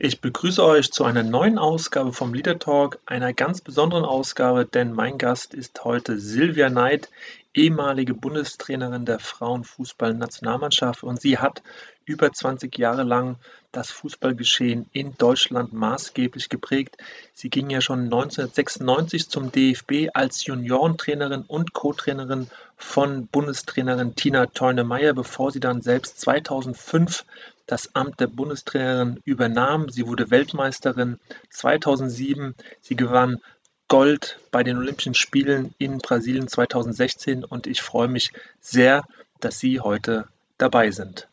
Ich 0.00 0.20
begrüße 0.20 0.64
euch 0.64 0.92
zu 0.92 1.02
einer 1.02 1.24
neuen 1.24 1.58
Ausgabe 1.58 2.12
vom 2.12 2.32
Leader 2.32 2.60
Talk, 2.60 3.00
einer 3.04 3.32
ganz 3.32 3.60
besonderen 3.60 4.04
Ausgabe, 4.04 4.64
denn 4.64 4.92
mein 4.92 5.18
Gast 5.18 5.54
ist 5.54 5.82
heute 5.82 6.20
Silvia 6.20 6.70
Neid, 6.70 7.10
ehemalige 7.52 8.14
Bundestrainerin 8.14 9.06
der 9.06 9.18
Frauenfußballnationalmannschaft 9.18 11.02
und 11.02 11.20
sie 11.20 11.38
hat 11.38 11.64
über 12.04 12.32
20 12.32 12.78
Jahre 12.78 13.02
lang 13.02 13.38
das 13.72 13.90
Fußballgeschehen 13.90 14.86
in 14.92 15.16
Deutschland 15.18 15.72
maßgeblich 15.72 16.48
geprägt. 16.48 16.96
Sie 17.34 17.50
ging 17.50 17.68
ja 17.68 17.80
schon 17.80 18.04
1996 18.04 19.28
zum 19.28 19.50
DFB 19.50 20.10
als 20.14 20.46
Juniorentrainerin 20.46 21.42
und 21.42 21.72
Co-Trainerin 21.72 22.46
von 22.76 23.26
Bundestrainerin 23.26 24.14
Tina 24.14 24.46
Teune-Meyer, 24.46 25.12
bevor 25.12 25.50
sie 25.50 25.60
dann 25.60 25.82
selbst 25.82 26.20
2005 26.20 27.24
das 27.68 27.94
Amt 27.94 28.18
der 28.18 28.26
Bundestrainerin 28.26 29.20
übernahm. 29.24 29.90
Sie 29.90 30.08
wurde 30.08 30.30
Weltmeisterin 30.30 31.20
2007. 31.50 32.56
Sie 32.80 32.96
gewann 32.96 33.40
Gold 33.88 34.38
bei 34.50 34.62
den 34.62 34.78
Olympischen 34.78 35.14
Spielen 35.14 35.74
in 35.78 35.98
Brasilien 35.98 36.48
2016 36.48 37.44
und 37.44 37.66
ich 37.66 37.82
freue 37.82 38.08
mich 38.08 38.32
sehr, 38.60 39.04
dass 39.40 39.58
Sie 39.60 39.80
heute 39.80 40.26
dabei 40.56 40.90
sind. 40.90 41.28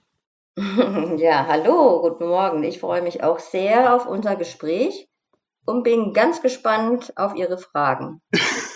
Ja, 1.18 1.48
hallo, 1.48 2.02
guten 2.02 2.28
Morgen. 2.28 2.64
Ich 2.64 2.80
freue 2.80 3.02
mich 3.02 3.24
auch 3.24 3.40
sehr 3.40 3.94
auf 3.94 4.06
unser 4.06 4.36
Gespräch 4.36 5.08
und 5.66 5.84
bin 5.84 6.14
ganz 6.14 6.42
gespannt 6.42 7.14
auf 7.18 7.36
Ihre 7.36 7.58
Fragen. 7.58 8.22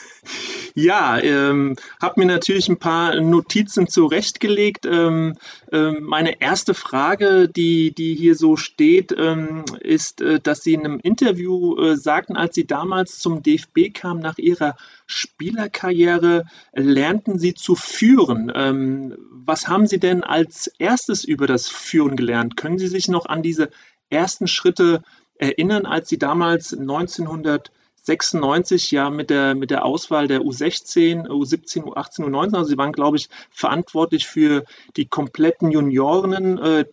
Ja, 0.81 1.19
ähm, 1.19 1.75
habe 2.01 2.21
mir 2.21 2.25
natürlich 2.25 2.69
ein 2.69 2.79
paar 2.79 3.19
Notizen 3.19 3.89
zurechtgelegt. 3.89 4.85
Ähm, 4.85 5.35
ähm, 5.73 6.03
meine 6.03 6.41
erste 6.41 6.73
Frage, 6.73 7.49
die, 7.49 7.91
die 7.91 8.15
hier 8.15 8.33
so 8.35 8.55
steht, 8.55 9.13
ähm, 9.17 9.65
ist, 9.81 10.21
äh, 10.21 10.39
dass 10.39 10.63
Sie 10.63 10.73
in 10.73 10.85
einem 10.85 10.99
Interview 11.01 11.75
äh, 11.75 11.97
sagten, 11.97 12.37
als 12.37 12.55
Sie 12.55 12.65
damals 12.65 13.19
zum 13.19 13.43
DFB 13.43 13.93
kamen 13.93 14.21
nach 14.21 14.37
Ihrer 14.37 14.77
Spielerkarriere, 15.05 16.45
lernten 16.71 17.39
Sie 17.39 17.55
zu 17.55 17.75
führen. 17.75 18.49
Ähm, 18.55 19.17
was 19.31 19.67
haben 19.67 19.85
Sie 19.85 19.99
denn 19.99 20.23
als 20.23 20.67
erstes 20.79 21.25
über 21.25 21.45
das 21.45 21.67
Führen 21.67 22.15
gelernt? 22.15 22.55
Können 22.55 22.79
Sie 22.79 22.87
sich 22.87 23.09
noch 23.09 23.25
an 23.25 23.43
diese 23.43 23.69
ersten 24.09 24.47
Schritte 24.47 25.03
erinnern, 25.35 25.85
als 25.85 26.07
Sie 26.07 26.17
damals 26.17 26.73
1900 26.73 27.69
96 28.09 28.89
ja 28.91 29.09
mit 29.11 29.29
der, 29.29 29.53
mit 29.53 29.69
der 29.69 29.85
Auswahl 29.85 30.27
der 30.27 30.41
U16, 30.41 31.27
U17, 31.27 31.83
U18, 31.83 32.25
U19. 32.25 32.55
Also 32.55 32.69
sie 32.69 32.77
waren, 32.77 32.91
glaube 32.91 33.17
ich, 33.17 33.29
verantwortlich 33.51 34.25
für 34.25 34.65
die 34.97 35.05
kompletten 35.05 35.69
Junioren, 35.69 36.57
äh, 36.57 36.85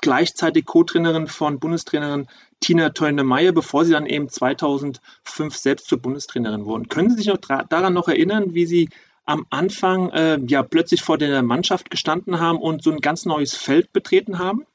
gleichzeitig 0.00 0.66
Co-Trainerin 0.66 1.28
von 1.28 1.60
Bundestrainerin 1.60 2.26
Tina 2.60 2.90
Teune-Meyer, 2.90 3.52
bevor 3.52 3.84
sie 3.84 3.92
dann 3.92 4.06
eben 4.06 4.28
2005 4.28 5.56
selbst 5.56 5.88
zur 5.88 5.98
Bundestrainerin 5.98 6.64
wurden. 6.64 6.88
Können 6.88 7.10
Sie 7.10 7.16
sich 7.16 7.26
noch 7.26 7.38
daran 7.38 7.94
noch 7.94 8.08
erinnern, 8.08 8.54
wie 8.54 8.66
Sie 8.66 8.88
am 9.24 9.46
Anfang 9.50 10.10
äh, 10.10 10.38
ja 10.46 10.62
plötzlich 10.62 11.02
vor 11.02 11.18
der 11.18 11.42
Mannschaft 11.42 11.90
gestanden 11.90 12.40
haben 12.40 12.58
und 12.58 12.82
so 12.82 12.90
ein 12.90 13.00
ganz 13.00 13.24
neues 13.24 13.54
Feld 13.54 13.92
betreten 13.92 14.38
haben? 14.38 14.66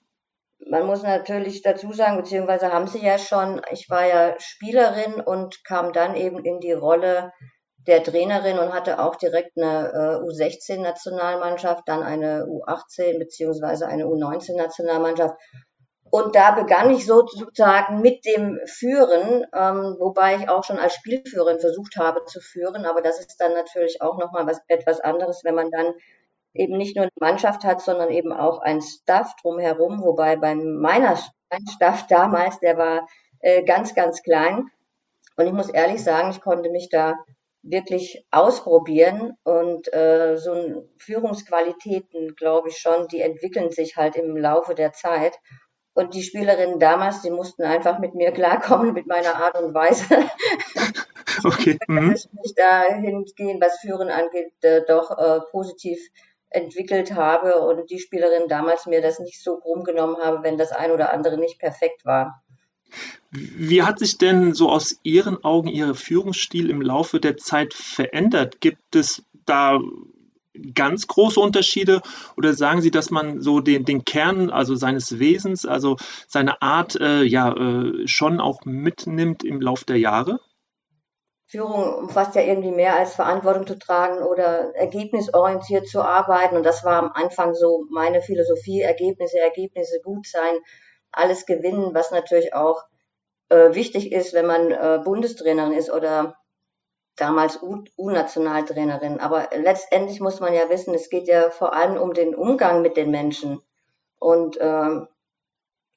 Man 0.72 0.86
muss 0.86 1.04
natürlich 1.04 1.62
dazu 1.62 1.92
sagen, 1.92 2.16
beziehungsweise 2.16 2.72
haben 2.72 2.88
sie 2.88 3.04
ja 3.06 3.18
schon, 3.18 3.62
ich 3.72 3.90
war 3.90 4.06
ja 4.06 4.36
Spielerin 4.40 5.16
und 5.16 5.66
kam 5.66 5.92
dann 5.92 6.16
eben 6.16 6.46
in 6.46 6.62
die 6.62 6.72
Rolle 6.72 7.34
der 7.88 8.02
Trainerin 8.04 8.58
und 8.58 8.72
hatte 8.72 9.00
auch 9.00 9.18
direkt 9.18 9.58
eine 9.58 9.90
äh, 9.90 10.26
U16-Nationalmannschaft, 10.26 11.84
dann 11.88 12.04
eine 12.04 12.46
U18 12.46 13.20
beziehungsweise 13.20 13.88
eine 13.88 14.06
U19-Nationalmannschaft. 14.06 15.36
Und 16.10 16.36
da 16.36 16.52
begann 16.52 16.90
ich 16.92 17.06
sozusagen 17.06 18.00
mit 18.00 18.26
dem 18.26 18.58
Führen, 18.66 19.46
ähm, 19.54 19.98
wobei 20.00 20.38
ich 20.38 20.48
auch 20.48 20.64
schon 20.64 20.80
als 20.80 20.94
Spielführerin 20.94 21.60
versucht 21.60 21.98
habe 21.98 22.24
zu 22.24 22.40
führen. 22.40 22.86
Aber 22.86 23.02
das 23.02 23.20
ist 23.20 23.36
dann 23.40 23.54
natürlich 23.54 24.02
auch 24.02 24.18
nochmal 24.18 24.48
was, 24.48 24.62
etwas 24.70 25.02
anderes, 25.02 25.42
wenn 25.44 25.56
man 25.56 25.70
dann 25.70 25.94
eben 26.54 26.78
nicht 26.78 26.96
nur 26.96 27.04
eine 27.04 27.12
Mannschaft 27.20 27.64
hat, 27.64 27.82
sondern 27.82 28.12
eben 28.12 28.34
auch 28.34 28.60
ein 28.60 28.82
Staff 28.82 29.36
drumherum, 29.42 30.02
wobei 30.02 30.36
bei 30.36 30.56
meiner 30.56 31.18
mein 31.52 31.68
Staff 31.68 32.08
damals, 32.08 32.60
der 32.60 32.78
war 32.78 33.08
äh, 33.40 33.64
ganz, 33.64 33.94
ganz 33.94 34.24
klein. 34.24 34.70
Und 35.36 35.48
ich 35.48 35.54
muss 35.54 35.70
ehrlich 35.70 36.04
sagen, 36.04 36.32
ich 36.32 36.42
konnte 36.42 36.70
mich 36.70 36.90
da 36.90 37.16
wirklich 37.64 38.26
ausprobieren 38.32 39.34
und 39.44 39.94
äh, 39.94 40.38
so 40.38 40.90
Führungsqualitäten, 40.98 42.36
glaube 42.36 42.70
ich 42.70 42.78
schon, 42.78 43.08
die 43.08 43.22
entwickeln 43.22 43.70
sich 43.72 43.98
halt 43.98 44.16
im 44.16 44.36
Laufe 44.36 44.74
der 44.76 44.94
Zeit. 44.94 45.38
Und 45.94 46.14
die 46.14 46.24
Spielerinnen 46.24 46.80
damals, 46.80 47.22
die 47.22 47.32
mussten 47.32 47.64
einfach 47.64 48.00
mit 48.00 48.16
mir 48.16 48.32
klarkommen, 48.32 48.94
mit 48.94 49.08
meiner 49.08 49.36
Art 49.36 49.62
und 49.62 49.74
Weise. 49.74 50.06
Okay. 51.44 51.80
Mhm. 51.88 52.14
Ich 52.14 52.28
mich 52.34 52.54
dahingehend, 52.56 53.62
was 53.62 53.80
Führen 53.80 54.10
angeht, 54.10 54.52
äh, 54.64 54.82
doch 54.86 55.18
äh, 55.18 55.40
positiv 55.50 55.98
entwickelt 56.52 57.16
habe 57.16 57.62
und 57.62 57.90
die 57.90 58.00
Spielerin 58.00 58.48
damals 58.48 58.86
mir 58.86 59.02
das 59.02 59.20
nicht 59.20 59.42
so 59.42 59.58
krumm 59.58 59.84
genommen 59.84 60.18
habe, 60.18 60.44
wenn 60.44 60.58
das 60.58 60.72
ein 60.72 60.92
oder 60.92 61.12
andere 61.12 61.38
nicht 61.38 61.60
perfekt 61.60 62.06
war. 62.06 62.44
Wie 63.32 63.84
hat 63.84 64.00
sich 64.00 64.18
denn 64.18 64.54
so 64.54 64.70
aus 64.70 65.00
Ihren 65.04 65.44
Augen 65.44 65.70
Ihr 65.70 65.96
Führungsstil 65.96 66.70
im 66.70 66.82
Laufe 66.82 67.22
der 67.22 67.38
Zeit 67.38 67.74
verändert? 67.74 68.60
Gibt 68.60 68.96
es 68.96 69.24
da 69.46 69.80
ganz 70.74 71.08
große 71.08 71.40
Unterschiede 71.40 72.02
oder 72.36 72.54
sagen 72.54 72.82
Sie, 72.82 72.92
dass 72.92 73.10
man 73.10 73.42
so 73.42 73.62
den, 73.62 73.86
den 73.86 74.04
Kern, 74.04 74.50
also 74.50 74.76
seines 74.76 75.20
Wesens, 75.20 75.66
also 75.66 75.96
seine 76.28 76.62
Art, 76.62 77.00
äh, 77.00 77.24
ja, 77.24 77.56
äh, 77.56 78.06
schon 78.08 78.42
auch 78.42 78.66
mitnimmt 78.66 79.46
im 79.46 79.62
Laufe 79.62 79.86
der 79.86 79.98
Jahre? 79.98 80.42
Führung 81.52 81.96
umfasst 81.96 82.36
ja 82.36 82.42
irgendwie 82.44 82.72
mehr 82.72 82.96
als 82.96 83.14
Verantwortung 83.14 83.68
zu 83.68 83.78
tragen 83.78 84.24
oder 84.24 84.74
ergebnisorientiert 84.74 85.86
zu 85.86 86.02
arbeiten. 86.02 86.56
Und 86.56 86.64
das 86.64 86.86
war 86.86 86.98
am 86.98 87.12
Anfang 87.14 87.54
so 87.56 87.86
meine 87.90 88.22
Philosophie, 88.22 88.80
Ergebnisse, 88.80 89.38
Ergebnisse 89.38 90.00
gut 90.02 90.26
sein, 90.26 90.56
alles 91.12 91.46
gewinnen, 91.46 91.94
was 91.94 92.12
natürlich 92.12 92.54
auch 92.54 92.86
äh, 93.50 93.74
wichtig 93.74 94.14
ist, 94.14 94.34
wenn 94.34 94.46
man 94.46 94.72
äh, 94.72 95.02
Bundestrainerin 95.04 95.74
ist 95.74 95.92
oder 95.92 96.38
damals 97.18 97.60
U-Nationaltrainerin. 97.62 99.20
Aber 99.20 99.50
letztendlich 99.54 100.22
muss 100.22 100.40
man 100.40 100.54
ja 100.54 100.70
wissen, 100.70 100.94
es 100.94 101.10
geht 101.10 101.28
ja 101.28 101.50
vor 101.50 101.74
allem 101.74 101.98
um 102.02 102.14
den 102.14 102.34
Umgang 102.34 102.82
mit 102.82 102.96
den 102.96 103.12
Menschen. 103.12 103.62
Und 104.20 104.56
äh, 104.56 105.02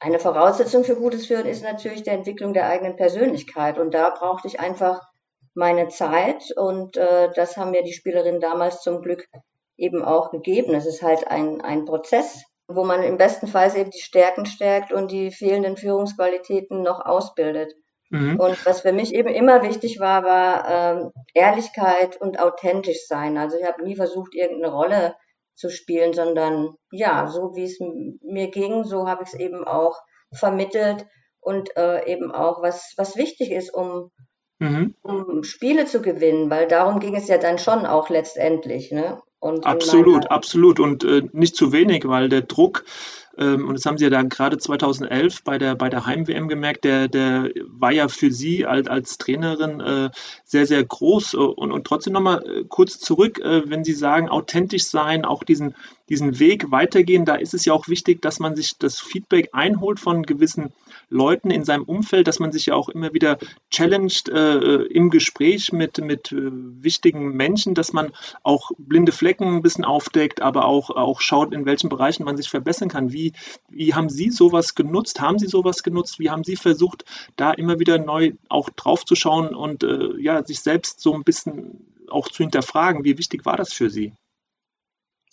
eine 0.00 0.18
Voraussetzung 0.18 0.82
für 0.82 0.96
gutes 0.96 1.26
Führen 1.26 1.46
ist 1.46 1.62
natürlich 1.62 2.02
die 2.02 2.10
Entwicklung 2.10 2.54
der 2.54 2.66
eigenen 2.66 2.96
Persönlichkeit. 2.96 3.78
Und 3.78 3.94
da 3.94 4.10
brauchte 4.10 4.48
ich 4.48 4.58
einfach 4.58 5.13
meine 5.54 5.88
Zeit 5.88 6.50
und 6.56 6.96
äh, 6.96 7.30
das 7.34 7.56
haben 7.56 7.70
mir 7.70 7.82
die 7.82 7.92
Spielerinnen 7.92 8.40
damals 8.40 8.82
zum 8.82 9.02
Glück 9.02 9.28
eben 9.76 10.04
auch 10.04 10.30
gegeben. 10.30 10.74
Es 10.74 10.86
ist 10.86 11.02
halt 11.02 11.28
ein, 11.28 11.60
ein 11.60 11.84
Prozess, 11.84 12.44
wo 12.68 12.84
man 12.84 13.02
im 13.02 13.16
besten 13.16 13.46
Fall 13.46 13.74
eben 13.76 13.90
die 13.90 14.00
Stärken 14.00 14.46
stärkt 14.46 14.92
und 14.92 15.10
die 15.10 15.30
fehlenden 15.30 15.76
Führungsqualitäten 15.76 16.82
noch 16.82 17.04
ausbildet. 17.04 17.74
Mhm. 18.10 18.38
Und 18.38 18.64
was 18.66 18.82
für 18.82 18.92
mich 18.92 19.14
eben 19.14 19.34
immer 19.34 19.62
wichtig 19.62 19.98
war, 20.00 20.24
war 20.24 20.68
ähm, 20.68 21.12
Ehrlichkeit 21.34 22.20
und 22.20 22.38
authentisch 22.38 23.06
sein. 23.06 23.38
Also 23.38 23.58
ich 23.58 23.64
habe 23.64 23.82
nie 23.82 23.96
versucht, 23.96 24.34
irgendeine 24.34 24.72
Rolle 24.72 25.14
zu 25.54 25.70
spielen, 25.70 26.12
sondern 26.12 26.74
ja, 26.90 27.28
so 27.28 27.54
wie 27.54 27.64
es 27.64 27.78
mir 27.80 28.50
ging, 28.50 28.84
so 28.84 29.08
habe 29.08 29.22
ich 29.22 29.32
es 29.32 29.38
eben 29.38 29.64
auch 29.64 30.00
vermittelt 30.32 31.06
und 31.40 31.76
äh, 31.76 32.06
eben 32.06 32.32
auch, 32.32 32.62
was, 32.62 32.94
was 32.96 33.16
wichtig 33.16 33.50
ist, 33.50 33.72
um 33.72 34.10
mhm. 34.58 34.94
um 35.02 35.44
Spiele 35.44 35.86
zu 35.86 36.02
gewinnen, 36.02 36.50
weil 36.50 36.68
darum 36.68 37.00
ging 37.00 37.14
es 37.14 37.28
ja 37.28 37.38
dann 37.38 37.58
schon 37.58 37.86
auch 37.86 38.08
letztendlich. 38.10 38.92
Ne? 38.92 39.20
Und 39.38 39.66
absolut, 39.66 40.30
absolut 40.30 40.80
und 40.80 41.04
äh, 41.04 41.22
nicht 41.32 41.56
zu 41.56 41.72
wenig, 41.72 42.08
weil 42.08 42.28
der 42.28 42.42
Druck 42.42 42.84
ähm, 43.36 43.68
und 43.68 43.74
das 43.74 43.84
haben 43.84 43.98
Sie 43.98 44.04
ja 44.04 44.10
dann 44.10 44.28
gerade 44.28 44.58
2011 44.58 45.42
bei 45.44 45.58
der, 45.58 45.74
bei 45.74 45.88
der 45.88 46.06
Heim-WM 46.06 46.48
gemerkt, 46.48 46.84
der, 46.84 47.08
der 47.08 47.50
war 47.66 47.92
ja 47.92 48.08
für 48.08 48.30
Sie 48.30 48.66
als, 48.66 48.88
als 48.88 49.18
Trainerin 49.18 49.80
äh, 49.80 50.10
sehr, 50.44 50.66
sehr 50.66 50.84
groß. 50.84 51.34
Und, 51.34 51.72
und 51.72 51.86
trotzdem 51.86 52.12
nochmal 52.12 52.44
äh, 52.46 52.64
kurz 52.68 52.98
zurück, 52.98 53.40
äh, 53.40 53.68
wenn 53.68 53.84
Sie 53.84 53.92
sagen, 53.92 54.28
authentisch 54.28 54.84
sein, 54.84 55.24
auch 55.24 55.42
diesen, 55.42 55.74
diesen 56.08 56.38
Weg 56.38 56.70
weitergehen, 56.70 57.24
da 57.24 57.34
ist 57.34 57.54
es 57.54 57.64
ja 57.64 57.72
auch 57.72 57.88
wichtig, 57.88 58.20
dass 58.20 58.38
man 58.38 58.56
sich 58.56 58.76
das 58.78 59.00
Feedback 59.00 59.50
einholt 59.52 59.98
von 60.00 60.22
gewissen 60.24 60.72
Leuten 61.08 61.50
in 61.50 61.64
seinem 61.64 61.84
Umfeld, 61.84 62.28
dass 62.28 62.40
man 62.40 62.52
sich 62.52 62.66
ja 62.66 62.74
auch 62.74 62.88
immer 62.88 63.14
wieder 63.14 63.38
challenged 63.70 64.28
äh, 64.28 64.82
im 64.84 65.10
Gespräch 65.10 65.72
mit, 65.72 65.98
mit 65.98 66.32
äh, 66.32 66.50
wichtigen 66.50 67.34
Menschen, 67.36 67.74
dass 67.74 67.92
man 67.92 68.12
auch 68.42 68.70
blinde 68.78 69.12
Flecken 69.12 69.56
ein 69.56 69.62
bisschen 69.62 69.84
aufdeckt, 69.84 70.42
aber 70.42 70.66
auch, 70.66 70.90
auch 70.90 71.20
schaut, 71.20 71.54
in 71.54 71.64
welchen 71.64 71.88
Bereichen 71.88 72.24
man 72.24 72.36
sich 72.36 72.48
verbessern 72.48 72.88
kann. 72.88 73.12
Wie, 73.12 73.32
wie 73.70 73.94
haben 73.94 74.10
Sie 74.10 74.30
sowas 74.30 74.74
genutzt? 74.74 75.20
Haben 75.20 75.38
Sie 75.38 75.46
sowas 75.46 75.82
genutzt? 75.82 76.18
Wie 76.18 76.30
haben 76.30 76.44
Sie 76.44 76.56
versucht, 76.56 77.04
da 77.36 77.52
immer 77.52 77.78
wieder 77.78 77.98
neu 77.98 78.32
auch 78.48 78.68
drauf 78.70 79.04
zu 79.04 79.14
schauen 79.14 79.54
und 79.54 79.82
äh, 79.84 80.18
ja, 80.18 80.44
sich 80.44 80.60
selbst 80.60 81.00
so 81.00 81.14
ein 81.14 81.24
bisschen 81.24 81.86
auch 82.08 82.28
zu 82.28 82.42
hinterfragen? 82.42 83.04
Wie 83.04 83.18
wichtig 83.18 83.46
war 83.46 83.56
das 83.56 83.72
für 83.72 83.90
Sie? 83.90 84.12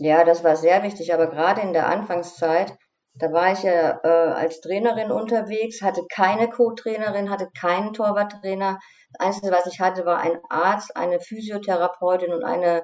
Ja, 0.04 0.24
das 0.24 0.44
war 0.44 0.56
sehr 0.56 0.82
wichtig, 0.82 1.14
aber 1.14 1.28
gerade 1.28 1.62
in 1.62 1.74
der 1.74 1.86
Anfangszeit, 1.86 2.76
da 3.14 3.32
war 3.32 3.52
ich 3.52 3.62
ja 3.62 4.00
äh, 4.04 4.32
als 4.34 4.60
Trainerin 4.60 5.12
unterwegs, 5.12 5.84
hatte 5.84 6.02
keine 6.12 6.50
Co-Trainerin, 6.50 7.30
hatte 7.30 7.50
keinen 7.60 7.94
Torwarttrainer. 7.94 8.80
Das 9.14 9.28
Einzige, 9.28 9.52
was 9.52 9.68
ich 9.68 9.80
hatte, 9.80 10.04
war 10.04 10.18
ein 10.18 10.40
Arzt, 10.50 10.98
eine 10.98 11.20
Physiotherapeutin 11.20 12.34
und 12.34 12.44
eine, 12.44 12.84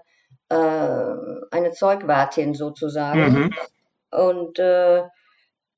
äh, 0.50 1.16
eine 1.50 1.72
Zeugwartin 1.72 2.54
sozusagen. 2.54 3.20
Mhm. 3.20 3.54
Und 4.12 4.60
äh, 4.60 5.02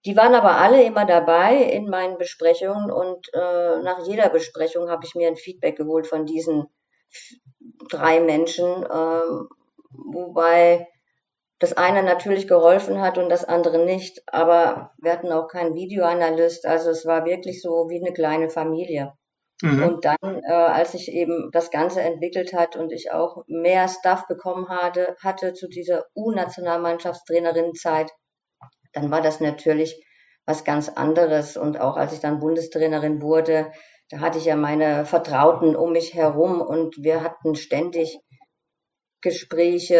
die 0.03 0.17
waren 0.17 0.35
aber 0.35 0.57
alle 0.57 0.83
immer 0.83 1.05
dabei 1.05 1.55
in 1.55 1.89
meinen 1.89 2.17
Besprechungen 2.17 2.91
und 2.91 3.33
äh, 3.33 3.81
nach 3.81 4.05
jeder 4.05 4.27
Besprechung 4.27 4.89
habe 4.89 5.05
ich 5.05 5.15
mir 5.15 5.29
ein 5.29 5.37
Feedback 5.37 5.77
geholt 5.77 6.05
von 6.05 6.25
diesen 6.25 6.65
drei 7.89 8.19
Menschen, 8.19 8.83
äh, 8.83 9.45
wobei 9.91 10.85
das 11.59 11.73
eine 11.73 12.03
natürlich 12.03 12.47
geholfen 12.47 13.01
hat 13.01 13.17
und 13.17 13.29
das 13.29 13.43
andere 13.43 13.83
nicht. 13.85 14.21
Aber 14.27 14.91
wir 14.97 15.11
hatten 15.11 15.31
auch 15.31 15.47
keinen 15.47 15.75
Videoanalyst. 15.75 16.65
Also 16.65 16.89
es 16.89 17.05
war 17.05 17.25
wirklich 17.25 17.61
so 17.61 17.89
wie 17.89 17.99
eine 18.01 18.13
kleine 18.13 18.49
Familie. 18.49 19.13
Mhm. 19.61 19.83
Und 19.83 20.05
dann, 20.05 20.41
äh, 20.47 20.53
als 20.53 20.93
sich 20.93 21.11
eben 21.11 21.49
das 21.51 21.69
Ganze 21.69 22.01
entwickelt 22.01 22.53
hat 22.53 22.77
und 22.77 22.93
ich 22.93 23.11
auch 23.11 23.43
mehr 23.47 23.89
Stuff 23.89 24.25
bekommen 24.27 24.69
hatte, 24.69 25.17
hatte 25.21 25.53
zu 25.53 25.67
dieser 25.67 26.05
U-Nationalmannschaftstrainerinnenzeit, 26.15 28.09
dann 28.93 29.11
war 29.11 29.21
das 29.21 29.41
natürlich 29.41 30.01
was 30.45 30.63
ganz 30.63 30.87
anderes. 30.87 31.57
Und 31.57 31.79
auch 31.79 31.97
als 31.97 32.13
ich 32.13 32.21
dann 32.21 32.39
Bundestrainerin 32.39 33.21
wurde, 33.21 33.71
da 34.09 34.21
hatte 34.21 34.37
ich 34.37 34.45
ja 34.45 34.55
meine 34.55 35.05
Vertrauten 35.05 35.75
um 35.75 35.91
mich 35.91 36.13
herum 36.13 36.61
und 36.61 37.03
wir 37.03 37.21
hatten 37.21 37.55
ständig 37.55 38.19
Gespräche 39.21 39.95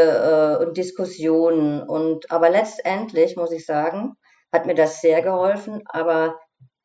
äh, 0.59 0.63
und 0.63 0.77
Diskussionen. 0.77 1.81
Und 1.81 2.31
aber 2.31 2.49
letztendlich 2.49 3.35
muss 3.35 3.51
ich 3.51 3.65
sagen, 3.65 4.13
hat 4.51 4.65
mir 4.65 4.75
das 4.75 5.01
sehr 5.01 5.21
geholfen. 5.21 5.81
Aber 5.85 6.39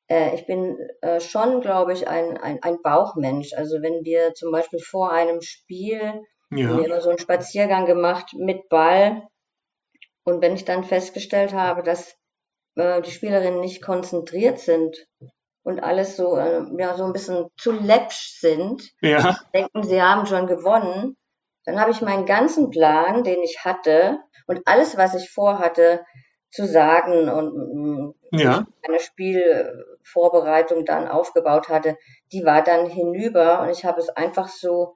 äh, 0.09 0.35
ich 0.35 0.47
bin 0.47 0.77
äh, 1.01 1.21
schon, 1.21 1.61
glaube 1.61 1.93
ich, 1.93 2.09
ein, 2.09 2.37
ein, 2.37 2.63
ein 2.63 2.83
Bauchmensch. 2.83 3.53
Also 3.55 3.83
wenn 3.83 4.05
wir 4.05 4.35
zum 4.35 4.53
Beispiel 4.53 4.81
vor 4.81 5.13
einem 5.13 5.41
Spiel 5.41 6.23
ja. 6.51 6.79
immer 6.79 7.01
so 7.01 7.11
einen 7.11 7.19
Spaziergang 7.19 7.87
gemacht 7.87 8.35
mit 8.35 8.69
Ball. 8.69 9.27
Und 10.25 10.41
wenn 10.41 10.55
ich 10.55 10.65
dann 10.65 10.85
festgestellt 10.85 11.53
habe, 11.53 11.83
dass 11.83 12.17
äh, 12.77 13.03
die 13.03 13.11
Spielerinnen 13.11 13.61
nicht 13.61 13.83
konzentriert 13.83 14.59
sind 14.59 15.07
und 15.63 15.81
alles 15.81 16.17
so, 16.17 16.37
äh, 16.37 16.63
ja, 16.79 16.97
so 16.97 17.05
ein 17.05 17.13
bisschen 17.13 17.47
zu 17.57 17.73
läppsch 17.73 18.39
sind, 18.41 18.91
ja. 19.01 19.39
denken, 19.55 19.83
sie 19.83 20.01
haben 20.01 20.27
schon 20.27 20.47
gewonnen, 20.47 21.17
dann 21.65 21.81
habe 21.81 21.91
ich 21.91 22.03
meinen 22.03 22.27
ganzen 22.27 22.71
Plan, 22.71 23.25
den 23.25 23.43
ich 23.43 23.65
hatte 23.65 24.19
und 24.47 24.61
alles, 24.67 24.97
was 24.97 25.15
ich 25.15 25.31
vorhatte, 25.31 26.05
zu 26.51 26.67
sagen 26.67 27.29
und 27.29 27.55
mm, 27.75 28.15
ja. 28.31 28.65
eine 28.83 29.01
Spielvorbereitung 29.01 30.85
dann 30.85 31.09
aufgebaut 31.09 31.69
hatte, 31.69 31.99
die 32.33 32.45
war 32.45 32.63
dann 32.63 32.87
hinüber 32.87 33.61
und 33.63 33.71
ich 33.71 33.85
habe 33.85 34.01
es 34.01 34.09
einfach 34.09 34.47
so 34.49 34.95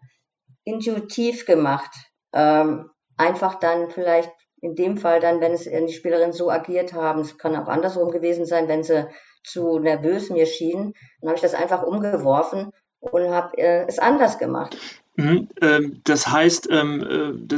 intuitiv 0.62 1.47
gemacht. 1.47 1.91
Ähm, 2.32 2.91
einfach 3.17 3.56
dann 3.56 3.91
vielleicht 3.91 4.31
in 4.61 4.76
dem 4.76 4.99
Fall 4.99 5.19
dann, 5.19 5.41
wenn 5.41 5.53
es 5.53 5.64
die 5.64 5.93
Spielerinnen 5.93 6.32
so 6.32 6.50
agiert 6.50 6.93
haben, 6.93 7.21
es 7.21 7.38
kann 7.38 7.56
auch 7.56 7.69
andersrum 7.69 8.12
gewesen 8.12 8.47
sein, 8.47 8.69
wenn 8.69 8.85
sie 8.85 9.09
zu 9.43 9.79
nervös 9.79 10.31
mir 10.31 10.47
schienen, 10.47 10.94
dann 11.21 11.31
habe 11.31 11.37
ich 11.37 11.43
das 11.43 11.55
einfach 11.55 11.82
umgeworfen 11.82 12.73
und 13.00 13.31
habe 13.31 13.56
äh, 13.59 13.85
es 13.87 13.99
anders 13.99 14.38
gemacht. 14.38 14.76
Mhm, 15.19 15.49
ähm, 15.61 16.00
das 16.05 16.29
heißt, 16.29 16.69
ähm, 16.70 17.03
äh, 17.50 17.56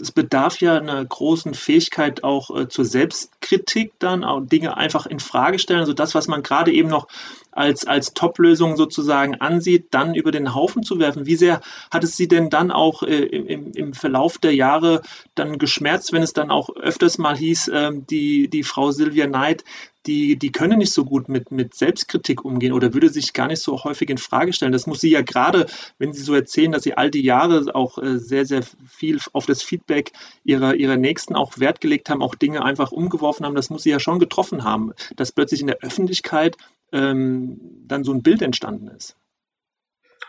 es 0.00 0.12
bedarf 0.12 0.60
ja 0.60 0.76
einer 0.76 1.04
großen 1.04 1.54
Fähigkeit 1.54 2.22
auch 2.22 2.56
äh, 2.56 2.68
zur 2.68 2.84
Selbstkritik 2.84 3.92
dann, 3.98 4.22
auch 4.22 4.40
Dinge 4.40 4.76
einfach 4.76 5.06
in 5.06 5.18
Frage 5.18 5.58
stellen. 5.58 5.80
Also 5.80 5.92
das, 5.92 6.14
was 6.14 6.28
man 6.28 6.42
gerade 6.44 6.72
eben 6.72 6.88
noch 6.88 7.08
als, 7.50 7.86
als 7.86 8.14
Top-Lösung 8.14 8.76
sozusagen 8.76 9.40
ansieht, 9.40 9.88
dann 9.90 10.14
über 10.14 10.30
den 10.30 10.54
Haufen 10.54 10.84
zu 10.84 11.00
werfen. 11.00 11.26
Wie 11.26 11.36
sehr 11.36 11.60
hat 11.92 12.04
es 12.04 12.16
Sie 12.16 12.28
denn 12.28 12.48
dann 12.48 12.70
auch 12.70 13.02
äh, 13.02 13.24
im, 13.24 13.72
im 13.72 13.92
Verlauf 13.92 14.38
der 14.38 14.54
Jahre 14.54 15.02
dann 15.34 15.58
geschmerzt, 15.58 16.12
wenn 16.12 16.22
es 16.22 16.32
dann 16.32 16.50
auch 16.50 16.70
öfters 16.76 17.18
mal 17.18 17.36
hieß, 17.36 17.68
äh, 17.68 17.90
die, 17.92 18.48
die 18.48 18.62
Frau 18.62 18.92
Sylvia 18.92 19.26
Knight, 19.26 19.64
die, 20.06 20.36
die 20.36 20.52
können 20.52 20.78
nicht 20.78 20.92
so 20.92 21.04
gut 21.04 21.28
mit, 21.28 21.50
mit 21.50 21.74
Selbstkritik 21.74 22.44
umgehen 22.44 22.72
oder 22.72 22.94
würde 22.94 23.08
sich 23.08 23.32
gar 23.32 23.48
nicht 23.48 23.62
so 23.62 23.82
häufig 23.84 24.10
in 24.10 24.18
Frage 24.18 24.52
stellen. 24.52 24.72
Das 24.72 24.86
muss 24.86 25.00
sie 25.00 25.10
ja 25.10 25.22
gerade, 25.22 25.66
wenn 25.98 26.12
Sie 26.12 26.22
so 26.22 26.34
erzählen, 26.34 26.72
dass 26.72 26.82
Sie 26.82 26.94
all 26.94 27.10
die 27.10 27.22
Jahre 27.22 27.74
auch 27.74 27.98
äh, 27.98 28.18
sehr, 28.18 28.46
sehr 28.46 28.62
viel 28.88 29.18
auf 29.32 29.46
das 29.46 29.62
Feedback 29.62 30.12
ihrer, 30.44 30.74
ihrer 30.74 30.96
Nächsten 30.96 31.34
auch 31.34 31.58
Wert 31.58 31.80
gelegt 31.80 32.10
haben, 32.10 32.22
auch 32.22 32.34
Dinge 32.34 32.64
einfach 32.64 32.92
umgeworfen 32.92 33.46
haben, 33.46 33.54
das 33.54 33.70
muss 33.70 33.82
sie 33.82 33.90
ja 33.90 34.00
schon 34.00 34.18
getroffen 34.18 34.64
haben, 34.64 34.92
dass 35.16 35.32
plötzlich 35.32 35.60
in 35.60 35.66
der 35.66 35.78
Öffentlichkeit 35.82 36.56
ähm, 36.92 37.60
dann 37.86 38.04
so 38.04 38.12
ein 38.12 38.22
Bild 38.22 38.42
entstanden 38.42 38.88
ist. 38.88 39.16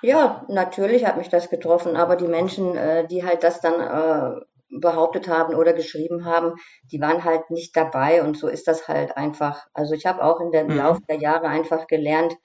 Ja, 0.01 0.45
natürlich 0.49 1.05
hat 1.05 1.17
mich 1.17 1.29
das 1.29 1.49
getroffen, 1.49 1.95
aber 1.95 2.15
die 2.15 2.27
Menschen, 2.27 2.75
äh, 2.75 3.07
die 3.07 3.25
halt 3.25 3.43
das 3.43 3.61
dann 3.61 3.79
äh, 3.79 4.41
behauptet 4.69 5.27
haben 5.27 5.55
oder 5.55 5.73
geschrieben 5.73 6.25
haben, 6.25 6.53
die 6.91 6.99
waren 6.99 7.23
halt 7.23 7.49
nicht 7.51 7.75
dabei 7.75 8.23
und 8.23 8.37
so 8.37 8.47
ist 8.47 8.67
das 8.67 8.87
halt 8.87 9.15
einfach. 9.15 9.67
Also 9.73 9.93
ich 9.93 10.05
habe 10.05 10.23
auch 10.23 10.39
in 10.39 10.51
dem 10.51 10.67
mhm. 10.67 10.77
Laufe 10.77 11.01
der 11.07 11.17
Jahre 11.17 11.47
einfach 11.47 11.87
gelernt, 11.87 12.35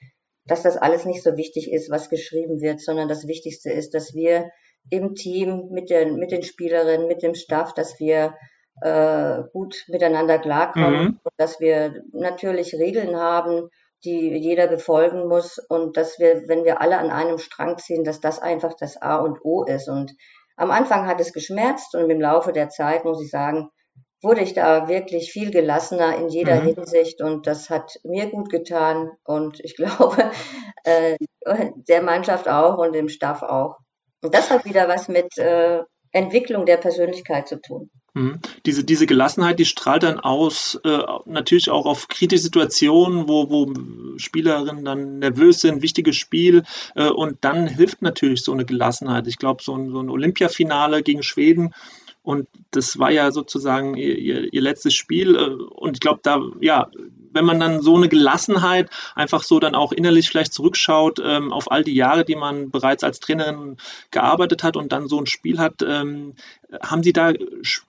dass 0.47 0.63
das 0.63 0.77
alles 0.77 1.05
nicht 1.05 1.23
so 1.23 1.37
wichtig 1.37 1.73
ist, 1.73 1.91
was 1.91 2.11
geschrieben 2.11 2.61
wird, 2.61 2.81
sondern 2.81 3.09
das 3.09 3.27
Wichtigste 3.27 3.71
ist, 3.71 3.95
dass 3.95 4.15
wir 4.15 4.51
im 4.91 5.15
Team 5.15 5.69
mit 5.71 5.91
den, 5.91 6.17
mit 6.17 6.31
den 6.31 6.43
Spielerinnen, 6.43 7.07
mit 7.07 7.23
dem 7.23 7.35
Staff, 7.35 7.75
dass 7.75 8.01
wir 8.01 8.35
äh, 8.81 9.43
gut 9.53 9.85
miteinander 9.89 10.39
klarkommen 10.39 11.03
mhm. 11.03 11.21
und 11.23 11.33
dass 11.37 11.61
wir 11.61 12.03
natürlich 12.13 12.75
Regeln 12.75 13.17
haben, 13.17 13.69
die 14.05 14.35
jeder 14.35 14.67
befolgen 14.67 15.29
muss 15.29 15.59
und 15.59 15.97
dass 15.97 16.19
wir, 16.19 16.49
wenn 16.49 16.65
wir 16.65 16.81
alle 16.81 16.99
an 16.99 17.11
einem 17.11 17.39
Strang 17.39 17.77
ziehen, 17.79 18.05
dass 18.05 18.21
das 18.21 18.39
einfach 18.39 18.75
das 18.75 19.01
A 19.01 19.17
und 19.17 19.45
O 19.45 19.65
ist. 19.65 19.89
Und 19.89 20.13
am 20.61 20.71
Anfang 20.71 21.07
hat 21.07 21.21
es 21.21 21.33
geschmerzt 21.33 21.95
und 21.95 22.11
im 22.11 22.21
Laufe 22.21 22.53
der 22.53 22.69
Zeit, 22.69 23.07
muss 23.07 23.23
ich 23.23 23.31
sagen, 23.31 23.71
wurde 24.23 24.43
ich 24.43 24.53
da 24.53 24.89
wirklich 24.89 25.33
viel 25.33 25.51
gelassener 25.51 26.17
in 26.17 26.29
jeder 26.29 26.61
mhm. 26.61 26.75
Hinsicht 26.75 27.23
und 27.23 27.47
das 27.47 27.71
hat 27.71 27.99
mir 28.05 28.29
gut 28.29 28.51
getan 28.51 29.11
und 29.25 29.59
ich 29.61 29.75
glaube, 29.77 30.31
äh, 30.85 31.17
der 31.89 32.03
Mannschaft 32.03 32.47
auch 32.47 32.77
und 32.77 32.95
dem 32.95 33.09
Staff 33.09 33.43
auch. 33.43 33.79
Und 34.23 34.35
das 34.35 34.51
hat 34.51 34.67
wieder 34.67 34.87
was 34.87 35.09
mit 35.09 35.39
äh, 35.39 35.81
Entwicklung 36.13 36.67
der 36.67 36.77
Persönlichkeit 36.77 37.49
zu 37.49 37.59
tun. 37.59 37.91
Mhm. 38.15 38.41
Diese, 38.67 38.85
diese 38.85 39.07
Gelassenheit, 39.07 39.59
die 39.59 39.65
strahlt 39.65 40.03
dann 40.03 40.19
aus, 40.21 40.81
äh, 40.85 40.99
natürlich 41.27 41.71
auch 41.71 41.87
auf 41.87 42.09
kritische 42.09 42.43
Situationen, 42.43 43.29
wo, 43.29 43.51
wo 43.51 43.73
Spielerinnen 44.19 44.85
dann 44.85 45.19
nervös 45.19 45.61
sind, 45.61 45.83
wichtiges 45.83 46.17
Spiel. 46.17 46.65
Äh, 46.95 47.09
und 47.09 47.39
dann 47.43 47.67
hilft 47.67 48.03
natürlich 48.03 48.43
so 48.43 48.53
eine 48.53 48.65
Gelassenheit. 48.65 49.27
Ich 49.27 49.39
glaube, 49.39 49.63
so 49.63 49.75
ein, 49.77 49.91
so 49.91 50.01
ein 50.01 50.11
Olympiafinale 50.11 51.03
gegen 51.03 51.23
Schweden, 51.23 51.75
und 52.23 52.49
das 52.71 52.99
war 52.99 53.11
ja 53.11 53.33
sozusagen 53.33 53.97
ihr, 53.97 54.19
ihr, 54.19 54.53
ihr 54.53 54.61
letztes 54.61 54.95
Spiel. 54.95 55.37
Äh, 55.37 55.51
und 55.75 55.95
ich 55.95 56.01
glaube, 56.01 56.21
da, 56.23 56.41
ja, 56.61 56.91
wenn 57.33 57.45
man 57.45 57.61
dann 57.61 57.83
so 57.83 57.97
eine 57.97 58.09
Gelassenheit 58.09 58.91
einfach 59.15 59.43
so 59.43 59.61
dann 59.61 59.75
auch 59.75 59.93
innerlich 59.93 60.29
vielleicht 60.29 60.53
zurückschaut 60.53 61.21
ähm, 61.25 61.53
auf 61.53 61.71
all 61.71 61.85
die 61.85 61.95
Jahre, 61.95 62.25
die 62.25 62.37
man 62.37 62.71
bereits 62.71 63.05
als 63.05 63.21
Trainerin 63.21 63.77
gearbeitet 64.11 64.63
hat 64.63 64.77
und 64.77 64.93
dann 64.93 65.09
so 65.09 65.19
ein 65.19 65.27
Spiel 65.27 65.59
hat, 65.59 65.83
ähm, 65.83 66.35
haben 66.83 67.03
Sie 67.03 67.13
da 67.13 67.33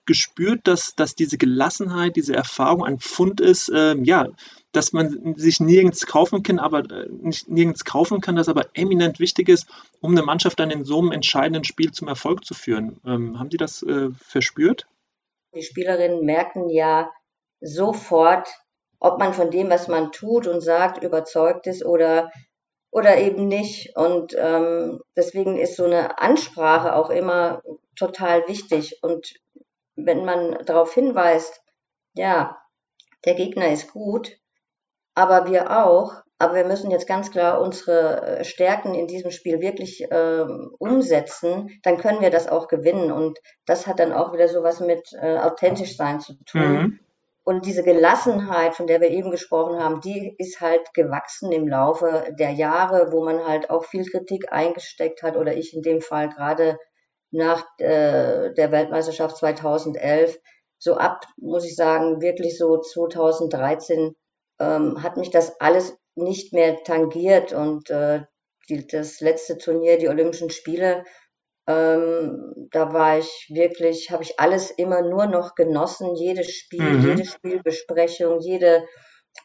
gespürt, 0.06 0.60
dass, 0.64 0.94
dass 0.94 1.14
diese 1.14 1.38
Gelassenheit, 1.38 2.16
diese 2.16 2.34
Erfahrung 2.34 2.84
ein 2.84 2.98
Pfund 2.98 3.40
ist, 3.40 3.70
ähm, 3.74 4.04
ja, 4.04 4.28
dass 4.72 4.92
man 4.92 5.34
sich 5.36 5.60
nirgends 5.60 6.06
kaufen 6.06 6.42
kann, 6.42 6.58
aber 6.58 6.90
äh, 6.90 7.08
nicht 7.08 7.48
nirgends 7.48 7.84
kaufen 7.84 8.20
kann, 8.20 8.36
das 8.36 8.48
aber 8.48 8.66
eminent 8.74 9.20
wichtig 9.20 9.48
ist, 9.48 9.68
um 10.00 10.12
eine 10.12 10.22
Mannschaft 10.22 10.58
dann 10.58 10.70
in 10.70 10.84
so 10.84 10.98
einem 10.98 11.12
entscheidenden 11.12 11.64
Spiel 11.64 11.92
zum 11.92 12.08
Erfolg 12.08 12.44
zu 12.44 12.54
führen. 12.54 13.00
Ähm, 13.04 13.38
haben 13.38 13.50
Sie 13.50 13.58
das 13.58 13.82
äh, 13.82 14.08
verspürt? 14.18 14.86
Die 15.54 15.62
Spielerinnen 15.62 16.24
merken 16.24 16.70
ja 16.70 17.10
sofort, 17.60 18.48
ob 19.02 19.18
man 19.18 19.34
von 19.34 19.50
dem, 19.50 19.68
was 19.68 19.88
man 19.88 20.12
tut 20.12 20.46
und 20.46 20.60
sagt, 20.60 21.02
überzeugt 21.02 21.66
ist 21.66 21.84
oder, 21.84 22.30
oder 22.92 23.18
eben 23.18 23.48
nicht. 23.48 23.96
Und 23.96 24.32
ähm, 24.38 25.00
deswegen 25.16 25.58
ist 25.58 25.74
so 25.74 25.84
eine 25.84 26.20
Ansprache 26.20 26.94
auch 26.94 27.10
immer 27.10 27.62
total 27.96 28.46
wichtig. 28.46 29.02
Und 29.02 29.34
wenn 29.96 30.24
man 30.24 30.64
darauf 30.66 30.94
hinweist, 30.94 31.62
ja, 32.14 32.56
der 33.24 33.34
Gegner 33.34 33.72
ist 33.72 33.92
gut, 33.92 34.38
aber 35.16 35.50
wir 35.50 35.84
auch, 35.84 36.22
aber 36.38 36.54
wir 36.54 36.64
müssen 36.64 36.92
jetzt 36.92 37.08
ganz 37.08 37.32
klar 37.32 37.60
unsere 37.60 38.38
äh, 38.38 38.44
Stärken 38.44 38.94
in 38.94 39.08
diesem 39.08 39.32
Spiel 39.32 39.60
wirklich 39.60 40.02
äh, 40.12 40.46
umsetzen, 40.78 41.80
dann 41.82 41.98
können 41.98 42.20
wir 42.20 42.30
das 42.30 42.46
auch 42.46 42.68
gewinnen. 42.68 43.10
Und 43.10 43.40
das 43.66 43.88
hat 43.88 43.98
dann 43.98 44.12
auch 44.12 44.32
wieder 44.32 44.46
sowas 44.46 44.78
mit 44.78 45.12
äh, 45.20 45.38
authentisch 45.38 45.96
sein 45.96 46.20
zu 46.20 46.34
tun. 46.44 46.72
Mhm. 46.72 47.00
Und 47.44 47.66
diese 47.66 47.82
Gelassenheit, 47.82 48.76
von 48.76 48.86
der 48.86 49.00
wir 49.00 49.10
eben 49.10 49.32
gesprochen 49.32 49.82
haben, 49.82 50.00
die 50.00 50.34
ist 50.38 50.60
halt 50.60 50.94
gewachsen 50.94 51.50
im 51.50 51.66
Laufe 51.66 52.32
der 52.38 52.52
Jahre, 52.52 53.10
wo 53.10 53.24
man 53.24 53.44
halt 53.44 53.68
auch 53.68 53.84
viel 53.84 54.04
Kritik 54.04 54.52
eingesteckt 54.52 55.22
hat 55.22 55.36
oder 55.36 55.54
ich 55.54 55.74
in 55.74 55.82
dem 55.82 56.00
Fall 56.00 56.28
gerade 56.28 56.78
nach 57.32 57.64
äh, 57.78 58.52
der 58.54 58.70
Weltmeisterschaft 58.70 59.36
2011. 59.38 60.38
So 60.78 60.96
ab, 60.96 61.24
muss 61.36 61.64
ich 61.64 61.74
sagen, 61.74 62.20
wirklich 62.20 62.56
so 62.58 62.80
2013 62.80 64.14
ähm, 64.60 65.02
hat 65.02 65.16
mich 65.16 65.30
das 65.30 65.60
alles 65.60 65.96
nicht 66.14 66.52
mehr 66.52 66.84
tangiert 66.84 67.52
und 67.52 67.90
äh, 67.90 68.22
die, 68.68 68.86
das 68.86 69.20
letzte 69.20 69.58
Turnier, 69.58 69.98
die 69.98 70.08
Olympischen 70.08 70.50
Spiele, 70.50 71.04
ähm, 71.66 72.68
da 72.70 72.92
war 72.92 73.18
ich 73.18 73.50
wirklich, 73.52 74.10
habe 74.10 74.22
ich 74.22 74.40
alles 74.40 74.70
immer 74.70 75.02
nur 75.02 75.26
noch 75.26 75.54
genossen, 75.54 76.14
jedes 76.16 76.50
Spiel, 76.50 76.82
mhm. 76.82 77.08
jede 77.08 77.24
Spielbesprechung, 77.24 78.40
jede 78.40 78.84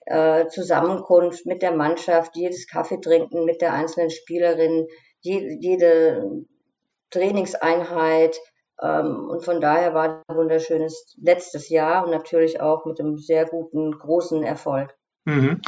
äh, 0.05 0.47
Zusammenkunft 0.47 1.45
mit 1.45 1.61
der 1.61 1.71
Mannschaft, 1.71 2.35
jedes 2.35 2.67
Kaffeetrinken 2.67 3.45
mit 3.45 3.61
der 3.61 3.73
einzelnen 3.73 4.09
Spielerin, 4.09 4.87
je, 5.21 5.57
jede 5.59 6.45
Trainingseinheit. 7.11 8.39
Ähm, 8.81 9.29
und 9.29 9.43
von 9.43 9.61
daher 9.61 9.93
war 9.93 10.23
ein 10.27 10.35
wunderschönes 10.35 11.15
letztes 11.21 11.69
Jahr 11.69 12.03
und 12.03 12.11
natürlich 12.11 12.61
auch 12.61 12.85
mit 12.85 12.99
einem 12.99 13.17
sehr 13.17 13.45
guten, 13.45 13.91
großen 13.91 14.43
Erfolg. 14.43 14.95
Mhm. 15.27 15.59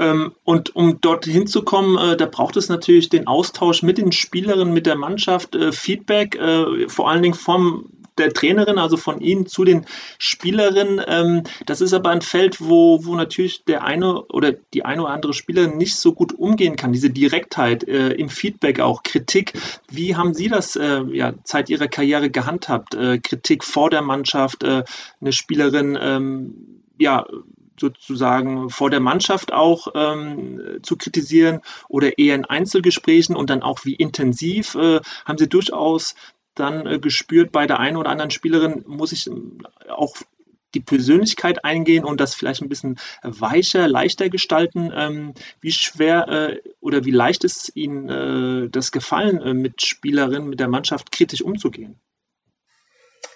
Ähm, 0.00 0.32
und 0.42 0.74
um 0.74 1.00
dort 1.00 1.24
hinzukommen, 1.24 1.96
äh, 1.96 2.16
da 2.16 2.26
braucht 2.26 2.56
es 2.56 2.68
natürlich 2.68 3.10
den 3.10 3.28
Austausch 3.28 3.84
mit 3.84 3.96
den 3.96 4.10
Spielerinnen, 4.10 4.74
mit 4.74 4.86
der 4.86 4.96
Mannschaft, 4.96 5.54
äh, 5.54 5.70
Feedback, 5.70 6.34
äh, 6.34 6.88
vor 6.88 7.08
allen 7.08 7.22
Dingen 7.22 7.34
vom 7.34 7.90
der 8.18 8.32
Trainerin, 8.32 8.78
also 8.78 8.96
von 8.96 9.20
Ihnen 9.20 9.46
zu 9.46 9.64
den 9.64 9.86
Spielerinnen. 10.18 11.00
Ähm, 11.06 11.42
das 11.66 11.80
ist 11.80 11.92
aber 11.92 12.10
ein 12.10 12.22
Feld, 12.22 12.60
wo, 12.60 13.04
wo 13.04 13.14
natürlich 13.14 13.64
der 13.64 13.84
eine 13.84 14.22
oder 14.26 14.52
die 14.52 14.84
eine 14.84 15.02
oder 15.02 15.12
andere 15.12 15.32
Spielerin 15.32 15.76
nicht 15.76 15.94
so 15.96 16.12
gut 16.12 16.32
umgehen 16.32 16.74
kann. 16.74 16.92
Diese 16.92 17.10
Direktheit 17.10 17.82
im 17.82 18.28
Feedback, 18.28 18.78
auch 18.78 19.02
Kritik. 19.02 19.54
Wie 19.90 20.14
haben 20.14 20.32
Sie 20.32 20.48
das 20.48 20.74
ja, 20.74 21.34
Zeit 21.42 21.70
Ihrer 21.70 21.88
Karriere 21.88 22.30
gehandhabt? 22.30 22.96
Kritik 23.24 23.64
vor 23.64 23.90
der 23.90 24.02
Mannschaft, 24.02 24.62
eine 24.64 25.32
Spielerin, 25.32 25.98
ähm, 26.00 26.82
ja, 26.98 27.26
sozusagen 27.78 28.70
vor 28.70 28.90
der 28.90 29.00
Mannschaft 29.00 29.52
auch 29.52 29.88
ähm, 29.94 30.78
zu 30.82 30.96
kritisieren 30.96 31.60
oder 31.88 32.18
eher 32.18 32.34
in 32.34 32.44
Einzelgesprächen 32.44 33.36
und 33.36 33.50
dann 33.50 33.62
auch 33.62 33.84
wie 33.84 33.94
intensiv 33.94 34.74
äh, 34.74 35.00
haben 35.24 35.38
Sie 35.38 35.48
durchaus 35.48 36.14
dann 36.54 36.86
äh, 36.86 36.98
gespürt 36.98 37.52
bei 37.52 37.66
der 37.66 37.80
einen 37.80 37.96
oder 37.96 38.10
anderen 38.10 38.30
Spielerin, 38.30 38.84
muss 38.86 39.12
ich 39.12 39.26
ähm, 39.26 39.66
auch 39.88 40.16
die 40.74 40.80
Persönlichkeit 40.80 41.64
eingehen 41.64 42.04
und 42.04 42.20
das 42.20 42.34
vielleicht 42.34 42.62
ein 42.62 42.68
bisschen 42.68 42.98
weicher, 43.22 43.88
leichter 43.88 44.28
gestalten. 44.28 44.92
Ähm, 44.94 45.34
wie 45.60 45.72
schwer 45.72 46.28
äh, 46.28 46.60
oder 46.80 47.04
wie 47.04 47.12
leicht 47.12 47.44
ist 47.44 47.72
Ihnen 47.76 48.08
äh, 48.08 48.68
das 48.70 48.92
gefallen, 48.92 49.40
äh, 49.40 49.54
mit 49.54 49.82
Spielerinnen, 49.82 50.48
mit 50.48 50.60
der 50.60 50.68
Mannschaft 50.68 51.12
kritisch 51.12 51.42
umzugehen? 51.42 52.00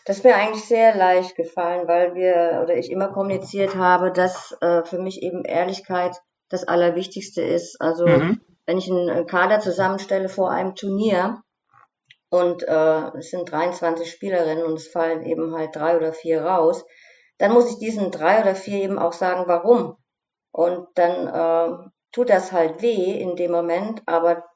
Das 0.08 0.16
ist 0.16 0.24
mir 0.24 0.36
eigentlich 0.36 0.64
sehr 0.64 0.96
leicht 0.96 1.36
gefallen, 1.36 1.86
weil 1.86 2.14
wir 2.14 2.60
oder 2.62 2.74
ich 2.78 2.90
immer 2.90 3.08
kommuniziert 3.08 3.76
habe, 3.76 4.10
dass 4.10 4.56
äh, 4.62 4.82
für 4.84 4.98
mich 4.98 5.22
eben 5.22 5.44
Ehrlichkeit 5.44 6.16
das 6.48 6.66
Allerwichtigste 6.66 7.42
ist. 7.42 7.78
Also 7.78 8.06
mhm. 8.06 8.40
wenn 8.64 8.78
ich 8.78 8.90
einen 8.90 9.26
Kader 9.26 9.60
zusammenstelle 9.60 10.30
vor 10.30 10.50
einem 10.50 10.74
Turnier 10.74 11.42
und 12.30 12.62
äh, 12.62 13.18
es 13.18 13.28
sind 13.28 13.52
23 13.52 14.10
Spielerinnen 14.10 14.64
und 14.64 14.78
es 14.78 14.88
fallen 14.88 15.26
eben 15.26 15.54
halt 15.54 15.76
drei 15.76 15.98
oder 15.98 16.14
vier 16.14 16.42
raus, 16.42 16.86
dann 17.36 17.52
muss 17.52 17.70
ich 17.70 17.78
diesen 17.78 18.10
drei 18.10 18.40
oder 18.40 18.54
vier 18.54 18.82
eben 18.82 18.98
auch 18.98 19.12
sagen, 19.12 19.44
warum. 19.46 19.98
Und 20.52 20.88
dann 20.94 21.26
äh, 21.28 21.90
tut 22.12 22.30
das 22.30 22.52
halt 22.52 22.80
weh 22.80 23.20
in 23.20 23.36
dem 23.36 23.52
Moment, 23.52 24.00
aber 24.06 24.46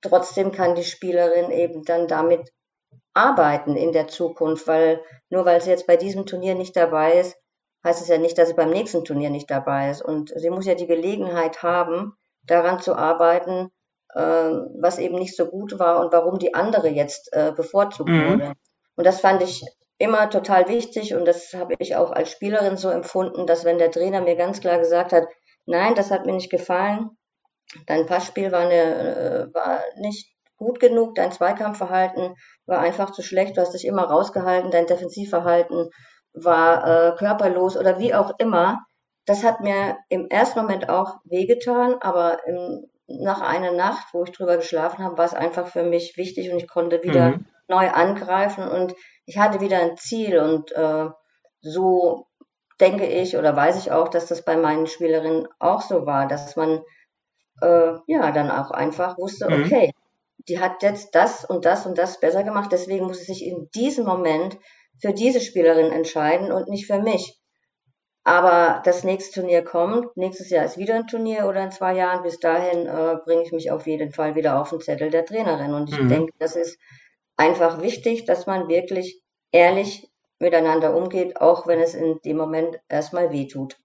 trotzdem 0.00 0.52
kann 0.52 0.76
die 0.76 0.84
Spielerin 0.84 1.50
eben 1.50 1.82
dann 1.82 2.06
damit 2.06 2.52
arbeiten 3.14 3.76
in 3.76 3.92
der 3.92 4.08
Zukunft, 4.08 4.66
weil 4.66 5.02
nur 5.28 5.44
weil 5.44 5.60
sie 5.60 5.70
jetzt 5.70 5.86
bei 5.86 5.96
diesem 5.96 6.26
Turnier 6.26 6.54
nicht 6.54 6.76
dabei 6.76 7.20
ist, 7.20 7.36
heißt 7.84 8.00
es 8.00 8.08
ja 8.08 8.18
nicht, 8.18 8.38
dass 8.38 8.48
sie 8.48 8.54
beim 8.54 8.70
nächsten 8.70 9.04
Turnier 9.04 9.30
nicht 9.30 9.50
dabei 9.50 9.90
ist. 9.90 10.02
Und 10.02 10.32
sie 10.34 10.50
muss 10.50 10.66
ja 10.66 10.74
die 10.74 10.86
Gelegenheit 10.86 11.62
haben, 11.62 12.14
daran 12.44 12.80
zu 12.80 12.94
arbeiten, 12.94 13.70
äh, 14.14 14.20
was 14.20 14.98
eben 14.98 15.16
nicht 15.16 15.36
so 15.36 15.46
gut 15.46 15.78
war 15.78 16.00
und 16.00 16.12
warum 16.12 16.38
die 16.38 16.54
andere 16.54 16.88
jetzt 16.88 17.32
äh, 17.32 17.52
bevorzugt 17.54 18.10
mhm. 18.10 18.30
wurde. 18.30 18.52
Und 18.96 19.06
das 19.06 19.20
fand 19.20 19.42
ich 19.42 19.64
immer 19.98 20.30
total 20.30 20.68
wichtig 20.68 21.14
und 21.14 21.24
das 21.26 21.54
habe 21.54 21.74
ich 21.78 21.96
auch 21.96 22.10
als 22.10 22.30
Spielerin 22.30 22.76
so 22.76 22.90
empfunden, 22.90 23.46
dass 23.46 23.64
wenn 23.64 23.78
der 23.78 23.90
Trainer 23.90 24.20
mir 24.20 24.36
ganz 24.36 24.60
klar 24.60 24.78
gesagt 24.78 25.12
hat, 25.12 25.28
nein, 25.64 25.94
das 25.94 26.10
hat 26.10 26.26
mir 26.26 26.32
nicht 26.32 26.50
gefallen, 26.50 27.10
dein 27.86 28.06
Passspiel 28.06 28.50
war, 28.50 28.62
eine, 28.62 29.48
äh, 29.50 29.54
war 29.54 29.80
nicht 29.96 30.31
gut 30.62 30.78
genug, 30.78 31.16
dein 31.16 31.32
Zweikampfverhalten 31.32 32.34
war 32.66 32.78
einfach 32.78 33.10
zu 33.10 33.22
schlecht, 33.22 33.56
du 33.56 33.60
hast 33.60 33.72
dich 33.72 33.84
immer 33.84 34.04
rausgehalten, 34.04 34.70
dein 34.70 34.86
Defensivverhalten 34.86 35.90
war 36.32 36.86
äh, 36.86 37.16
körperlos 37.16 37.76
oder 37.76 37.98
wie 37.98 38.14
auch 38.14 38.32
immer. 38.38 38.84
Das 39.26 39.44
hat 39.44 39.60
mir 39.60 39.96
im 40.08 40.28
ersten 40.28 40.60
Moment 40.60 40.88
auch 40.88 41.16
wehgetan, 41.24 41.96
aber 42.00 42.46
im, 42.46 42.86
nach 43.06 43.40
einer 43.40 43.72
Nacht, 43.72 44.06
wo 44.12 44.22
ich 44.24 44.30
drüber 44.30 44.56
geschlafen 44.56 45.04
habe, 45.04 45.18
war 45.18 45.24
es 45.24 45.34
einfach 45.34 45.66
für 45.66 45.82
mich 45.82 46.16
wichtig 46.16 46.50
und 46.50 46.58
ich 46.58 46.68
konnte 46.68 47.02
wieder 47.02 47.30
mhm. 47.30 47.46
neu 47.68 47.90
angreifen 47.90 48.66
und 48.68 48.94
ich 49.26 49.38
hatte 49.38 49.60
wieder 49.60 49.80
ein 49.80 49.96
Ziel 49.96 50.38
und 50.38 50.72
äh, 50.72 51.08
so 51.60 52.26
denke 52.80 53.06
ich 53.06 53.36
oder 53.36 53.54
weiß 53.54 53.78
ich 53.78 53.92
auch, 53.92 54.08
dass 54.08 54.26
das 54.26 54.44
bei 54.44 54.56
meinen 54.56 54.86
Spielerinnen 54.86 55.48
auch 55.58 55.82
so 55.82 56.06
war, 56.06 56.26
dass 56.26 56.56
man 56.56 56.82
äh, 57.60 57.92
ja 58.06 58.32
dann 58.32 58.50
auch 58.50 58.70
einfach 58.70 59.18
wusste, 59.18 59.48
mhm. 59.48 59.64
okay, 59.64 59.92
die 60.48 60.60
hat 60.60 60.82
jetzt 60.82 61.14
das 61.14 61.44
und 61.44 61.64
das 61.64 61.86
und 61.86 61.98
das 61.98 62.20
besser 62.20 62.42
gemacht, 62.44 62.70
deswegen 62.72 63.06
muss 63.06 63.18
sie 63.18 63.32
sich 63.32 63.44
in 63.46 63.68
diesem 63.74 64.04
Moment 64.04 64.58
für 65.00 65.12
diese 65.12 65.40
Spielerin 65.40 65.92
entscheiden 65.92 66.52
und 66.52 66.68
nicht 66.68 66.86
für 66.86 67.00
mich. 67.00 67.38
Aber 68.24 68.82
das 68.84 69.02
nächste 69.02 69.40
Turnier 69.40 69.64
kommt, 69.64 70.16
nächstes 70.16 70.50
Jahr 70.50 70.64
ist 70.64 70.78
wieder 70.78 70.94
ein 70.94 71.08
Turnier 71.08 71.46
oder 71.48 71.64
in 71.64 71.72
zwei 71.72 71.94
Jahren. 71.94 72.22
Bis 72.22 72.38
dahin 72.38 72.86
äh, 72.86 73.16
bringe 73.24 73.42
ich 73.42 73.50
mich 73.50 73.72
auf 73.72 73.86
jeden 73.86 74.12
Fall 74.12 74.36
wieder 74.36 74.60
auf 74.60 74.70
den 74.70 74.80
Zettel 74.80 75.10
der 75.10 75.24
Trainerin. 75.24 75.74
Und 75.74 75.90
ich 75.90 75.98
mhm. 75.98 76.08
denke, 76.08 76.32
das 76.38 76.54
ist 76.54 76.78
einfach 77.36 77.82
wichtig, 77.82 78.24
dass 78.24 78.46
man 78.46 78.68
wirklich 78.68 79.20
ehrlich 79.50 80.11
miteinander 80.42 80.94
umgeht, 80.94 81.40
auch 81.40 81.66
wenn 81.66 81.80
es 81.80 81.94
in 81.94 82.20
dem 82.24 82.36
Moment 82.36 82.78
erstmal 82.88 83.32
weh 83.32 83.46
tut. 83.46 83.78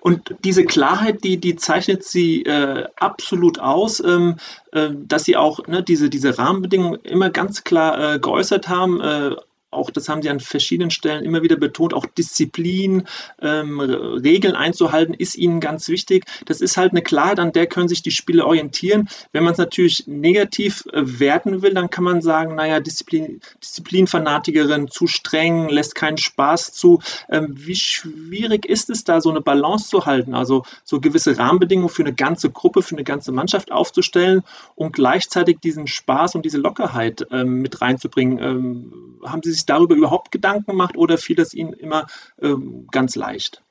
Und 0.00 0.34
diese 0.42 0.64
Klarheit, 0.64 1.22
die, 1.22 1.38
die 1.38 1.54
zeichnet 1.54 2.02
sie 2.02 2.42
äh, 2.42 2.86
absolut 2.96 3.60
aus, 3.60 4.00
ähm, 4.00 4.36
äh, 4.72 4.88
dass 4.92 5.24
sie 5.24 5.36
auch 5.36 5.66
ne, 5.68 5.84
diese, 5.84 6.10
diese 6.10 6.36
Rahmenbedingungen 6.36 7.00
immer 7.02 7.30
ganz 7.30 7.62
klar 7.62 8.14
äh, 8.14 8.18
geäußert 8.18 8.68
haben, 8.68 9.00
äh, 9.00 9.36
auch 9.70 9.90
das 9.90 10.08
haben 10.08 10.22
sie 10.22 10.30
an 10.30 10.40
verschiedenen 10.40 10.90
Stellen 10.90 11.24
immer 11.24 11.42
wieder 11.42 11.56
betont, 11.56 11.92
auch 11.92 12.06
Disziplin, 12.06 13.04
ähm, 13.40 13.80
Regeln 13.80 14.54
einzuhalten, 14.54 15.14
ist 15.14 15.36
ihnen 15.36 15.60
ganz 15.60 15.88
wichtig. 15.88 16.24
Das 16.46 16.60
ist 16.60 16.76
halt 16.76 16.92
eine 16.92 17.02
Klarheit, 17.02 17.38
an 17.38 17.52
der 17.52 17.66
können 17.66 17.88
sich 17.88 18.02
die 18.02 18.10
Spiele 18.10 18.46
orientieren. 18.46 19.08
Wenn 19.32 19.44
man 19.44 19.52
es 19.52 19.58
natürlich 19.58 20.06
negativ 20.06 20.84
äh, 20.92 21.02
werten 21.20 21.60
will, 21.60 21.74
dann 21.74 21.90
kann 21.90 22.04
man 22.04 22.22
sagen, 22.22 22.54
naja, 22.54 22.80
Disziplin, 22.80 23.40
Disziplinfanatikerin, 23.62 24.88
zu 24.88 25.06
streng, 25.06 25.68
lässt 25.68 25.94
keinen 25.94 26.16
Spaß 26.16 26.72
zu. 26.72 27.00
Ähm, 27.28 27.52
wie 27.54 27.76
schwierig 27.76 28.64
ist 28.64 28.88
es 28.88 29.04
da, 29.04 29.20
so 29.20 29.28
eine 29.28 29.42
Balance 29.42 29.88
zu 29.88 30.06
halten, 30.06 30.34
also 30.34 30.62
so 30.84 31.00
gewisse 31.00 31.36
Rahmenbedingungen 31.36 31.90
für 31.90 32.02
eine 32.02 32.14
ganze 32.14 32.50
Gruppe, 32.50 32.80
für 32.80 32.94
eine 32.94 33.04
ganze 33.04 33.32
Mannschaft 33.32 33.70
aufzustellen 33.70 34.44
und 34.76 34.92
gleichzeitig 34.92 35.58
diesen 35.60 35.86
Spaß 35.86 36.36
und 36.36 36.46
diese 36.46 36.58
Lockerheit 36.58 37.26
ähm, 37.30 37.60
mit 37.60 37.82
reinzubringen? 37.82 38.38
Ähm, 38.38 38.92
haben 39.24 39.42
Sie 39.42 39.50
sich 39.50 39.57
darüber 39.66 39.94
überhaupt 39.94 40.30
Gedanken 40.30 40.66
gemacht 40.72 40.96
oder 40.96 41.18
fiel 41.18 41.36
das 41.36 41.54
Ihnen 41.54 41.72
immer 41.72 42.06
ähm, 42.40 42.86
ganz 42.90 43.16
leicht? 43.16 43.62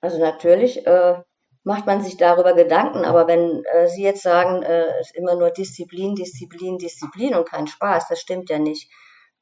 Also 0.00 0.18
natürlich 0.18 0.86
äh, 0.86 1.22
macht 1.62 1.86
man 1.86 2.02
sich 2.02 2.16
darüber 2.16 2.54
Gedanken, 2.54 3.04
aber 3.04 3.26
wenn 3.26 3.64
äh, 3.64 3.88
Sie 3.88 4.02
jetzt 4.02 4.22
sagen, 4.22 4.62
äh, 4.62 4.86
es 5.00 5.10
ist 5.10 5.16
immer 5.16 5.36
nur 5.36 5.50
Disziplin, 5.50 6.14
Disziplin, 6.14 6.78
Disziplin 6.78 7.34
und 7.34 7.48
kein 7.48 7.66
Spaß, 7.66 8.08
das 8.08 8.20
stimmt 8.20 8.48
ja 8.50 8.58
nicht. 8.58 8.90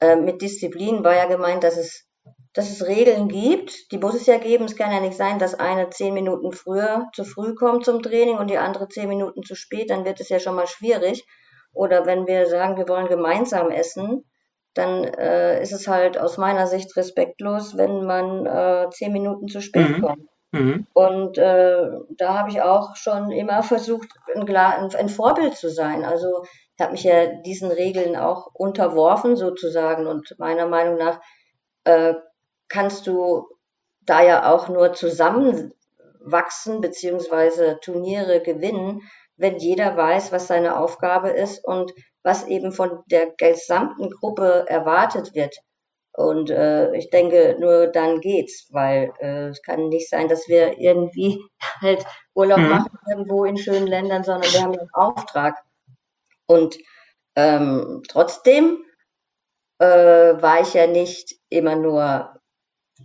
Äh, 0.00 0.16
mit 0.16 0.42
Disziplin 0.42 1.04
war 1.04 1.14
ja 1.14 1.26
gemeint, 1.26 1.64
dass 1.64 1.76
es 1.76 2.08
dass 2.54 2.70
es 2.70 2.86
Regeln 2.86 3.28
gibt. 3.28 3.92
Die 3.92 3.98
muss 3.98 4.14
es 4.14 4.26
ja 4.26 4.38
geben. 4.38 4.64
Es 4.64 4.74
kann 4.74 4.90
ja 4.90 5.00
nicht 5.00 5.16
sein, 5.16 5.38
dass 5.38 5.54
eine 5.54 5.90
zehn 5.90 6.12
Minuten 6.12 6.52
früher 6.52 7.08
zu 7.14 7.24
früh 7.24 7.54
kommt 7.54 7.84
zum 7.84 8.02
Training 8.02 8.38
und 8.38 8.48
die 8.50 8.58
andere 8.58 8.88
zehn 8.88 9.08
Minuten 9.08 9.44
zu 9.44 9.54
spät. 9.54 9.90
Dann 9.90 10.04
wird 10.04 10.20
es 10.20 10.28
ja 10.28 10.40
schon 10.40 10.56
mal 10.56 10.66
schwierig. 10.66 11.24
Oder 11.72 12.06
wenn 12.06 12.26
wir 12.26 12.48
sagen, 12.48 12.76
wir 12.76 12.88
wollen 12.88 13.06
gemeinsam 13.06 13.70
essen, 13.70 14.24
dann 14.74 15.04
äh, 15.04 15.62
ist 15.62 15.72
es 15.72 15.88
halt 15.88 16.18
aus 16.18 16.38
meiner 16.38 16.66
Sicht 16.66 16.96
respektlos, 16.96 17.76
wenn 17.76 18.04
man 18.04 18.46
äh, 18.46 18.90
zehn 18.90 19.12
Minuten 19.12 19.48
zu 19.48 19.60
spät 19.60 19.88
mhm. 19.88 20.02
kommt. 20.02 20.28
Mhm. 20.52 20.86
Und 20.94 21.36
äh, 21.36 21.88
da 22.16 22.38
habe 22.38 22.50
ich 22.50 22.62
auch 22.62 22.96
schon 22.96 23.30
immer 23.30 23.62
versucht, 23.62 24.08
ein, 24.34 24.48
ein 24.48 25.08
Vorbild 25.08 25.56
zu 25.56 25.70
sein. 25.70 26.04
Also 26.04 26.44
ich 26.76 26.82
habe 26.82 26.92
mich 26.92 27.04
ja 27.04 27.26
diesen 27.42 27.70
Regeln 27.70 28.16
auch 28.16 28.48
unterworfen 28.54 29.36
sozusagen. 29.36 30.06
Und 30.06 30.34
meiner 30.38 30.66
Meinung 30.66 30.96
nach 30.96 31.20
äh, 31.84 32.14
kannst 32.68 33.06
du 33.06 33.48
da 34.02 34.22
ja 34.22 34.50
auch 34.52 34.68
nur 34.68 34.94
zusammenwachsen 34.94 36.80
beziehungsweise 36.80 37.78
Turniere 37.82 38.40
gewinnen, 38.40 39.02
wenn 39.36 39.58
jeder 39.58 39.96
weiß, 39.96 40.32
was 40.32 40.46
seine 40.46 40.78
Aufgabe 40.78 41.30
ist 41.30 41.64
und 41.64 41.92
was 42.28 42.46
eben 42.46 42.72
von 42.72 43.02
der 43.06 43.32
gesamten 43.38 44.10
Gruppe 44.10 44.66
erwartet 44.68 45.34
wird. 45.34 45.56
Und 46.12 46.50
äh, 46.50 46.94
ich 46.94 47.08
denke, 47.08 47.56
nur 47.58 47.86
dann 47.86 48.20
geht's, 48.20 48.68
weil 48.70 49.12
äh, 49.18 49.48
es 49.48 49.62
kann 49.62 49.88
nicht 49.88 50.10
sein, 50.10 50.28
dass 50.28 50.46
wir 50.46 50.78
irgendwie 50.78 51.40
halt 51.80 52.04
Urlaub 52.34 52.58
mhm. 52.58 52.68
machen 52.68 52.98
irgendwo 53.10 53.46
in 53.46 53.56
schönen 53.56 53.86
Ländern, 53.86 54.24
sondern 54.24 54.52
wir 54.52 54.60
haben 54.60 54.78
einen 54.78 54.90
Auftrag. 54.92 55.54
Und 56.46 56.76
ähm, 57.34 58.02
trotzdem 58.06 58.84
äh, 59.78 59.86
war 59.86 60.60
ich 60.60 60.74
ja 60.74 60.86
nicht 60.86 61.34
immer 61.48 61.76
nur 61.76 62.38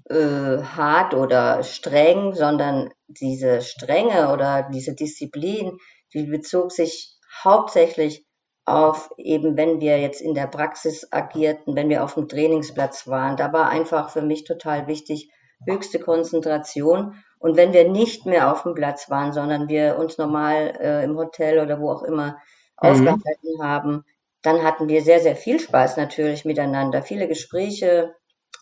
äh, 0.09 0.57
hart 0.63 1.13
oder 1.13 1.63
streng, 1.63 2.33
sondern 2.33 2.91
diese 3.07 3.61
Strenge 3.61 4.33
oder 4.33 4.67
diese 4.73 4.95
Disziplin, 4.95 5.77
die 6.13 6.23
bezog 6.23 6.73
sich 6.73 7.15
hauptsächlich 7.41 8.25
auf 8.65 9.11
eben, 9.17 9.57
wenn 9.57 9.81
wir 9.81 9.99
jetzt 9.99 10.21
in 10.21 10.33
der 10.33 10.47
Praxis 10.47 11.07
agierten, 11.11 11.75
wenn 11.75 11.89
wir 11.89 12.03
auf 12.03 12.13
dem 12.13 12.27
Trainingsplatz 12.29 13.07
waren. 13.07 13.35
Da 13.35 13.51
war 13.51 13.69
einfach 13.69 14.09
für 14.09 14.21
mich 14.21 14.45
total 14.45 14.87
wichtig, 14.87 15.29
höchste 15.65 15.99
Konzentration. 15.99 17.15
Und 17.39 17.57
wenn 17.57 17.73
wir 17.73 17.89
nicht 17.89 18.25
mehr 18.25 18.51
auf 18.51 18.63
dem 18.63 18.73
Platz 18.73 19.09
waren, 19.09 19.33
sondern 19.33 19.67
wir 19.67 19.97
uns 19.97 20.17
normal 20.17 20.77
äh, 20.79 21.03
im 21.03 21.17
Hotel 21.17 21.59
oder 21.59 21.79
wo 21.81 21.91
auch 21.91 22.03
immer 22.03 22.37
mhm. 22.81 23.07
aufgehalten 23.07 23.61
haben, 23.61 24.05
dann 24.41 24.63
hatten 24.63 24.87
wir 24.87 25.01
sehr, 25.01 25.19
sehr 25.19 25.35
viel 25.35 25.59
Spaß 25.59 25.97
natürlich 25.97 26.45
miteinander. 26.45 27.01
Viele 27.01 27.27
Gespräche, 27.27 28.15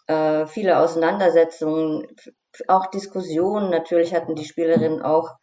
äh, 0.07 0.47
viele 0.47 0.79
Auseinandersetzungen, 0.79 2.07
auch 2.67 2.87
Diskussionen. 2.87 3.69
Natürlich 3.69 4.13
hatten 4.15 4.35
die 4.35 4.45
Spielerinnen 4.45 5.01
auch 5.01 5.35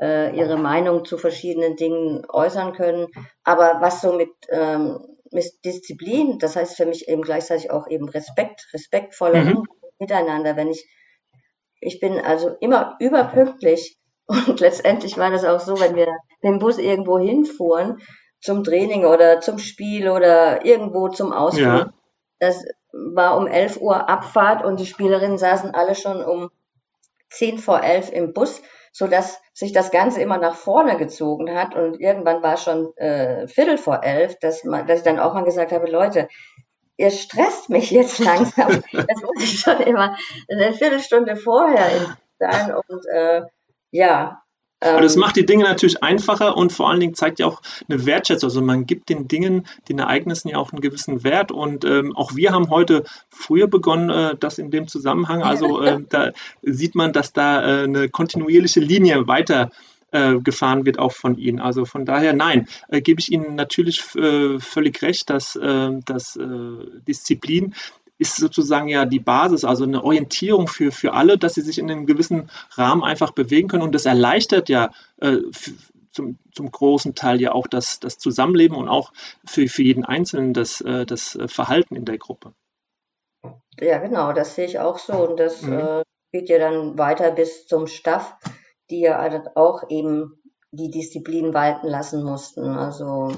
äh, 0.00 0.36
ihre 0.36 0.56
Meinung 0.56 1.04
zu 1.04 1.18
verschiedenen 1.18 1.76
Dingen 1.76 2.24
äußern 2.28 2.72
können. 2.72 3.08
Aber 3.42 3.80
was 3.80 4.00
so 4.00 4.12
mit, 4.12 4.30
ähm, 4.48 4.98
mit 5.30 5.44
Disziplin, 5.64 6.38
das 6.38 6.56
heißt 6.56 6.76
für 6.76 6.86
mich 6.86 7.08
eben 7.08 7.22
gleichzeitig 7.22 7.70
auch 7.70 7.88
eben 7.88 8.08
Respekt, 8.08 8.68
respektvoller 8.72 9.44
mhm. 9.44 9.64
Miteinander. 9.98 10.56
Wenn 10.56 10.68
ich, 10.68 10.88
ich 11.80 12.00
bin 12.00 12.18
also 12.18 12.56
immer 12.60 12.96
überpünktlich 12.98 13.98
und 14.26 14.60
letztendlich 14.60 15.18
war 15.18 15.30
das 15.30 15.44
auch 15.44 15.60
so, 15.60 15.78
wenn 15.80 15.96
wir 15.96 16.06
mit 16.42 16.52
dem 16.52 16.58
Bus 16.58 16.78
irgendwo 16.78 17.18
hinfuhren 17.18 18.00
zum 18.40 18.64
Training 18.64 19.04
oder 19.06 19.40
zum 19.40 19.58
Spiel 19.58 20.08
oder 20.08 20.64
irgendwo 20.64 21.08
zum 21.08 21.32
Ausflug. 21.32 21.64
Ja. 21.66 21.92
Das 22.40 22.64
war 22.92 23.36
um 23.38 23.46
11 23.46 23.78
Uhr 23.80 24.08
Abfahrt 24.08 24.64
und 24.64 24.78
die 24.80 24.86
Spielerinnen 24.86 25.38
saßen 25.38 25.74
alle 25.74 25.94
schon 25.94 26.22
um 26.22 26.50
10 27.30 27.58
vor 27.58 27.82
11 27.82 28.12
im 28.12 28.32
Bus 28.32 28.62
so 28.96 29.08
dass 29.08 29.42
sich 29.52 29.72
das 29.72 29.90
Ganze 29.90 30.22
immer 30.22 30.38
nach 30.38 30.54
vorne 30.54 30.96
gezogen 30.96 31.52
hat 31.52 31.74
und 31.74 32.00
irgendwann 32.00 32.44
war 32.44 32.56
schon 32.56 32.96
äh, 32.96 33.48
Viertel 33.48 33.76
vor 33.76 34.04
elf, 34.04 34.38
dass, 34.38 34.62
man, 34.62 34.86
dass 34.86 34.98
ich 34.98 35.04
dann 35.04 35.18
auch 35.18 35.34
mal 35.34 35.42
gesagt 35.42 35.72
habe, 35.72 35.90
Leute, 35.90 36.28
ihr 36.96 37.10
stresst 37.10 37.70
mich 37.70 37.90
jetzt 37.90 38.18
langsam. 38.24 38.68
das 38.92 39.22
muss 39.22 39.42
ich 39.42 39.58
schon 39.58 39.80
immer 39.80 40.16
eine 40.48 40.72
Viertelstunde 40.72 41.34
vorher 41.34 42.16
sein 42.38 42.72
und 42.72 43.06
äh, 43.12 43.42
ja, 43.90 44.43
aber 44.84 45.00
das 45.00 45.14
ähm, 45.14 45.20
macht 45.20 45.36
die 45.36 45.46
Dinge 45.46 45.64
natürlich 45.64 46.02
einfacher 46.02 46.56
und 46.56 46.72
vor 46.72 46.90
allen 46.90 47.00
Dingen 47.00 47.14
zeigt 47.14 47.38
ja 47.38 47.46
auch 47.46 47.62
eine 47.88 48.06
Wertschätzung. 48.06 48.48
Also 48.48 48.62
man 48.62 48.86
gibt 48.86 49.08
den 49.08 49.28
Dingen, 49.28 49.66
den 49.88 49.98
Ereignissen 49.98 50.48
ja 50.48 50.58
auch 50.58 50.72
einen 50.72 50.80
gewissen 50.80 51.24
Wert. 51.24 51.50
Und 51.50 51.84
ähm, 51.84 52.14
auch 52.16 52.36
wir 52.36 52.52
haben 52.52 52.70
heute 52.70 53.04
früher 53.30 53.66
begonnen, 53.66 54.10
äh, 54.10 54.36
das 54.38 54.58
in 54.58 54.70
dem 54.70 54.88
Zusammenhang. 54.88 55.42
Also 55.42 55.82
äh, 55.82 56.00
da 56.08 56.32
sieht 56.62 56.94
man, 56.94 57.12
dass 57.12 57.32
da 57.32 57.62
äh, 57.62 57.84
eine 57.84 58.08
kontinuierliche 58.08 58.80
Linie 58.80 59.26
weiter 59.26 59.70
äh, 60.12 60.38
gefahren 60.38 60.86
wird 60.86 60.98
auch 60.98 61.12
von 61.12 61.36
Ihnen. 61.36 61.58
Also 61.58 61.84
von 61.86 62.04
daher, 62.04 62.34
nein, 62.34 62.68
äh, 62.88 63.00
gebe 63.00 63.20
ich 63.20 63.32
Ihnen 63.32 63.54
natürlich 63.56 64.14
äh, 64.14 64.60
völlig 64.60 65.02
recht, 65.02 65.28
dass, 65.30 65.58
dass 66.04 66.38
Disziplin 67.08 67.74
ist 68.18 68.36
sozusagen 68.36 68.88
ja 68.88 69.06
die 69.06 69.20
Basis, 69.20 69.64
also 69.64 69.84
eine 69.84 70.04
Orientierung 70.04 70.68
für, 70.68 70.92
für 70.92 71.14
alle, 71.14 71.36
dass 71.36 71.54
sie 71.54 71.62
sich 71.62 71.78
in 71.78 71.90
einem 71.90 72.06
gewissen 72.06 72.50
Rahmen 72.72 73.02
einfach 73.02 73.32
bewegen 73.32 73.68
können. 73.68 73.82
Und 73.82 73.94
das 73.94 74.06
erleichtert 74.06 74.68
ja 74.68 74.90
äh, 75.20 75.38
zum, 76.12 76.38
zum 76.52 76.70
großen 76.70 77.14
Teil 77.14 77.40
ja 77.40 77.52
auch 77.52 77.66
das, 77.66 78.00
das 78.00 78.18
Zusammenleben 78.18 78.76
und 78.76 78.88
auch 78.88 79.12
für, 79.44 79.66
für 79.68 79.82
jeden 79.82 80.04
Einzelnen 80.04 80.54
das, 80.54 80.80
äh, 80.80 81.04
das 81.04 81.38
Verhalten 81.46 81.96
in 81.96 82.04
der 82.04 82.18
Gruppe. 82.18 82.54
Ja, 83.80 83.98
genau, 83.98 84.32
das 84.32 84.54
sehe 84.54 84.66
ich 84.66 84.78
auch 84.78 84.98
so. 84.98 85.14
Und 85.28 85.40
das 85.40 85.62
mhm. 85.62 85.78
äh, 85.78 86.02
geht 86.32 86.48
ja 86.48 86.58
dann 86.58 86.96
weiter 86.96 87.30
bis 87.32 87.66
zum 87.66 87.86
Staff, 87.86 88.36
die 88.90 89.00
ja 89.00 89.42
auch 89.56 89.90
eben 89.90 90.40
die 90.70 90.90
Disziplin 90.90 91.54
walten 91.54 91.88
lassen 91.88 92.22
mussten. 92.22 92.64
Also 92.64 93.32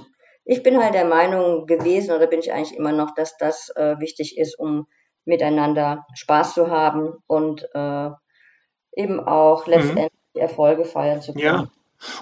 ich 0.46 0.62
bin 0.62 0.82
halt 0.82 0.94
der 0.94 1.04
Meinung 1.04 1.66
gewesen 1.66 2.14
oder 2.14 2.28
bin 2.28 2.38
ich 2.38 2.52
eigentlich 2.52 2.78
immer 2.78 2.92
noch, 2.92 3.14
dass 3.14 3.36
das 3.36 3.70
äh, 3.74 3.98
wichtig 3.98 4.38
ist, 4.38 4.58
um 4.58 4.86
miteinander 5.24 6.06
Spaß 6.14 6.54
zu 6.54 6.70
haben 6.70 7.14
und 7.26 7.68
äh, 7.74 8.10
eben 8.96 9.20
auch 9.20 9.66
mhm. 9.66 9.72
letztendlich 9.72 10.12
mhm. 10.34 10.40
Erfolge 10.40 10.84
feiern 10.84 11.20
zu 11.20 11.32
können. 11.32 11.44
Ja, 11.44 11.68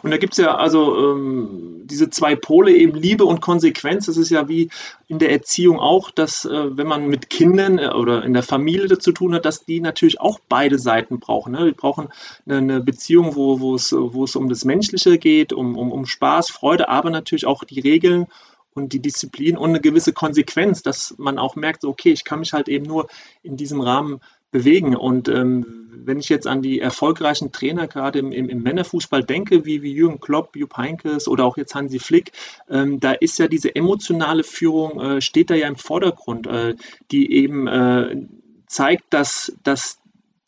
und 0.02 0.10
da 0.10 0.16
gibt 0.16 0.34
es 0.34 0.38
ja 0.38 0.54
also 0.54 0.96
ähm, 0.96 1.82
diese 1.84 2.10
zwei 2.10 2.36
Pole, 2.36 2.72
eben 2.72 2.94
Liebe 2.94 3.24
und 3.24 3.40
Konsequenz. 3.40 4.06
Das 4.06 4.16
ist 4.16 4.30
ja 4.30 4.48
wie 4.48 4.70
in 5.08 5.18
der 5.18 5.30
Erziehung 5.30 5.78
auch, 5.78 6.10
dass 6.10 6.44
äh, 6.44 6.76
wenn 6.76 6.86
man 6.86 7.08
mit 7.08 7.30
Kindern 7.30 7.78
äh, 7.78 7.88
oder 7.88 8.24
in 8.24 8.32
der 8.32 8.42
Familie 8.42 8.98
zu 8.98 9.12
tun 9.12 9.34
hat, 9.34 9.44
dass 9.44 9.64
die 9.64 9.80
natürlich 9.80 10.20
auch 10.20 10.38
beide 10.48 10.78
Seiten 10.78 11.20
brauchen. 11.20 11.52
Ne? 11.52 11.66
Wir 11.66 11.74
brauchen 11.74 12.08
eine, 12.48 12.80
Beziehung, 12.80 13.36
wo, 13.36 13.60
wo, 13.60 13.74
es, 13.74 13.92
wo 13.92 14.24
es 14.24 14.36
um 14.36 14.48
das 14.48 14.64
Menschliche 14.64 15.18
geht, 15.18 15.52
um, 15.52 15.76
um, 15.76 15.92
um 15.92 16.06
Spaß, 16.06 16.50
Freude, 16.50 16.88
aber 16.88 17.10
natürlich 17.10 17.46
auch 17.46 17.64
die 17.64 17.80
Regeln 17.80 18.26
und 18.74 18.92
die 18.92 19.00
Disziplin 19.00 19.56
und 19.56 19.70
eine 19.70 19.80
gewisse 19.80 20.12
Konsequenz, 20.12 20.82
dass 20.82 21.14
man 21.18 21.38
auch 21.38 21.56
merkt, 21.56 21.84
okay, 21.84 22.10
ich 22.12 22.24
kann 22.24 22.40
mich 22.40 22.52
halt 22.52 22.68
eben 22.68 22.86
nur 22.86 23.06
in 23.42 23.56
diesem 23.56 23.80
Rahmen 23.80 24.20
bewegen. 24.54 24.94
Und 24.94 25.28
ähm, 25.28 25.66
wenn 26.06 26.20
ich 26.20 26.28
jetzt 26.28 26.46
an 26.46 26.62
die 26.62 26.78
erfolgreichen 26.78 27.50
Trainer 27.50 27.88
gerade 27.88 28.20
im, 28.20 28.30
im, 28.30 28.48
im 28.48 28.62
Männerfußball 28.62 29.24
denke, 29.24 29.64
wie, 29.66 29.82
wie 29.82 29.92
Jürgen 29.92 30.20
Klopp, 30.20 30.54
Jupp 30.54 30.76
Heynckes 30.76 31.26
oder 31.26 31.44
auch 31.44 31.56
jetzt 31.56 31.74
Hansi 31.74 31.98
Flick, 31.98 32.30
ähm, 32.70 33.00
da 33.00 33.12
ist 33.12 33.38
ja 33.40 33.48
diese 33.48 33.74
emotionale 33.74 34.44
Führung, 34.44 35.00
äh, 35.00 35.20
steht 35.20 35.50
da 35.50 35.54
ja 35.56 35.66
im 35.66 35.74
Vordergrund, 35.74 36.46
äh, 36.46 36.76
die 37.10 37.32
eben 37.32 37.66
äh, 37.66 38.26
zeigt, 38.68 39.12
dass, 39.12 39.56
dass 39.64 39.98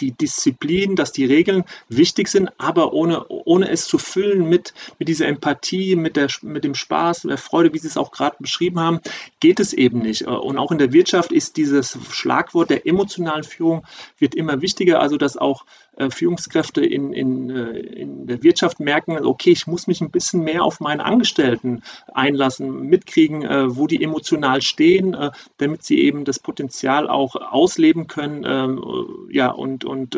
die 0.01 0.13
Disziplin, 0.13 0.97
dass 0.97 1.13
die 1.13 1.25
Regeln 1.25 1.65
wichtig 1.89 2.29
sind, 2.29 2.51
aber 2.59 2.93
ohne, 2.93 3.27
ohne 3.29 3.69
es 3.71 3.87
zu 3.87 3.99
füllen 3.99 4.49
mit, 4.49 4.75
mit 4.99 5.09
dieser 5.09 5.27
Empathie, 5.27 5.97
mit, 5.97 6.17
der, 6.17 6.29
mit 6.43 6.65
dem 6.65 6.75
Spaß, 6.75 7.23
der 7.23 7.39
Freude, 7.39 7.73
wie 7.73 7.79
Sie 7.79 7.89
es 7.89 7.97
auch 7.97 8.11
gerade 8.11 8.37
beschrieben 8.39 8.81
haben, 8.81 9.01
geht 9.41 9.61
es 9.61 9.73
eben 9.73 10.01
nicht. 10.01 10.27
Und 10.27 10.59
auch 10.59 10.73
in 10.73 10.79
der 10.79 10.93
Wirtschaft 10.93 11.33
ist 11.33 11.57
dieses 11.57 11.99
Schlagwort 12.11 12.71
der 12.71 12.87
emotionalen 12.87 13.45
Führung 13.45 13.85
wird 14.19 14.35
immer 14.35 14.61
wichtiger, 14.61 15.01
also 15.01 15.17
dass 15.17 15.37
auch 15.37 15.65
Führungskräfte 16.11 16.85
in, 16.85 17.13
in, 17.13 17.51
äh, 17.51 17.79
in 17.79 18.27
der 18.27 18.43
Wirtschaft 18.43 18.81
merken, 18.81 19.25
okay, 19.25 19.51
ich 19.51 19.67
muss 19.67 19.87
mich 19.87 20.01
ein 20.01 20.11
bisschen 20.11 20.43
mehr 20.43 20.63
auf 20.63 20.81
meine 20.81 21.05
Angestellten 21.05 21.83
einlassen, 22.13 22.83
mitkriegen, 22.83 23.43
äh, 23.43 23.77
wo 23.77 23.87
die 23.87 24.03
emotional 24.03 24.63
stehen, 24.63 25.17
damit 25.59 25.83
sie 25.83 26.01
eben 26.01 26.25
das 26.25 26.39
Potenzial 26.39 27.09
auch 27.09 27.37
ausleben 27.37 28.07
können, 28.07 28.45
ähm, 28.47 29.29
ja, 29.31 29.51
und, 29.51 29.85
und 29.85 30.17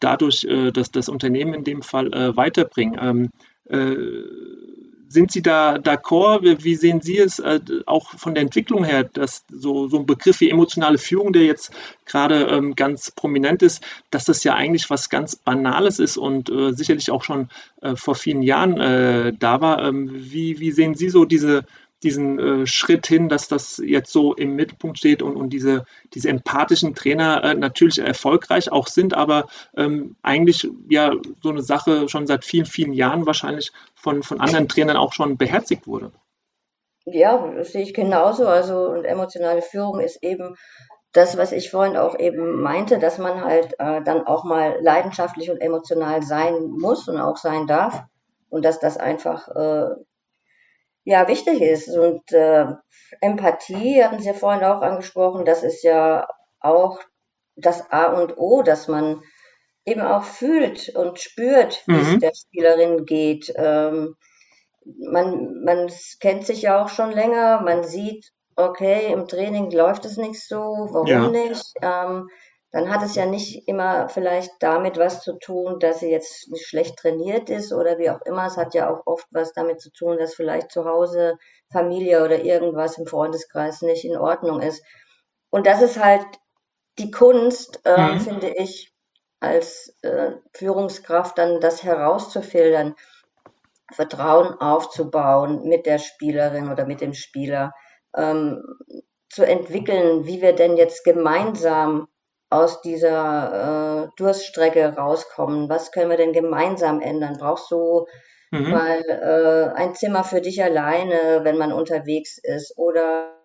dadurch 0.00 0.46
das, 0.72 0.90
das 0.90 1.08
Unternehmen 1.08 1.54
in 1.54 1.64
dem 1.64 1.82
Fall 1.82 2.10
weiterbringen. 2.10 3.30
Sind 5.12 5.32
Sie 5.32 5.42
da 5.42 5.74
d'accord? 5.74 6.62
Wie 6.62 6.76
sehen 6.76 7.00
Sie 7.00 7.18
es 7.18 7.40
äh, 7.40 7.58
auch 7.86 8.10
von 8.10 8.32
der 8.36 8.42
Entwicklung 8.42 8.84
her, 8.84 9.02
dass 9.02 9.44
so, 9.50 9.88
so 9.88 9.98
ein 9.98 10.06
Begriff 10.06 10.40
wie 10.40 10.50
emotionale 10.50 10.98
Führung, 10.98 11.32
der 11.32 11.42
jetzt 11.42 11.72
gerade 12.06 12.44
ähm, 12.44 12.76
ganz 12.76 13.10
prominent 13.10 13.60
ist, 13.62 13.82
dass 14.12 14.24
das 14.24 14.44
ja 14.44 14.54
eigentlich 14.54 14.88
was 14.88 15.10
ganz 15.10 15.34
Banales 15.34 15.98
ist 15.98 16.16
und 16.16 16.48
äh, 16.48 16.72
sicherlich 16.74 17.10
auch 17.10 17.24
schon 17.24 17.48
äh, 17.82 17.96
vor 17.96 18.14
vielen 18.14 18.42
Jahren 18.42 18.78
äh, 18.80 19.32
da 19.36 19.60
war. 19.60 19.82
Ähm, 19.82 20.10
wie, 20.12 20.60
wie 20.60 20.70
sehen 20.70 20.94
Sie 20.94 21.08
so 21.08 21.24
diese, 21.24 21.64
diesen 22.02 22.38
äh, 22.38 22.66
Schritt 22.66 23.06
hin, 23.06 23.28
dass 23.28 23.48
das 23.48 23.78
jetzt 23.84 24.12
so 24.12 24.34
im 24.34 24.56
Mittelpunkt 24.56 24.98
steht 24.98 25.22
und, 25.22 25.36
und 25.36 25.50
diese, 25.50 25.84
diese 26.14 26.28
empathischen 26.28 26.94
Trainer 26.94 27.44
äh, 27.44 27.54
natürlich 27.54 27.98
erfolgreich 27.98 28.72
auch 28.72 28.86
sind, 28.86 29.14
aber 29.14 29.46
ähm, 29.76 30.16
eigentlich 30.22 30.68
ja 30.88 31.12
so 31.42 31.50
eine 31.50 31.62
Sache 31.62 32.08
schon 32.08 32.26
seit 32.26 32.44
vielen, 32.44 32.66
vielen 32.66 32.92
Jahren 32.92 33.26
wahrscheinlich 33.26 33.72
von, 33.94 34.22
von 34.22 34.40
anderen 34.40 34.68
Trainern 34.68 34.96
auch 34.96 35.12
schon 35.12 35.36
beherzigt 35.36 35.86
wurde. 35.86 36.12
Ja, 37.04 37.52
das 37.56 37.72
sehe 37.72 37.82
ich 37.82 37.94
genauso. 37.94 38.46
Also 38.46 38.88
und 38.88 39.04
emotionale 39.04 39.62
Führung 39.62 40.00
ist 40.00 40.22
eben 40.22 40.56
das, 41.12 41.36
was 41.36 41.52
ich 41.52 41.70
vorhin 41.70 41.96
auch 41.96 42.18
eben 42.18 42.60
meinte, 42.60 42.98
dass 42.98 43.18
man 43.18 43.42
halt 43.44 43.74
äh, 43.78 44.02
dann 44.02 44.26
auch 44.26 44.44
mal 44.44 44.78
leidenschaftlich 44.80 45.50
und 45.50 45.60
emotional 45.60 46.22
sein 46.22 46.70
muss 46.70 47.08
und 47.08 47.18
auch 47.18 47.36
sein 47.36 47.66
darf 47.66 48.04
und 48.48 48.64
dass 48.64 48.78
das 48.78 48.96
einfach 48.96 49.48
äh, 49.48 49.94
ja 51.04 51.28
wichtig 51.28 51.60
ist. 51.60 51.88
Und 51.88 52.32
äh, 52.32 52.66
Empathie 53.20 54.02
hatten 54.02 54.20
Sie 54.20 54.28
ja 54.28 54.34
vorhin 54.34 54.64
auch 54.64 54.82
angesprochen, 54.82 55.44
das 55.44 55.62
ist 55.62 55.82
ja 55.82 56.26
auch 56.60 57.00
das 57.56 57.90
A 57.90 58.06
und 58.06 58.38
O, 58.38 58.62
dass 58.62 58.88
man 58.88 59.22
eben 59.84 60.02
auch 60.02 60.24
fühlt 60.24 60.94
und 60.94 61.18
spürt, 61.18 61.82
wie 61.86 61.92
mhm. 61.92 62.14
es 62.14 62.18
der 62.18 62.32
Spielerin 62.34 63.04
geht. 63.06 63.52
Ähm, 63.56 64.16
man, 64.84 65.62
man 65.64 65.90
kennt 66.20 66.46
sich 66.46 66.62
ja 66.62 66.82
auch 66.82 66.88
schon 66.88 67.12
länger, 67.12 67.60
man 67.62 67.84
sieht, 67.84 68.32
okay, 68.56 69.12
im 69.12 69.26
Training 69.26 69.70
läuft 69.70 70.04
es 70.04 70.16
nicht 70.16 70.46
so, 70.46 70.58
warum 70.90 71.06
ja. 71.06 71.28
nicht? 71.28 71.72
Ähm, 71.82 72.28
dann 72.72 72.90
hat 72.90 73.02
es 73.02 73.16
ja 73.16 73.26
nicht 73.26 73.66
immer 73.66 74.08
vielleicht 74.08 74.52
damit 74.60 74.96
was 74.96 75.22
zu 75.22 75.38
tun, 75.38 75.80
dass 75.80 76.00
sie 76.00 76.10
jetzt 76.10 76.50
nicht 76.50 76.66
schlecht 76.66 76.98
trainiert 76.98 77.50
ist 77.50 77.72
oder 77.72 77.98
wie 77.98 78.10
auch 78.10 78.20
immer. 78.22 78.46
Es 78.46 78.56
hat 78.56 78.74
ja 78.74 78.88
auch 78.88 79.06
oft 79.06 79.26
was 79.30 79.52
damit 79.52 79.80
zu 79.80 79.90
tun, 79.90 80.18
dass 80.18 80.34
vielleicht 80.34 80.70
zu 80.70 80.84
Hause 80.84 81.36
Familie 81.72 82.24
oder 82.24 82.44
irgendwas 82.44 82.96
im 82.98 83.06
Freundeskreis 83.06 83.82
nicht 83.82 84.04
in 84.04 84.16
Ordnung 84.16 84.60
ist. 84.60 84.84
Und 85.50 85.66
das 85.66 85.82
ist 85.82 86.02
halt 86.02 86.24
die 86.98 87.10
Kunst, 87.10 87.80
äh, 87.84 88.14
mhm. 88.14 88.20
finde 88.20 88.48
ich, 88.50 88.92
als 89.40 89.96
äh, 90.02 90.32
Führungskraft 90.54 91.38
dann 91.38 91.60
das 91.60 91.82
herauszufiltern, 91.82 92.94
Vertrauen 93.92 94.60
aufzubauen 94.60 95.66
mit 95.66 95.86
der 95.86 95.98
Spielerin 95.98 96.70
oder 96.70 96.86
mit 96.86 97.00
dem 97.00 97.14
Spieler, 97.14 97.72
ähm, 98.14 98.62
zu 99.28 99.44
entwickeln, 99.44 100.26
wie 100.26 100.40
wir 100.42 100.52
denn 100.52 100.76
jetzt 100.76 101.04
gemeinsam 101.04 102.08
aus 102.50 102.82
dieser 102.82 104.04
äh, 104.04 104.08
Durststrecke 104.16 104.96
rauskommen? 104.96 105.68
Was 105.68 105.92
können 105.92 106.10
wir 106.10 106.16
denn 106.16 106.32
gemeinsam 106.32 107.00
ändern? 107.00 107.36
Brauchst 107.38 107.70
du 107.70 108.06
mhm. 108.50 108.70
mal 108.70 109.00
äh, 109.08 109.74
ein 109.76 109.94
Zimmer 109.94 110.24
für 110.24 110.40
dich 110.40 110.62
alleine, 110.62 111.40
wenn 111.44 111.56
man 111.56 111.72
unterwegs 111.72 112.38
ist? 112.42 112.76
Oder 112.76 113.40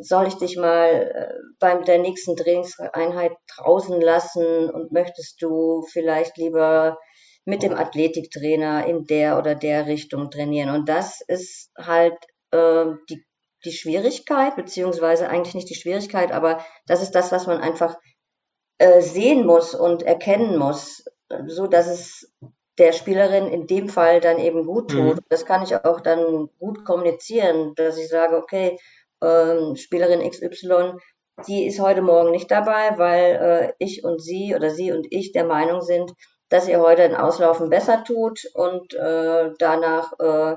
soll 0.00 0.26
ich 0.26 0.36
dich 0.36 0.56
mal 0.56 1.12
äh, 1.14 1.34
beim 1.60 1.84
der 1.84 1.98
nächsten 1.98 2.36
Trainingseinheit 2.36 3.32
draußen 3.56 4.00
lassen 4.00 4.70
und 4.70 4.92
möchtest 4.92 5.42
du 5.42 5.82
vielleicht 5.92 6.38
lieber 6.38 6.98
mit 7.44 7.62
dem 7.62 7.74
Athletiktrainer 7.74 8.86
in 8.86 9.04
der 9.04 9.38
oder 9.38 9.54
der 9.54 9.86
Richtung 9.86 10.30
trainieren? 10.30 10.70
Und 10.70 10.88
das 10.88 11.20
ist 11.20 11.70
halt 11.76 12.16
äh, 12.50 12.86
die 13.10 13.22
die 13.64 13.72
Schwierigkeit, 13.72 14.56
beziehungsweise 14.56 15.28
eigentlich 15.28 15.54
nicht 15.54 15.70
die 15.70 15.74
Schwierigkeit, 15.74 16.32
aber 16.32 16.64
das 16.86 17.02
ist 17.02 17.12
das, 17.12 17.32
was 17.32 17.46
man 17.46 17.58
einfach 17.58 17.96
äh, 18.78 19.00
sehen 19.00 19.46
muss 19.46 19.74
und 19.74 20.02
erkennen 20.02 20.58
muss, 20.58 21.04
so 21.46 21.66
dass 21.66 21.86
es 21.86 22.32
der 22.78 22.92
Spielerin 22.92 23.46
in 23.46 23.66
dem 23.66 23.88
Fall 23.88 24.20
dann 24.20 24.38
eben 24.38 24.66
gut 24.66 24.90
tut. 24.90 25.16
Mhm. 25.16 25.20
Das 25.28 25.46
kann 25.46 25.62
ich 25.62 25.74
auch 25.84 26.00
dann 26.00 26.48
gut 26.58 26.84
kommunizieren, 26.84 27.74
dass 27.76 27.98
ich 27.98 28.08
sage, 28.08 28.36
okay, 28.36 28.78
ähm, 29.22 29.76
Spielerin 29.76 30.28
XY, 30.28 30.94
die 31.46 31.66
ist 31.66 31.80
heute 31.80 32.02
Morgen 32.02 32.30
nicht 32.30 32.50
dabei, 32.50 32.96
weil 32.96 33.34
äh, 33.34 33.72
ich 33.78 34.04
und 34.04 34.20
sie 34.20 34.54
oder 34.54 34.70
sie 34.70 34.92
und 34.92 35.06
ich 35.10 35.32
der 35.32 35.44
Meinung 35.44 35.82
sind, 35.82 36.12
dass 36.48 36.68
ihr 36.68 36.80
heute 36.80 37.02
ein 37.02 37.16
Auslaufen 37.16 37.70
besser 37.70 38.04
tut 38.04 38.44
und 38.54 38.94
äh, 38.94 39.50
danach 39.58 40.12
äh, 40.18 40.56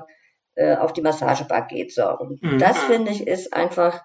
äh, 0.58 0.76
auf 0.76 0.92
die 0.92 1.02
Massagebar 1.02 1.68
geht. 1.68 1.94
So. 1.94 2.08
Und 2.18 2.42
mhm. 2.42 2.58
das 2.58 2.76
finde 2.78 3.12
ich 3.12 3.26
ist 3.26 3.54
einfach 3.54 4.02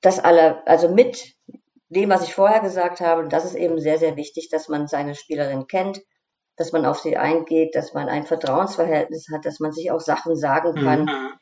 das 0.00 0.18
aller, 0.18 0.62
also 0.66 0.88
mit 0.88 1.34
dem, 1.88 2.10
was 2.10 2.24
ich 2.24 2.34
vorher 2.34 2.60
gesagt 2.60 3.00
habe, 3.00 3.28
das 3.28 3.44
ist 3.44 3.54
eben 3.54 3.80
sehr, 3.80 3.98
sehr 3.98 4.16
wichtig, 4.16 4.48
dass 4.50 4.68
man 4.68 4.88
seine 4.88 5.14
Spielerin 5.14 5.68
kennt, 5.68 6.00
dass 6.56 6.72
man 6.72 6.84
auf 6.84 6.98
sie 6.98 7.16
eingeht, 7.16 7.76
dass 7.76 7.94
man 7.94 8.08
ein 8.08 8.24
Vertrauensverhältnis 8.24 9.28
hat, 9.32 9.46
dass 9.46 9.60
man 9.60 9.70
sich 9.70 9.92
auch 9.92 10.00
Sachen 10.00 10.34
sagen 10.36 10.74
kann. 10.74 11.04
Mhm. 11.04 11.32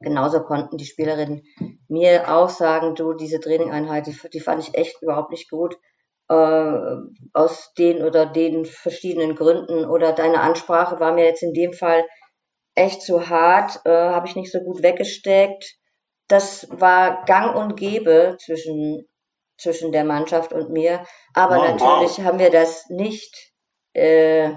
Genauso 0.00 0.42
konnten 0.44 0.78
die 0.78 0.86
Spielerinnen 0.86 1.42
mir 1.88 2.34
auch 2.34 2.48
sagen, 2.48 2.94
du, 2.94 3.12
diese 3.12 3.38
Trainingeinheit, 3.40 4.06
die, 4.06 4.16
die 4.32 4.40
fand 4.40 4.62
ich 4.62 4.74
echt 4.76 5.02
überhaupt 5.02 5.30
nicht 5.30 5.50
gut. 5.50 5.76
Äh, 6.30 6.96
aus 7.34 7.74
den 7.76 8.02
oder 8.02 8.24
den 8.24 8.64
verschiedenen 8.64 9.34
Gründen 9.34 9.84
oder 9.84 10.12
deine 10.12 10.40
Ansprache 10.40 11.00
war 11.00 11.12
mir 11.12 11.24
jetzt 11.24 11.42
in 11.42 11.52
dem 11.52 11.72
Fall 11.72 12.04
echt 12.78 13.02
zu 13.02 13.28
hart, 13.28 13.80
äh, 13.84 13.90
habe 13.90 14.26
ich 14.26 14.36
nicht 14.36 14.52
so 14.52 14.60
gut 14.60 14.82
weggesteckt. 14.82 15.76
Das 16.28 16.66
war 16.70 17.24
gang 17.24 17.56
und 17.56 17.76
gäbe 17.76 18.36
zwischen, 18.44 19.06
zwischen 19.58 19.92
der 19.92 20.04
Mannschaft 20.04 20.52
und 20.52 20.70
mir. 20.70 21.04
Aber 21.34 21.56
wow, 21.56 21.68
natürlich 21.68 22.18
wow. 22.18 22.24
haben 22.24 22.38
wir 22.38 22.50
das 22.50 22.88
nicht 22.88 23.52
äh, 23.94 24.52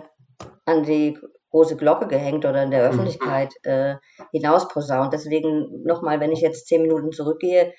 an 0.66 0.84
die 0.84 1.18
große 1.52 1.76
Glocke 1.76 2.08
gehängt 2.08 2.46
oder 2.46 2.64
in 2.64 2.72
der 2.72 2.84
mhm. 2.84 2.90
Öffentlichkeit 2.90 3.54
äh, 3.64 3.96
hinausposaunt. 4.32 5.14
Deswegen 5.14 5.84
nochmal, 5.84 6.20
wenn 6.20 6.32
ich 6.32 6.42
jetzt 6.42 6.68
zehn 6.68 6.82
Minuten 6.82 7.12
zurückgehe, 7.12 7.74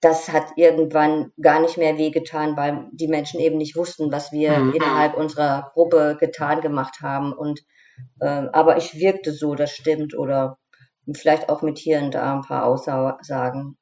das 0.00 0.32
hat 0.32 0.52
irgendwann 0.56 1.32
gar 1.40 1.60
nicht 1.60 1.76
mehr 1.76 1.98
wehgetan, 1.98 2.56
weil 2.56 2.88
die 2.92 3.08
Menschen 3.08 3.38
eben 3.40 3.58
nicht 3.58 3.76
wussten, 3.76 4.10
was 4.10 4.32
wir 4.32 4.58
mhm. 4.58 4.72
innerhalb 4.72 5.16
unserer 5.16 5.70
Gruppe 5.74 6.16
getan 6.18 6.62
gemacht 6.62 7.00
haben. 7.02 7.32
Und 7.32 7.60
aber 8.20 8.76
ich 8.76 8.94
wirkte 8.94 9.32
so, 9.32 9.54
das 9.54 9.72
stimmt. 9.72 10.16
Oder 10.16 10.58
vielleicht 11.14 11.48
auch 11.48 11.62
mit 11.62 11.78
hier 11.78 12.00
und 12.00 12.14
da 12.14 12.34
ein 12.34 12.42
paar 12.42 12.64
Aussagen. 12.64 13.76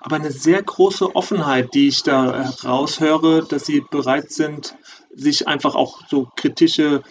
Aber 0.00 0.16
eine 0.16 0.30
sehr 0.30 0.62
große 0.62 1.16
Offenheit, 1.16 1.72
die 1.74 1.88
ich 1.88 2.02
da 2.02 2.52
heraushöre, 2.62 3.46
dass 3.46 3.64
Sie 3.64 3.80
bereit 3.80 4.30
sind, 4.30 4.76
sich 5.14 5.48
einfach 5.48 5.74
auch 5.74 6.06
so 6.08 6.28
kritische 6.36 7.02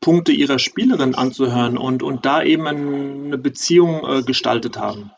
Punkte 0.00 0.32
Ihrer 0.32 0.58
Spielerin 0.58 1.14
anzuhören 1.14 1.78
und, 1.78 2.02
und 2.02 2.26
da 2.26 2.42
eben 2.42 2.66
eine 2.66 3.38
Beziehung 3.38 4.04
äh, 4.06 4.22
gestaltet 4.22 4.76
haben. 4.76 5.12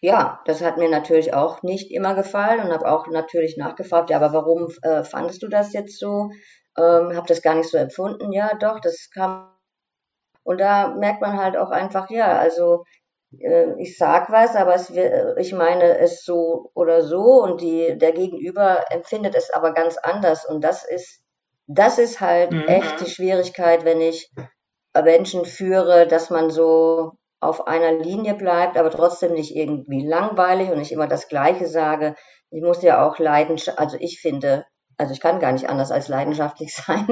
Ja, 0.00 0.40
das 0.44 0.62
hat 0.62 0.78
mir 0.78 0.88
natürlich 0.88 1.34
auch 1.34 1.62
nicht 1.62 1.90
immer 1.90 2.14
gefallen 2.14 2.60
und 2.60 2.72
habe 2.72 2.90
auch 2.90 3.08
natürlich 3.08 3.56
nachgefragt, 3.56 4.10
ja, 4.10 4.18
aber 4.18 4.32
warum 4.32 4.68
äh, 4.82 5.02
fandest 5.02 5.42
du 5.42 5.48
das 5.48 5.72
jetzt 5.72 5.98
so? 5.98 6.30
Ähm, 6.76 7.16
habe 7.16 7.26
das 7.26 7.42
gar 7.42 7.54
nicht 7.54 7.70
so 7.70 7.78
empfunden. 7.78 8.32
Ja, 8.32 8.52
doch, 8.58 8.80
das 8.80 9.10
kam. 9.12 9.52
Und 10.44 10.60
da 10.60 10.94
merkt 10.94 11.20
man 11.20 11.36
halt 11.36 11.56
auch 11.56 11.70
einfach, 11.70 12.08
ja, 12.10 12.38
also 12.38 12.84
äh, 13.40 13.72
ich 13.78 13.98
sag 13.98 14.30
was, 14.30 14.54
aber 14.54 14.74
es, 14.74 14.90
ich 15.38 15.52
meine 15.52 15.98
es 15.98 16.24
so 16.24 16.70
oder 16.74 17.02
so 17.02 17.42
und 17.42 17.60
die, 17.60 17.98
der 17.98 18.12
Gegenüber 18.12 18.84
empfindet 18.90 19.34
es 19.34 19.50
aber 19.50 19.72
ganz 19.72 19.96
anders. 19.96 20.46
Und 20.46 20.62
das 20.62 20.84
ist, 20.84 21.22
das 21.66 21.98
ist 21.98 22.20
halt 22.20 22.52
mhm. 22.52 22.64
echt 22.66 23.00
die 23.00 23.10
Schwierigkeit, 23.10 23.84
wenn 23.84 24.00
ich 24.00 24.30
Menschen 24.94 25.44
führe, 25.44 26.06
dass 26.06 26.30
man 26.30 26.50
so 26.50 27.12
auf 27.40 27.66
einer 27.66 27.92
Linie 27.92 28.34
bleibt, 28.34 28.78
aber 28.78 28.90
trotzdem 28.90 29.32
nicht 29.32 29.54
irgendwie 29.54 30.06
langweilig 30.06 30.70
und 30.70 30.78
nicht 30.78 30.92
immer 30.92 31.06
das 31.06 31.28
Gleiche 31.28 31.66
sage. 31.66 32.14
Ich 32.50 32.62
muss 32.62 32.82
ja 32.82 33.06
auch 33.06 33.18
leidenschaftlich, 33.18 33.78
also 33.78 33.96
ich 34.00 34.20
finde, 34.20 34.64
also 34.98 35.12
ich 35.12 35.20
kann 35.20 35.40
gar 35.40 35.52
nicht 35.52 35.68
anders 35.68 35.90
als 35.90 36.08
leidenschaftlich 36.08 36.74
sein. 36.86 37.06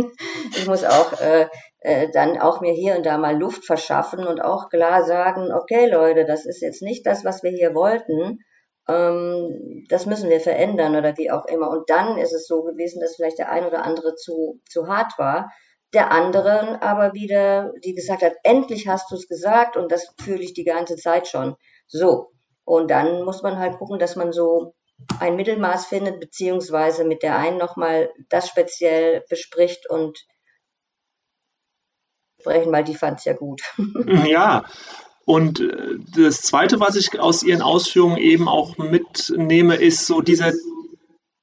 Ich 0.53 0.66
muss 0.66 0.85
auch 0.85 1.20
äh, 1.20 1.49
äh, 1.81 2.09
dann 2.11 2.40
auch 2.40 2.61
mir 2.61 2.73
hier 2.73 2.97
und 2.97 3.05
da 3.07 3.18
mal 3.18 3.37
Luft 3.37 3.64
verschaffen 3.64 4.27
und 4.27 4.42
auch 4.42 4.68
klar 4.70 5.05
sagen, 5.05 5.53
okay 5.53 5.87
Leute, 5.87 6.25
das 6.25 6.47
ist 6.47 6.62
jetzt 6.62 6.83
nicht 6.83 7.07
das, 7.07 7.25
was 7.25 7.42
wir 7.42 7.51
hier 7.51 7.75
wollten. 7.75 8.40
Ähm, 8.88 9.87
das 9.88 10.07
müssen 10.07 10.31
wir 10.31 10.40
verändern 10.40 10.97
oder 10.97 11.16
wie 11.16 11.31
auch 11.31 11.47
immer. 11.47 11.70
Und 11.70 11.88
dann 11.90 12.18
ist 12.18 12.33
es 12.33 12.47
so 12.47 12.62
gewesen, 12.62 13.01
dass 13.01 13.16
vielleicht 13.16 13.38
der 13.38 13.51
ein 13.51 13.64
oder 13.64 13.85
andere 13.85 14.14
zu, 14.14 14.61
zu 14.68 14.88
hart 14.88 15.18
war. 15.18 15.51
Der 15.92 16.11
anderen 16.11 16.77
aber 16.77 17.14
wieder, 17.14 17.73
die 17.85 17.94
gesagt 17.94 18.23
hat, 18.23 18.33
endlich 18.42 18.88
hast 18.88 19.11
du 19.11 19.14
es 19.14 19.29
gesagt 19.29 19.77
und 19.77 19.92
das 19.92 20.12
fühle 20.20 20.42
ich 20.42 20.55
die 20.55 20.64
ganze 20.64 20.97
Zeit 20.97 21.29
schon. 21.29 21.55
So. 21.87 22.31
Und 22.64 22.90
dann 22.90 23.25
muss 23.25 23.42
man 23.42 23.59
halt 23.59 23.79
gucken, 23.79 23.99
dass 23.99 24.16
man 24.16 24.33
so 24.33 24.75
ein 25.21 25.37
Mittelmaß 25.37 25.87
findet, 25.87 26.21
beziehungsweise 26.21 27.05
mit 27.05 27.23
der 27.23 27.37
einen 27.38 27.59
nochmal 27.59 28.11
das 28.29 28.49
speziell 28.49 29.25
bespricht 29.29 29.88
und 29.88 30.19
sprechen, 32.40 32.73
weil 32.73 32.85
die 32.85 32.95
fand 32.95 33.19
es 33.19 33.25
ja 33.25 33.33
gut. 33.33 33.62
Ja, 34.27 34.64
und 35.25 35.61
äh, 35.61 35.99
das 36.17 36.43
Zweite, 36.43 36.81
was 36.81 36.97
ich 36.97 37.19
aus 37.19 37.43
Ihren 37.43 37.62
Ausführungen 37.62 38.19
eben 38.19 38.49
auch 38.49 38.77
mitnehme, 38.77 39.77
ist 39.77 40.07
so 40.07 40.21
dieser 40.21 40.53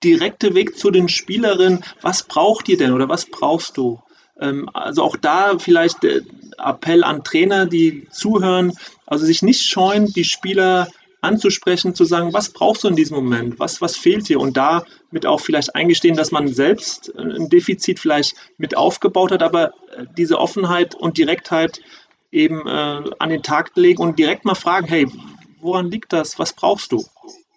direkte 0.03 0.53
Weg 0.53 0.77
zu 0.77 0.91
den 0.91 1.09
Spielerinnen. 1.09 1.83
Was 2.01 2.23
braucht 2.23 2.69
ihr 2.69 2.77
denn 2.77 2.93
oder 2.93 3.09
was 3.09 3.25
brauchst 3.25 3.77
du? 3.77 4.01
Ähm, 4.39 4.69
also 4.73 5.03
auch 5.03 5.15
da 5.15 5.57
vielleicht 5.57 6.03
äh, 6.03 6.21
Appell 6.57 7.03
an 7.03 7.23
Trainer, 7.23 7.65
die 7.65 8.07
zuhören, 8.11 8.73
also 9.05 9.25
sich 9.25 9.41
nicht 9.41 9.63
scheuen, 9.63 10.05
die 10.07 10.23
Spieler 10.25 10.87
anzusprechen, 11.21 11.95
zu 11.95 12.03
sagen, 12.03 12.33
was 12.33 12.49
brauchst 12.49 12.83
du 12.83 12.87
in 12.87 12.95
diesem 12.95 13.15
Moment, 13.15 13.59
was, 13.59 13.81
was 13.81 13.95
fehlt 13.95 14.27
dir 14.27 14.39
und 14.39 14.57
damit 14.57 15.25
auch 15.25 15.39
vielleicht 15.39 15.75
eingestehen, 15.75 16.15
dass 16.15 16.31
man 16.31 16.47
selbst 16.47 17.15
ein 17.15 17.47
Defizit 17.49 17.99
vielleicht 17.99 18.35
mit 18.57 18.75
aufgebaut 18.75 19.31
hat, 19.31 19.43
aber 19.43 19.67
äh, 19.95 20.05
diese 20.17 20.39
Offenheit 20.39 20.95
und 20.95 21.17
Direktheit 21.17 21.81
eben 22.31 22.65
äh, 22.67 23.03
an 23.19 23.29
den 23.29 23.43
Tag 23.43 23.71
legen 23.75 24.01
und 24.01 24.17
direkt 24.17 24.45
mal 24.45 24.55
fragen, 24.55 24.87
hey, 24.87 25.07
woran 25.61 25.91
liegt 25.91 26.11
das, 26.11 26.39
was 26.39 26.53
brauchst 26.53 26.91
du? 26.91 27.05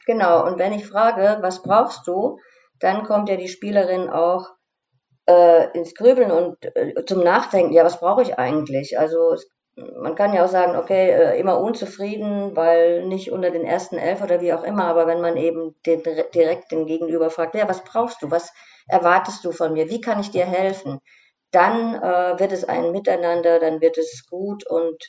Genau, 0.06 0.46
und 0.46 0.58
wenn 0.58 0.72
ich 0.72 0.86
frage, 0.86 1.38
was 1.40 1.62
brauchst 1.62 2.06
du, 2.06 2.38
dann 2.80 3.04
kommt 3.04 3.30
ja 3.30 3.36
die 3.36 3.48
Spielerin 3.48 4.10
auch 4.10 4.50
äh, 5.26 5.70
ins 5.76 5.94
Grübeln 5.94 6.30
und 6.30 6.56
äh, 6.76 7.04
zum 7.06 7.24
Nachdenken, 7.24 7.72
ja, 7.72 7.84
was 7.84 7.98
brauche 7.98 8.20
ich 8.20 8.38
eigentlich? 8.38 8.98
Also 8.98 9.32
es 9.32 9.48
man 9.76 10.14
kann 10.14 10.32
ja 10.32 10.44
auch 10.44 10.50
sagen, 10.50 10.76
okay, 10.76 11.10
äh, 11.10 11.40
immer 11.40 11.58
unzufrieden, 11.58 12.54
weil 12.54 13.06
nicht 13.06 13.32
unter 13.32 13.50
den 13.50 13.64
ersten 13.64 13.96
elf 13.96 14.22
oder 14.22 14.40
wie 14.40 14.52
auch 14.52 14.62
immer, 14.62 14.84
aber 14.84 15.06
wenn 15.06 15.20
man 15.20 15.36
eben 15.36 15.74
den, 15.84 16.02
direkt 16.34 16.70
den 16.70 16.86
Gegenüber 16.86 17.30
fragt, 17.30 17.54
ja, 17.54 17.68
was 17.68 17.82
brauchst 17.84 18.22
du, 18.22 18.30
was 18.30 18.52
erwartest 18.86 19.44
du 19.44 19.52
von 19.52 19.72
mir, 19.72 19.90
wie 19.90 20.00
kann 20.00 20.20
ich 20.20 20.30
dir 20.30 20.46
helfen, 20.46 21.00
dann 21.50 21.94
äh, 21.94 22.38
wird 22.38 22.52
es 22.52 22.64
ein 22.64 22.92
Miteinander, 22.92 23.58
dann 23.58 23.80
wird 23.80 23.98
es 23.98 24.26
gut 24.28 24.66
und 24.66 25.02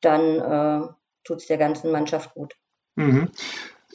dann 0.00 0.40
äh, 0.40 0.88
tut 1.24 1.38
es 1.38 1.46
der 1.46 1.58
ganzen 1.58 1.90
Mannschaft 1.90 2.34
gut. 2.34 2.54
Mhm. 2.96 3.28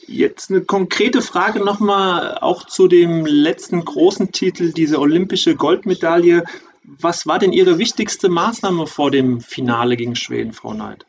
Jetzt 0.06 0.50
eine 0.50 0.60
konkrete 0.62 1.22
Frage 1.22 1.64
nochmal 1.64 2.38
auch 2.38 2.64
zu 2.64 2.86
dem 2.86 3.24
letzten 3.24 3.84
großen 3.84 4.30
Titel, 4.30 4.72
diese 4.72 5.00
olympische 5.00 5.56
Goldmedaille. 5.56 6.44
Was 6.86 7.26
war 7.26 7.38
denn 7.38 7.52
Ihre 7.52 7.78
wichtigste 7.78 8.28
Maßnahme 8.28 8.86
vor 8.86 9.10
dem 9.10 9.40
Finale 9.40 9.96
gegen 9.96 10.14
Schweden, 10.14 10.52
Frau 10.52 10.72
Neid? 10.72 11.04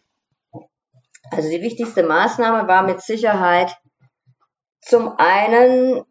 Also 1.29 1.49
die 1.49 1.61
wichtigste 1.61 2.03
Maßnahme 2.03 2.67
war 2.67 2.83
mit 2.83 3.01
Sicherheit 3.01 3.75
zum 4.81 5.17
einen, 5.17 6.03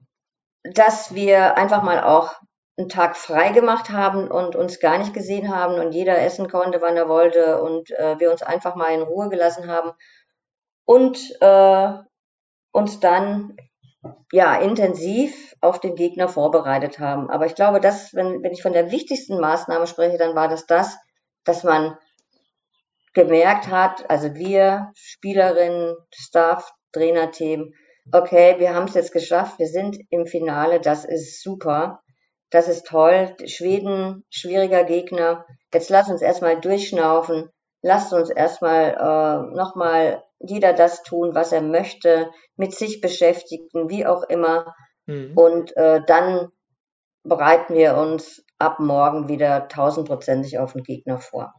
dass 0.62 1.14
wir 1.14 1.56
einfach 1.56 1.82
mal 1.82 2.04
auch 2.04 2.34
einen 2.78 2.88
Tag 2.88 3.16
frei 3.16 3.50
gemacht 3.50 3.90
haben 3.90 4.28
und 4.30 4.54
uns 4.54 4.80
gar 4.80 4.98
nicht 4.98 5.14
gesehen 5.14 5.54
haben 5.54 5.74
und 5.80 5.92
jeder 5.92 6.20
essen 6.20 6.48
konnte, 6.48 6.82
wann 6.82 6.96
er 6.96 7.08
wollte 7.08 7.62
und 7.62 7.90
äh, 7.92 8.20
wir 8.20 8.30
uns 8.30 8.42
einfach 8.42 8.76
mal 8.76 8.92
in 8.92 9.02
Ruhe 9.02 9.30
gelassen 9.30 9.68
haben 9.68 9.92
und 10.84 11.18
äh, 11.40 11.92
uns 12.72 13.00
dann 13.00 13.56
ja, 14.30 14.56
intensiv 14.56 15.55
auf 15.66 15.80
den 15.80 15.94
Gegner 15.94 16.28
vorbereitet 16.28 16.98
haben. 16.98 17.30
Aber 17.30 17.46
ich 17.46 17.54
glaube, 17.54 17.80
dass, 17.80 18.14
wenn, 18.14 18.42
wenn 18.42 18.52
ich 18.52 18.62
von 18.62 18.72
der 18.72 18.90
wichtigsten 18.90 19.40
Maßnahme 19.40 19.86
spreche, 19.86 20.18
dann 20.18 20.34
war 20.34 20.48
das 20.48 20.66
das, 20.66 20.96
dass 21.44 21.64
man 21.64 21.96
gemerkt 23.14 23.68
hat, 23.68 24.08
also 24.10 24.34
wir, 24.34 24.92
Spielerinnen, 24.94 25.96
Staff, 26.14 26.70
Trainerteam, 26.92 27.72
okay, 28.12 28.56
wir 28.58 28.74
haben 28.74 28.88
es 28.88 28.94
jetzt 28.94 29.12
geschafft, 29.12 29.58
wir 29.58 29.68
sind 29.68 29.98
im 30.10 30.26
Finale, 30.26 30.80
das 30.80 31.04
ist 31.04 31.42
super, 31.42 32.02
das 32.50 32.68
ist 32.68 32.86
toll. 32.86 33.34
Schweden, 33.46 34.24
schwieriger 34.30 34.84
Gegner. 34.84 35.46
Jetzt 35.72 35.90
lass 35.90 36.08
uns 36.08 36.22
erstmal 36.22 36.60
durchschnaufen, 36.60 37.50
lasst 37.82 38.12
uns 38.12 38.30
erstmal 38.30 38.92
äh, 38.94 39.56
nochmal 39.56 40.22
jeder 40.38 40.72
das 40.72 41.02
tun, 41.02 41.34
was 41.34 41.52
er 41.52 41.62
möchte, 41.62 42.30
mit 42.56 42.74
sich 42.74 43.00
beschäftigen, 43.00 43.88
wie 43.88 44.06
auch 44.06 44.22
immer. 44.24 44.74
Mhm. 45.06 45.32
Und 45.36 45.76
äh, 45.76 46.00
dann 46.06 46.48
bereiten 47.22 47.74
wir 47.74 47.96
uns 47.96 48.44
ab 48.58 48.78
morgen 48.80 49.28
wieder 49.28 49.68
tausendprozentig 49.68 50.58
auf 50.58 50.72
den 50.72 50.82
Gegner 50.82 51.18
vor. 51.18 51.54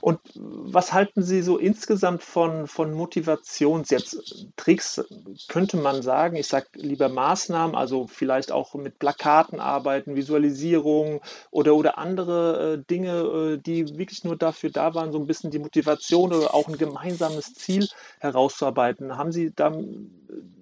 Und 0.00 0.20
was 0.34 0.92
halten 0.92 1.22
Sie 1.22 1.42
so 1.42 1.58
insgesamt 1.58 2.22
von, 2.22 2.66
von 2.66 2.92
Motivations, 2.92 3.90
jetzt 3.90 4.48
Tricks, 4.56 5.04
könnte 5.48 5.76
man 5.76 6.02
sagen, 6.02 6.36
ich 6.36 6.48
sage 6.48 6.66
lieber 6.74 7.08
Maßnahmen, 7.08 7.74
also 7.76 8.06
vielleicht 8.06 8.52
auch 8.52 8.74
mit 8.74 8.98
Plakaten 8.98 9.60
arbeiten, 9.60 10.16
Visualisierung 10.16 11.20
oder, 11.50 11.74
oder 11.74 11.98
andere 11.98 12.74
äh, 12.74 12.84
Dinge, 12.90 13.20
äh, 13.20 13.56
die 13.58 13.98
wirklich 13.98 14.24
nur 14.24 14.36
dafür 14.36 14.70
da 14.70 14.94
waren, 14.94 15.12
so 15.12 15.18
ein 15.18 15.26
bisschen 15.26 15.50
die 15.50 15.58
Motivation 15.58 16.32
oder 16.32 16.54
auch 16.54 16.68
ein 16.68 16.78
gemeinsames 16.78 17.54
Ziel 17.54 17.88
herauszuarbeiten. 18.20 19.16
Haben 19.16 19.32
Sie 19.32 19.52
da 19.54 19.72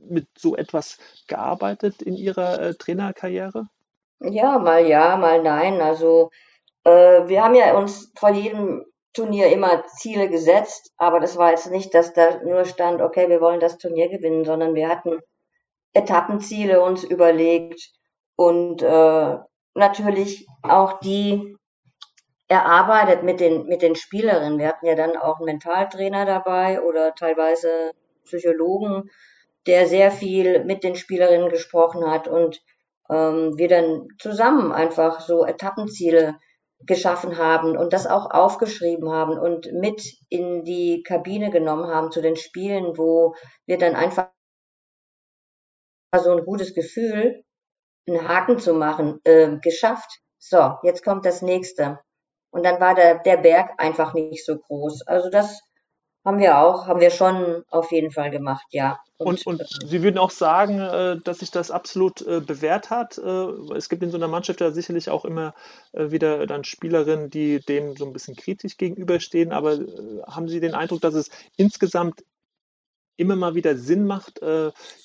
mit 0.08 0.26
so 0.36 0.56
etwas 0.56 0.98
gearbeitet 1.26 2.02
in 2.02 2.16
Ihrer 2.16 2.60
äh, 2.60 2.74
Trainerkarriere? 2.74 3.68
Ja, 4.20 4.58
mal 4.58 4.86
ja, 4.86 5.16
mal 5.16 5.42
nein. 5.42 5.80
Also 5.80 6.30
äh, 6.84 7.28
wir 7.28 7.42
haben 7.42 7.54
ja 7.54 7.76
uns 7.76 8.12
vor 8.16 8.30
jedem 8.30 8.84
Turnier 9.12 9.48
immer 9.48 9.84
Ziele 9.86 10.28
gesetzt, 10.28 10.92
aber 10.96 11.20
das 11.20 11.36
war 11.36 11.50
jetzt 11.50 11.70
nicht, 11.70 11.94
dass 11.94 12.12
da 12.12 12.42
nur 12.44 12.64
stand, 12.64 13.00
okay, 13.00 13.28
wir 13.28 13.40
wollen 13.40 13.60
das 13.60 13.78
Turnier 13.78 14.08
gewinnen, 14.08 14.44
sondern 14.44 14.74
wir 14.74 14.88
hatten 14.88 15.18
Etappenziele 15.92 16.82
uns 16.82 17.04
überlegt 17.04 17.90
und 18.36 18.82
äh, 18.82 19.36
natürlich 19.74 20.46
auch 20.62 21.00
die 21.00 21.56
erarbeitet 22.48 23.22
mit 23.22 23.40
den, 23.40 23.66
mit 23.66 23.82
den 23.82 23.94
Spielerinnen. 23.94 24.58
Wir 24.58 24.68
hatten 24.68 24.86
ja 24.86 24.94
dann 24.94 25.16
auch 25.16 25.36
einen 25.36 25.46
Mentaltrainer 25.46 26.24
dabei 26.24 26.80
oder 26.80 27.14
teilweise 27.14 27.92
Psychologen, 28.24 29.10
der 29.66 29.86
sehr 29.86 30.10
viel 30.10 30.64
mit 30.64 30.82
den 30.82 30.96
Spielerinnen 30.96 31.50
gesprochen 31.50 32.10
hat 32.10 32.26
und 32.28 32.60
ähm, 33.10 33.58
wir 33.58 33.68
dann 33.68 34.08
zusammen 34.18 34.72
einfach 34.72 35.20
so 35.20 35.44
Etappenziele 35.44 36.36
geschaffen 36.86 37.38
haben 37.38 37.76
und 37.76 37.92
das 37.92 38.06
auch 38.06 38.30
aufgeschrieben 38.30 39.10
haben 39.10 39.38
und 39.38 39.72
mit 39.72 40.02
in 40.28 40.64
die 40.64 41.02
Kabine 41.02 41.50
genommen 41.50 41.88
haben 41.88 42.10
zu 42.12 42.22
den 42.22 42.36
Spielen, 42.36 42.96
wo 42.96 43.34
wir 43.66 43.78
dann 43.78 43.94
einfach 43.94 44.30
so 46.16 46.32
ein 46.32 46.44
gutes 46.44 46.74
Gefühl, 46.74 47.44
einen 48.08 48.26
Haken 48.26 48.58
zu 48.58 48.74
machen, 48.74 49.20
äh, 49.24 49.58
geschafft. 49.60 50.20
So, 50.38 50.76
jetzt 50.82 51.04
kommt 51.04 51.26
das 51.26 51.42
nächste. 51.42 51.98
Und 52.50 52.64
dann 52.64 52.80
war 52.80 52.94
der, 52.94 53.18
der 53.18 53.36
Berg 53.38 53.72
einfach 53.78 54.14
nicht 54.14 54.44
so 54.46 54.58
groß. 54.58 55.06
Also 55.06 55.28
das 55.30 55.60
haben 56.28 56.40
wir 56.40 56.58
auch, 56.58 56.86
haben 56.86 57.00
wir 57.00 57.10
schon 57.10 57.64
auf 57.70 57.90
jeden 57.90 58.10
Fall 58.10 58.30
gemacht, 58.30 58.66
ja. 58.70 59.00
Und, 59.16 59.46
und, 59.46 59.62
und 59.62 59.88
Sie 59.88 60.02
würden 60.02 60.18
auch 60.18 60.30
sagen, 60.30 60.78
äh, 60.78 61.16
dass 61.24 61.38
sich 61.38 61.50
das 61.50 61.70
absolut 61.70 62.20
äh, 62.20 62.40
bewährt 62.40 62.90
hat. 62.90 63.16
Äh, 63.16 63.46
es 63.74 63.88
gibt 63.88 64.02
in 64.02 64.10
so 64.10 64.18
einer 64.18 64.28
Mannschaft 64.28 64.60
ja 64.60 64.70
sicherlich 64.70 65.08
auch 65.08 65.24
immer 65.24 65.54
wieder 65.94 66.46
dann 66.46 66.64
Spielerinnen, 66.64 67.30
die 67.30 67.60
dem 67.60 67.96
so 67.96 68.04
ein 68.04 68.12
bisschen 68.12 68.36
kritisch 68.36 68.76
gegenüberstehen. 68.76 69.52
Aber 69.52 69.78
haben 70.26 70.48
Sie 70.48 70.60
den 70.60 70.74
Eindruck, 70.74 71.00
dass 71.00 71.14
es 71.14 71.30
insgesamt 71.56 72.24
immer 73.16 73.34
mal 73.34 73.54
wieder 73.54 73.74
Sinn 73.76 74.06
macht, 74.06 74.40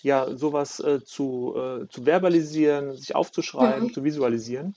ja, 0.02 0.36
sowas 0.36 0.84
zu, 1.06 1.86
zu 1.90 2.04
verbalisieren, 2.04 2.96
sich 2.96 3.16
aufzuschreiben, 3.16 3.88
mhm. 3.88 3.94
zu 3.94 4.04
visualisieren? 4.04 4.76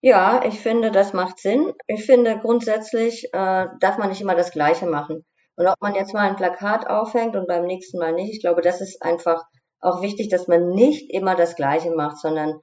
Ja, 0.00 0.44
ich 0.44 0.60
finde, 0.60 0.90
das 0.92 1.12
macht 1.12 1.38
Sinn. 1.38 1.72
Ich 1.86 2.06
finde, 2.06 2.38
grundsätzlich 2.38 3.24
äh, 3.32 3.66
darf 3.80 3.98
man 3.98 4.10
nicht 4.10 4.20
immer 4.20 4.36
das 4.36 4.52
Gleiche 4.52 4.86
machen. 4.86 5.24
Und 5.56 5.66
ob 5.66 5.74
man 5.80 5.94
jetzt 5.96 6.14
mal 6.14 6.28
ein 6.28 6.36
Plakat 6.36 6.86
aufhängt 6.88 7.34
und 7.34 7.48
beim 7.48 7.66
nächsten 7.66 7.98
Mal 7.98 8.12
nicht, 8.12 8.32
ich 8.32 8.40
glaube, 8.40 8.62
das 8.62 8.80
ist 8.80 9.02
einfach 9.02 9.42
auch 9.80 10.02
wichtig, 10.02 10.28
dass 10.28 10.46
man 10.46 10.68
nicht 10.70 11.10
immer 11.12 11.34
das 11.34 11.56
Gleiche 11.56 11.90
macht, 11.90 12.18
sondern 12.18 12.60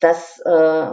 dass 0.00 0.40
äh, 0.46 0.90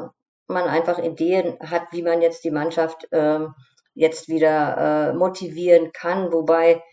man 0.47 0.67
einfach 0.67 0.99
Ideen 0.99 1.57
hat, 1.61 1.83
wie 1.91 2.01
man 2.03 2.21
jetzt 2.21 2.43
die 2.43 2.51
Mannschaft 2.51 3.07
äh, 3.11 3.45
jetzt 3.93 4.27
wieder 4.27 5.11
äh, 5.11 5.13
motivieren 5.13 5.91
kann. 5.93 6.33
Wobei 6.33 6.83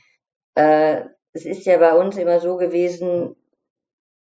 äh, 0.55 1.03
es 1.33 1.45
ist 1.45 1.67
ja 1.67 1.79
bei 1.79 1.95
uns 1.95 2.17
immer 2.17 2.39
so 2.39 2.57
gewesen, 2.57 3.35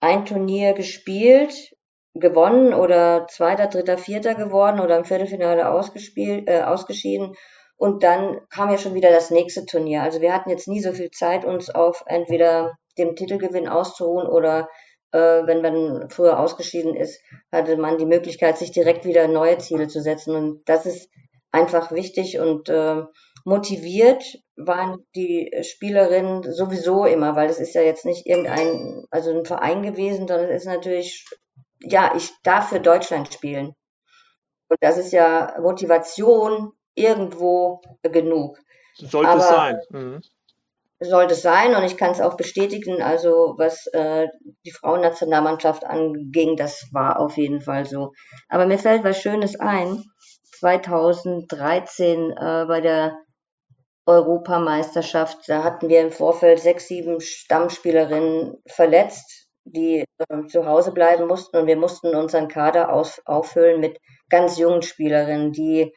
ein 0.00 0.26
Turnier 0.26 0.74
gespielt, 0.74 1.74
gewonnen 2.14 2.74
oder 2.74 3.26
Zweiter, 3.28 3.66
Dritter, 3.66 3.98
Vierter 3.98 4.34
geworden 4.34 4.80
oder 4.80 4.96
im 4.96 5.04
Viertelfinale 5.04 5.70
ausgespielt, 5.70 6.48
äh, 6.48 6.62
ausgeschieden. 6.62 7.34
Und 7.76 8.02
dann 8.02 8.40
kam 8.50 8.70
ja 8.70 8.78
schon 8.78 8.94
wieder 8.94 9.10
das 9.10 9.30
nächste 9.30 9.64
Turnier. 9.64 10.02
Also 10.02 10.20
wir 10.20 10.34
hatten 10.34 10.50
jetzt 10.50 10.66
nie 10.66 10.80
so 10.80 10.92
viel 10.92 11.10
Zeit, 11.10 11.44
uns 11.44 11.70
auf 11.70 12.02
entweder 12.06 12.76
dem 12.98 13.14
Titelgewinn 13.14 13.68
auszuruhen 13.68 14.26
oder 14.26 14.68
äh, 15.12 15.18
wenn 15.18 15.62
man 15.62 16.10
früher 16.10 16.38
ausgeschieden 16.40 16.94
ist, 16.94 17.20
hatte 17.52 17.76
man 17.76 17.98
die 17.98 18.06
Möglichkeit, 18.06 18.58
sich 18.58 18.72
direkt 18.72 19.04
wieder 19.04 19.28
neue 19.28 19.58
Ziele 19.58 19.86
zu 19.88 20.00
setzen. 20.02 20.34
Und 20.34 20.68
das 20.68 20.86
ist 20.86 21.08
einfach 21.52 21.92
wichtig 21.92 22.38
und 22.38 22.68
äh, 22.68 23.02
motiviert 23.44 24.24
waren 24.56 25.06
die 25.14 25.50
Spielerinnen 25.62 26.52
sowieso 26.52 27.04
immer, 27.04 27.36
weil 27.36 27.48
es 27.48 27.60
ist 27.60 27.74
ja 27.74 27.82
jetzt 27.82 28.04
nicht 28.04 28.26
irgendein, 28.26 29.04
also 29.10 29.30
ein 29.30 29.44
Verein 29.44 29.82
gewesen, 29.82 30.28
sondern 30.28 30.50
es 30.50 30.62
ist 30.62 30.68
natürlich 30.68 31.24
ja, 31.80 32.14
ich 32.16 32.32
darf 32.42 32.70
für 32.70 32.80
Deutschland 32.80 33.32
spielen. 33.32 33.74
Und 34.68 34.78
das 34.80 34.98
ist 34.98 35.12
ja 35.12 35.54
Motivation 35.60 36.72
irgendwo 36.94 37.80
genug. 38.02 38.58
Sollte 38.96 39.30
Aber 39.30 39.40
es 39.40 39.48
sein. 39.48 39.80
Mhm. 39.90 40.20
Sollte 41.00 41.34
es 41.34 41.42
sein 41.42 41.76
und 41.76 41.84
ich 41.84 41.96
kann 41.96 42.10
es 42.10 42.20
auch 42.20 42.36
bestätigen, 42.36 43.00
also 43.02 43.54
was 43.56 43.86
äh, 43.92 44.26
die 44.66 44.72
Frauennationalmannschaft 44.72 45.84
anging, 45.84 46.56
das 46.56 46.88
war 46.92 47.20
auf 47.20 47.36
jeden 47.36 47.60
Fall 47.60 47.84
so. 47.84 48.12
Aber 48.48 48.66
mir 48.66 48.78
fällt 48.78 49.04
was 49.04 49.20
Schönes 49.20 49.58
ein. 49.60 50.02
2013 50.58 52.32
äh, 52.32 52.64
bei 52.66 52.80
der 52.80 53.16
Europameisterschaft, 54.06 55.48
da 55.48 55.62
hatten 55.62 55.88
wir 55.88 56.00
im 56.00 56.10
Vorfeld 56.10 56.58
sechs, 56.60 56.88
sieben 56.88 57.20
Stammspielerinnen 57.20 58.56
verletzt, 58.66 59.47
die 59.72 60.04
äh, 60.18 60.46
zu 60.46 60.66
Hause 60.66 60.92
bleiben 60.92 61.26
mussten 61.26 61.56
und 61.56 61.66
wir 61.66 61.76
mussten 61.76 62.14
unseren 62.14 62.48
Kader 62.48 62.92
aus, 62.92 63.20
auffüllen 63.24 63.80
mit 63.80 63.98
ganz 64.28 64.58
jungen 64.58 64.82
Spielerinnen, 64.82 65.52
die 65.52 65.92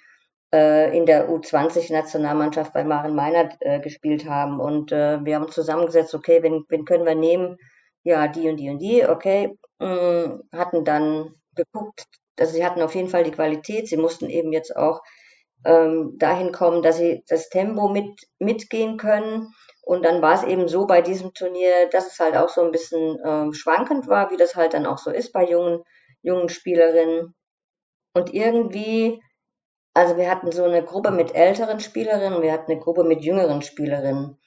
äh, 0.54 0.96
in 0.96 1.06
der 1.06 1.30
U20-Nationalmannschaft 1.30 2.74
bei 2.74 2.84
Maren 2.84 3.16
Meinert 3.16 3.56
äh, 3.62 3.80
gespielt 3.80 4.28
haben. 4.28 4.60
Und 4.60 4.92
äh, 4.92 5.24
wir 5.24 5.36
haben 5.36 5.50
zusammengesetzt, 5.50 6.14
okay, 6.14 6.44
wen, 6.44 6.66
wen 6.70 6.86
können 6.86 7.06
wir 7.06 7.16
nehmen? 7.16 7.58
Ja, 8.04 8.28
die 8.28 8.50
und 8.50 8.58
die 8.58 8.70
und 8.70 8.80
die, 8.80 9.06
okay. 9.06 9.58
Mh, 9.80 9.88
mm, 9.88 10.44
hatten 10.54 10.86
dann 10.86 11.36
geguckt, 11.56 12.06
also 12.40 12.54
sie 12.54 12.66
hatten 12.66 12.82
auf 12.82 12.96
jeden 12.96 13.10
Fall 13.10 13.24
die 13.24 13.32
Qualität, 13.32 13.88
sie 13.88 13.98
mussten 13.98 14.30
eben 14.30 14.52
jetzt 14.52 14.76
auch 14.76 15.02
ähm, 15.66 16.18
dahin 16.18 16.52
kommen, 16.52 16.82
dass 16.82 16.98
sie 16.98 17.24
das 17.28 17.50
Tempo 17.50 17.88
mit, 17.90 18.20
mitgehen 18.40 18.98
können. 18.98 19.54
Und 19.91 20.04
dann 20.04 20.21
war 20.21 20.36
es 20.36 20.43
eben 20.43 20.69
so 20.69 20.88
bei 20.88 21.01
diesem 21.01 21.34
Turnier, 21.34 21.89
dass 21.91 22.08
es 22.08 22.17
halt 22.17 22.38
auch 22.38 22.47
so 22.47 22.62
ein 22.62 22.71
bisschen 22.71 23.19
ähm, 23.25 23.54
schwankend 23.54 24.08
war, 24.08 24.32
wie 24.32 24.38
das 24.38 24.56
halt 24.56 24.73
dann 24.73 24.86
auch 24.86 24.97
so 24.97 25.12
ist 25.12 25.34
bei 25.34 25.43
jungen, 25.43 25.84
jungen 26.21 26.47
Spielerinnen. 26.47 27.36
Und 28.13 28.34
irgendwie, 28.34 29.21
also 29.93 30.15
wir 30.15 30.32
hatten 30.32 30.54
so 30.54 30.63
eine 30.63 30.82
Gruppe 30.82 31.12
mit 31.12 31.36
älteren 31.36 31.82
Spielerinnen, 31.82 32.41
wir 32.41 32.54
hatten 32.54 32.71
eine 32.71 32.80
Gruppe 32.80 33.04
mit 33.04 33.25
jüngeren 33.25 33.62
Spielerinnen. 33.62 34.39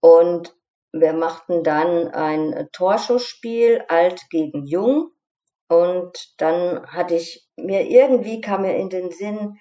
Und 0.00 0.56
wir 0.94 1.12
machten 1.12 1.62
dann 1.62 2.08
ein 2.08 2.70
Torschussspiel, 2.72 3.84
alt 3.88 4.30
gegen 4.30 4.64
jung. 4.64 5.10
Und 5.68 6.40
dann 6.40 6.86
hatte 6.86 7.16
ich 7.16 7.46
mir 7.58 7.82
irgendwie 7.82 8.40
kam 8.40 8.62
mir 8.62 8.78
in 8.78 8.88
den 8.88 9.10
Sinn, 9.10 9.58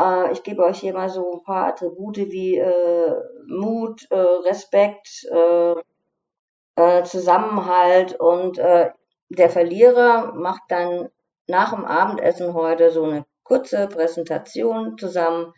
äh, 0.00 0.32
ich 0.32 0.42
gebe 0.42 0.64
euch 0.64 0.80
hier 0.80 0.94
mal 0.94 1.08
so 1.08 1.34
ein 1.34 1.42
paar 1.42 1.68
Attribute 1.68 2.16
wie 2.18 2.56
äh, 2.56 3.14
Mut, 3.46 4.06
äh, 4.10 4.16
Respekt, 4.16 5.26
äh, 5.30 5.74
äh, 6.76 7.02
Zusammenhalt 7.04 8.18
und 8.18 8.58
äh, 8.58 8.90
der 9.28 9.50
Verlierer 9.50 10.32
macht 10.34 10.62
dann 10.68 11.08
nach 11.46 11.74
dem 11.74 11.84
Abendessen 11.84 12.54
heute 12.54 12.90
so 12.90 13.04
eine 13.04 13.24
kurze 13.42 13.88
Präsentation 13.88 14.96
zusammen, 14.98 15.52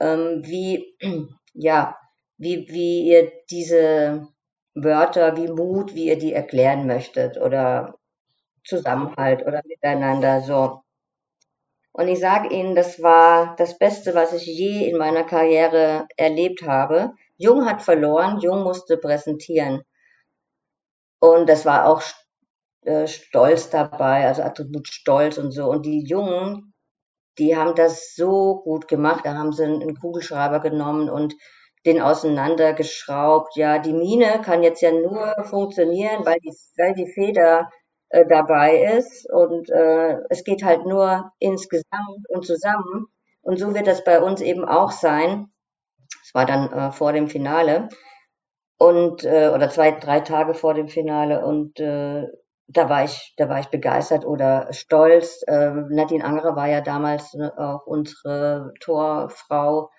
ähm, 0.00 0.42
wie, 0.44 0.96
ja, 1.54 1.96
wie, 2.38 2.66
wie 2.68 3.08
ihr 3.08 3.32
diese 3.50 4.28
Wörter 4.74 5.36
wie 5.36 5.48
Mut, 5.48 5.94
wie 5.94 6.06
ihr 6.06 6.18
die 6.18 6.32
erklären 6.32 6.86
möchtet 6.86 7.36
oder 7.36 7.98
Zusammenhalt 8.64 9.46
oder 9.46 9.62
miteinander 9.66 10.40
so. 10.40 10.82
Und 11.98 12.06
ich 12.06 12.20
sage 12.20 12.54
Ihnen, 12.54 12.76
das 12.76 13.02
war 13.02 13.56
das 13.56 13.76
Beste, 13.76 14.14
was 14.14 14.32
ich 14.32 14.46
je 14.46 14.88
in 14.88 14.98
meiner 14.98 15.24
Karriere 15.24 16.06
erlebt 16.16 16.62
habe. 16.62 17.10
Jung 17.38 17.66
hat 17.66 17.82
verloren, 17.82 18.38
Jung 18.38 18.62
musste 18.62 18.98
präsentieren. 18.98 19.82
Und 21.18 21.48
das 21.48 21.66
war 21.66 21.88
auch 21.88 22.02
äh, 22.82 23.08
Stolz 23.08 23.70
dabei, 23.70 24.28
also 24.28 24.42
Attribut 24.42 24.86
Stolz 24.86 25.38
und 25.38 25.50
so. 25.50 25.68
Und 25.68 25.86
die 25.86 26.04
Jungen, 26.04 26.72
die 27.36 27.56
haben 27.56 27.74
das 27.74 28.14
so 28.14 28.60
gut 28.62 28.86
gemacht. 28.86 29.26
Da 29.26 29.34
haben 29.34 29.52
sie 29.52 29.64
einen 29.64 29.98
Kugelschreiber 29.98 30.60
genommen 30.60 31.10
und 31.10 31.34
den 31.84 32.00
auseinandergeschraubt. 32.00 33.56
Ja, 33.56 33.80
die 33.80 33.92
Mine 33.92 34.40
kann 34.44 34.62
jetzt 34.62 34.82
ja 34.82 34.92
nur 34.92 35.34
funktionieren, 35.42 36.24
weil 36.24 36.38
die, 36.44 36.54
weil 36.76 36.94
die 36.94 37.10
Feder 37.10 37.68
äh, 38.10 38.26
dabei 38.26 38.96
ist. 38.98 39.28
Und 39.30 39.70
äh, 39.70 40.18
es 40.30 40.44
geht 40.44 40.62
halt 40.64 40.86
nur 40.86 41.32
insgesamt 41.38 42.28
und 42.28 42.44
zusammen. 42.46 43.06
Und 43.42 43.58
so 43.58 43.74
wird 43.74 43.86
das 43.86 44.04
bei 44.04 44.20
uns 44.20 44.40
eben 44.40 44.64
auch 44.64 44.90
sein. 44.90 45.50
Es 46.22 46.34
war 46.34 46.46
dann 46.46 46.72
äh, 46.72 46.92
vor 46.92 47.12
dem 47.12 47.28
Finale 47.28 47.88
und 48.78 49.24
äh, 49.24 49.50
oder 49.54 49.68
zwei, 49.70 49.92
drei 49.92 50.20
Tage 50.20 50.54
vor 50.54 50.74
dem 50.74 50.88
Finale 50.88 51.44
und 51.44 51.80
äh, 51.80 52.26
da 52.68 52.90
war 52.90 53.04
ich, 53.04 53.34
da 53.38 53.48
war 53.48 53.60
ich 53.60 53.68
begeistert 53.68 54.26
oder 54.26 54.72
stolz. 54.72 55.42
Äh, 55.46 55.70
Nadine 55.88 56.24
Angerer 56.24 56.54
war 56.54 56.68
ja 56.68 56.82
damals 56.82 57.32
ne, 57.34 57.52
auch 57.56 57.86
unsere 57.86 58.74
Torfrau 58.80 59.90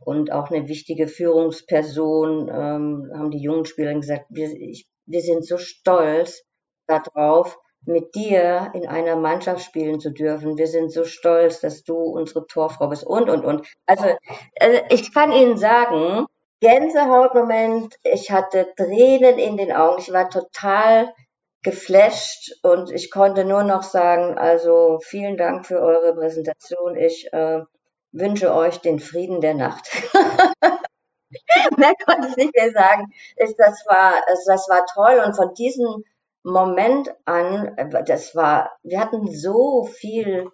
und 0.00 0.32
auch 0.32 0.50
eine 0.50 0.66
wichtige 0.68 1.06
Führungsperson. 1.06 2.48
Ähm, 2.48 3.10
haben 3.14 3.30
die 3.30 3.42
jungen 3.42 3.64
Spieler 3.64 3.94
gesagt, 3.94 4.26
wir, 4.30 4.50
ich, 4.50 4.88
wir 5.06 5.20
sind 5.20 5.46
so 5.46 5.56
stolz, 5.56 6.42
darauf, 6.90 7.58
mit 7.86 8.14
dir 8.14 8.70
in 8.74 8.86
einer 8.86 9.16
Mannschaft 9.16 9.62
spielen 9.62 10.00
zu 10.00 10.10
dürfen. 10.10 10.58
Wir 10.58 10.66
sind 10.66 10.92
so 10.92 11.04
stolz, 11.04 11.60
dass 11.60 11.82
du 11.82 11.96
unsere 11.96 12.46
Torfrau 12.46 12.88
bist 12.88 13.04
und, 13.04 13.30
und, 13.30 13.44
und. 13.44 13.66
Also, 13.86 14.04
also 14.58 14.80
ich 14.90 15.14
kann 15.14 15.32
Ihnen 15.32 15.56
sagen, 15.56 16.26
Gänsehautmoment, 16.60 17.96
ich 18.02 18.30
hatte 18.30 18.68
Tränen 18.76 19.38
in 19.38 19.56
den 19.56 19.72
Augen, 19.72 19.98
ich 19.98 20.12
war 20.12 20.28
total 20.28 21.12
geflasht 21.62 22.52
und 22.62 22.90
ich 22.90 23.10
konnte 23.10 23.44
nur 23.44 23.64
noch 23.64 23.82
sagen, 23.82 24.38
also 24.38 24.98
vielen 25.02 25.36
Dank 25.36 25.66
für 25.66 25.80
eure 25.80 26.14
Präsentation. 26.14 26.96
Ich 26.96 27.32
äh, 27.32 27.60
wünsche 28.12 28.54
euch 28.54 28.78
den 28.78 28.98
Frieden 28.98 29.40
der 29.40 29.54
Nacht. 29.54 29.88
mehr 31.76 31.94
konnte 32.06 32.28
ich 32.28 32.36
nicht 32.36 32.56
mehr 32.56 32.72
sagen. 32.72 33.06
Das 33.36 33.84
war, 33.86 34.14
das 34.26 34.68
war 34.68 34.84
toll 34.86 35.22
und 35.24 35.34
von 35.34 35.54
diesen 35.54 36.04
Moment 36.42 37.14
an, 37.24 37.76
äh, 37.76 38.04
das 38.04 38.34
war, 38.34 38.72
wir 38.82 39.00
hatten 39.00 39.30
so 39.34 39.84
viel 39.84 40.48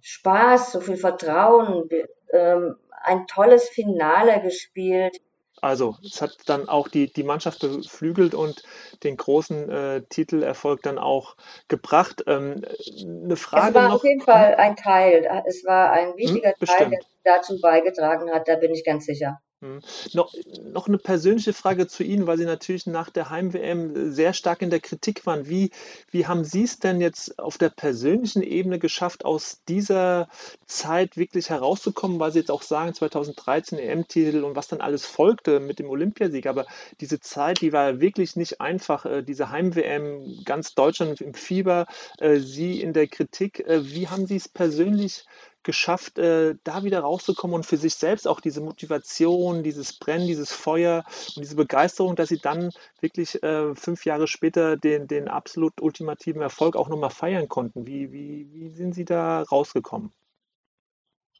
Spaß, 0.00 0.72
so 0.72 0.80
viel 0.80 0.96
Vertrauen, 0.96 1.88
ähm, 2.32 2.76
ein 3.02 3.26
tolles 3.26 3.68
Finale 3.68 4.40
gespielt. 4.42 5.20
Also, 5.60 5.96
es 6.04 6.20
hat 6.20 6.36
dann 6.46 6.68
auch 6.68 6.88
die, 6.88 7.12
die 7.12 7.22
Mannschaft 7.22 7.60
beflügelt 7.60 8.34
und 8.34 8.64
den 9.04 9.16
großen 9.16 9.70
äh, 9.70 10.02
Titelerfolg 10.08 10.82
dann 10.82 10.98
auch 10.98 11.36
gebracht. 11.68 12.24
Ähm, 12.26 12.64
eine 13.00 13.36
Frage. 13.36 13.68
Es 13.68 13.74
war 13.74 13.88
noch, 13.88 13.94
auf 13.96 14.04
jeden 14.04 14.22
Fall 14.22 14.56
ein 14.56 14.74
Teil. 14.74 15.44
Es 15.46 15.64
war 15.64 15.92
ein 15.92 16.10
hm, 16.10 16.16
wichtiger 16.16 16.54
hm, 16.58 16.66
Teil, 16.66 16.90
der 16.90 17.00
dazu 17.24 17.60
beigetragen 17.60 18.32
hat, 18.32 18.48
da 18.48 18.56
bin 18.56 18.74
ich 18.74 18.84
ganz 18.84 19.06
sicher. 19.06 19.40
Hm. 19.62 19.80
Noch, 20.12 20.34
noch 20.72 20.88
eine 20.88 20.98
persönliche 20.98 21.52
Frage 21.52 21.86
zu 21.86 22.02
Ihnen, 22.02 22.26
weil 22.26 22.36
Sie 22.36 22.44
natürlich 22.44 22.86
nach 22.86 23.10
der 23.10 23.30
Heim-WM 23.30 24.12
sehr 24.12 24.32
stark 24.32 24.60
in 24.60 24.70
der 24.70 24.80
Kritik 24.80 25.24
waren. 25.24 25.48
Wie, 25.48 25.70
wie 26.10 26.26
haben 26.26 26.42
Sie 26.42 26.64
es 26.64 26.80
denn 26.80 27.00
jetzt 27.00 27.38
auf 27.38 27.58
der 27.58 27.68
persönlichen 27.68 28.42
Ebene 28.42 28.80
geschafft, 28.80 29.24
aus 29.24 29.60
dieser 29.68 30.28
Zeit 30.66 31.16
wirklich 31.16 31.48
herauszukommen, 31.48 32.18
weil 32.18 32.32
Sie 32.32 32.40
jetzt 32.40 32.50
auch 32.50 32.62
sagen, 32.62 32.92
2013 32.92 33.78
EM-Titel 33.78 34.42
und 34.42 34.56
was 34.56 34.66
dann 34.66 34.80
alles 34.80 35.06
folgte 35.06 35.60
mit 35.60 35.78
dem 35.78 35.88
Olympiasieg. 35.88 36.46
Aber 36.48 36.66
diese 37.00 37.20
Zeit, 37.20 37.60
die 37.60 37.72
war 37.72 38.00
wirklich 38.00 38.34
nicht 38.34 38.60
einfach. 38.60 39.06
Äh, 39.06 39.22
diese 39.22 39.50
Heim-WM, 39.50 40.42
ganz 40.44 40.74
Deutschland 40.74 41.20
im 41.20 41.34
Fieber, 41.34 41.86
äh, 42.18 42.40
Sie 42.40 42.80
in 42.80 42.92
der 42.92 43.06
Kritik. 43.06 43.60
Äh, 43.60 43.88
wie 43.88 44.08
haben 44.08 44.26
Sie 44.26 44.36
es 44.36 44.48
persönlich 44.48 45.24
geschafft, 45.62 46.18
äh, 46.18 46.54
da 46.64 46.84
wieder 46.84 47.00
rauszukommen 47.00 47.54
und 47.54 47.66
für 47.66 47.76
sich 47.76 47.94
selbst 47.94 48.28
auch 48.28 48.40
diese 48.40 48.60
Motivation, 48.60 49.62
dieses 49.62 49.98
Brennen, 49.98 50.26
dieses 50.26 50.52
Feuer 50.52 51.04
und 51.36 51.42
diese 51.42 51.56
Begeisterung, 51.56 52.16
dass 52.16 52.28
sie 52.28 52.38
dann 52.38 52.70
wirklich 53.00 53.42
äh, 53.42 53.74
fünf 53.74 54.04
Jahre 54.04 54.26
später 54.26 54.76
den, 54.76 55.06
den 55.06 55.28
absolut 55.28 55.80
ultimativen 55.80 56.42
Erfolg 56.42 56.76
auch 56.76 56.88
nochmal 56.88 57.10
feiern 57.10 57.48
konnten. 57.48 57.86
Wie, 57.86 58.12
wie, 58.12 58.48
wie 58.52 58.70
sind 58.70 58.94
Sie 58.94 59.04
da 59.04 59.42
rausgekommen? 59.42 60.12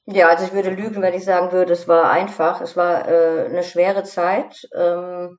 Ja, 0.04 0.28
also 0.28 0.44
ich 0.46 0.52
würde 0.52 0.70
lügen, 0.70 1.00
wenn 1.00 1.14
ich 1.14 1.24
sagen 1.24 1.52
würde, 1.52 1.72
es 1.72 1.86
war 1.86 2.10
einfach. 2.10 2.60
Es 2.60 2.76
war 2.76 3.08
äh, 3.08 3.46
eine 3.46 3.62
schwere 3.62 4.02
Zeit. 4.02 4.68
Ähm, 4.74 5.38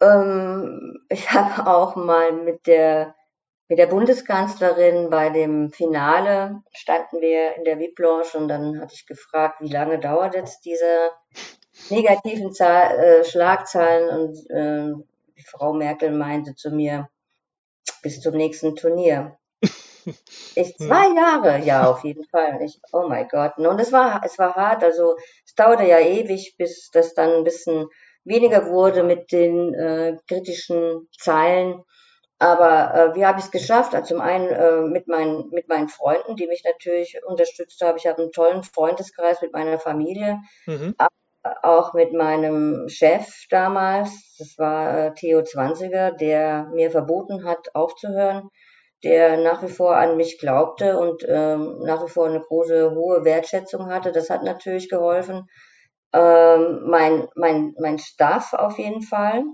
ähm, 0.00 0.98
ich 1.08 1.30
habe 1.32 1.68
auch 1.70 1.96
mal 1.96 2.32
mit 2.32 2.66
der 2.66 3.14
mit 3.68 3.78
der 3.78 3.86
Bundeskanzlerin 3.86 5.08
bei 5.08 5.30
dem 5.30 5.70
Finale 5.70 6.62
standen 6.72 7.20
wir 7.20 7.56
in 7.56 7.64
der 7.64 7.78
VIP-Lounge 7.78 8.34
und 8.34 8.48
dann 8.48 8.80
hatte 8.80 8.94
ich 8.94 9.06
gefragt, 9.06 9.60
wie 9.60 9.72
lange 9.72 9.98
dauert 9.98 10.34
jetzt 10.34 10.64
diese 10.64 11.10
negativen 11.90 12.52
Zahl, 12.52 12.98
äh, 12.98 13.24
Schlagzeilen 13.24 14.08
und 14.10 14.50
äh, 14.50 14.92
die 15.36 15.44
Frau 15.44 15.72
Merkel 15.72 16.10
meinte 16.10 16.54
zu 16.54 16.70
mir, 16.70 17.08
bis 18.02 18.20
zum 18.20 18.36
nächsten 18.36 18.76
Turnier. 18.76 19.38
Ich 20.56 20.76
zwei 20.76 21.14
Jahre, 21.14 21.64
ja, 21.64 21.88
auf 21.88 22.02
jeden 22.02 22.24
Fall. 22.24 22.60
Ich, 22.62 22.80
oh 22.92 23.06
mein 23.08 23.28
Gott. 23.28 23.56
Und 23.56 23.80
es 23.80 23.92
war, 23.92 24.20
es 24.24 24.36
war 24.36 24.56
hart. 24.56 24.82
Also 24.82 25.14
es 25.46 25.54
dauerte 25.54 25.84
ja 25.84 26.00
ewig, 26.00 26.56
bis 26.58 26.90
das 26.90 27.14
dann 27.14 27.30
ein 27.30 27.44
bisschen 27.44 27.86
weniger 28.24 28.66
wurde 28.66 29.04
mit 29.04 29.30
den 29.30 29.72
äh, 29.74 30.16
kritischen 30.26 31.08
Zeilen. 31.16 31.84
Aber 32.42 32.92
äh, 32.92 33.14
wie 33.14 33.24
habe 33.24 33.38
ich 33.38 33.44
es 33.44 33.50
geschafft? 33.52 33.94
Also 33.94 34.14
zum 34.14 34.20
einen 34.20 34.48
äh, 34.48 34.80
mit, 34.80 35.06
meinen, 35.06 35.48
mit 35.50 35.68
meinen 35.68 35.88
Freunden, 35.88 36.34
die 36.34 36.48
mich 36.48 36.64
natürlich 36.64 37.20
unterstützt 37.24 37.80
haben. 37.80 37.96
Ich 37.98 38.08
habe 38.08 38.20
einen 38.20 38.32
tollen 38.32 38.64
Freundeskreis 38.64 39.40
mit 39.42 39.52
meiner 39.52 39.78
Familie, 39.78 40.40
mhm. 40.66 40.96
auch 41.62 41.94
mit 41.94 42.12
meinem 42.12 42.88
Chef 42.88 43.28
damals. 43.48 44.34
Das 44.40 44.58
war 44.58 44.98
äh, 44.98 45.14
Theo 45.14 45.44
Zwanziger, 45.44 46.10
der 46.10 46.68
mir 46.74 46.90
verboten 46.90 47.44
hat, 47.44 47.76
aufzuhören. 47.76 48.48
der 49.04 49.36
nach 49.36 49.62
wie 49.62 49.68
vor 49.68 49.96
an 49.96 50.16
mich 50.16 50.38
glaubte 50.38 50.98
und 50.98 51.24
ähm, 51.28 51.78
nach 51.84 52.04
wie 52.04 52.10
vor 52.10 52.26
eine 52.26 52.40
große, 52.40 52.92
hohe 52.92 53.24
Wertschätzung 53.24 53.86
hatte. 53.86 54.10
Das 54.10 54.30
hat 54.30 54.42
natürlich 54.42 54.88
geholfen. 54.88 55.46
Ähm, 56.12 56.82
mein, 56.86 57.28
mein, 57.36 57.74
mein 57.78 57.98
Staff 57.98 58.52
auf 58.52 58.78
jeden 58.78 59.02
Fall, 59.02 59.44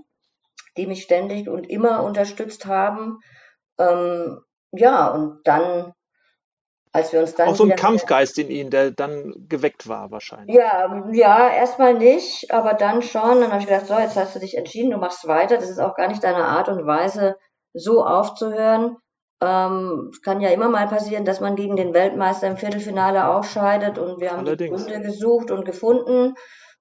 die 0.79 0.87
mich 0.87 1.03
ständig 1.03 1.49
und 1.49 1.69
immer 1.69 2.03
unterstützt 2.03 2.65
haben. 2.65 3.19
Ähm, 3.77 4.39
ja, 4.71 5.09
und 5.09 5.41
dann 5.43 5.93
als 6.91 7.13
wir 7.13 7.19
uns 7.19 7.35
dann 7.35 7.49
auch 7.49 7.55
so 7.55 7.65
ein 7.65 7.75
Kampfgeist 7.75 8.39
in 8.39 8.49
Ihnen, 8.49 8.71
der 8.71 8.91
dann 8.91 9.45
geweckt 9.47 9.87
war 9.87 10.09
wahrscheinlich. 10.09 10.55
Ja, 10.55 11.03
ja, 11.11 11.49
erstmal 11.49 11.93
nicht, 11.93 12.51
aber 12.51 12.73
dann 12.73 13.03
schon. 13.03 13.41
Dann 13.41 13.51
habe 13.51 13.59
ich 13.59 13.67
gedacht, 13.67 13.85
so, 13.85 13.93
jetzt 13.93 14.15
hast 14.15 14.35
du 14.35 14.39
dich 14.39 14.57
entschieden, 14.57 14.89
du 14.89 14.97
machst 14.97 15.27
weiter. 15.27 15.57
Das 15.57 15.69
ist 15.69 15.79
auch 15.79 15.95
gar 15.95 16.07
nicht 16.07 16.23
deine 16.23 16.45
Art 16.45 16.67
und 16.67 16.87
Weise, 16.87 17.35
so 17.73 18.03
aufzuhören. 18.03 18.97
Ähm, 19.39 20.09
es 20.11 20.21
kann 20.23 20.41
ja 20.41 20.49
immer 20.49 20.67
mal 20.67 20.87
passieren, 20.87 21.25
dass 21.25 21.39
man 21.39 21.55
gegen 21.55 21.75
den 21.75 21.93
Weltmeister 21.93 22.47
im 22.47 22.57
Viertelfinale 22.57 23.27
ausscheidet 23.27 23.99
und 23.99 24.19
wir 24.19 24.31
haben 24.31 24.39
Allerdings. 24.39 24.85
die 24.85 24.91
Gründe 24.91 25.07
gesucht 25.07 25.51
und 25.51 25.65
gefunden 25.65 26.33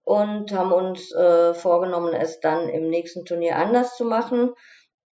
und 0.08 0.52
haben 0.52 0.72
uns 0.72 1.12
äh, 1.12 1.52
vorgenommen, 1.52 2.14
es 2.14 2.40
dann 2.40 2.70
im 2.70 2.88
nächsten 2.88 3.26
Turnier 3.26 3.56
anders 3.56 3.94
zu 3.94 4.06
machen. 4.06 4.54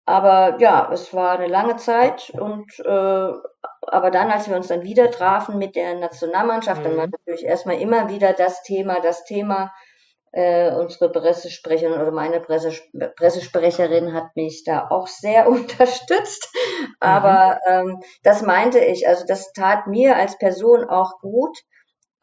Aber 0.07 0.57
ja, 0.59 0.88
es 0.90 1.12
war 1.12 1.32
eine 1.38 1.49
lange 1.49 1.76
Zeit 1.76 2.30
und 2.30 2.72
äh, 2.78 3.32
aber 3.88 4.11
dann, 4.11 4.30
als 4.30 4.49
wir 4.49 4.57
uns 4.57 4.68
dann 4.68 4.84
wieder 4.84 5.11
trafen 5.11 5.59
mit 5.59 5.76
der 5.76 5.97
Nationalmannschaft, 5.97 6.80
mhm. 6.80 6.84
dann 6.84 6.97
war 6.97 7.07
natürlich 7.09 7.44
erstmal 7.44 7.78
immer 7.78 8.09
wieder 8.09 8.32
das 8.32 8.62
Thema, 8.62 9.01
das 9.01 9.24
Thema, 9.24 9.70
äh, 10.32 10.74
unsere 10.74 11.12
Pressesprecherin 11.12 12.01
oder 12.01 12.11
meine 12.11 12.40
Presse, 12.40 12.72
Pressesprecherin 13.16 14.14
hat 14.14 14.34
mich 14.34 14.64
da 14.64 14.88
auch 14.88 15.09
sehr 15.09 15.47
unterstützt. 15.51 16.49
Aber 17.01 17.61
mhm. 17.66 17.90
ähm, 17.90 18.03
das 18.22 18.40
meinte 18.40 18.78
ich, 18.78 19.07
also 19.07 19.26
das 19.26 19.53
tat 19.53 19.88
mir 19.88 20.16
als 20.16 20.38
Person 20.38 20.88
auch 20.88 21.18
gut, 21.20 21.55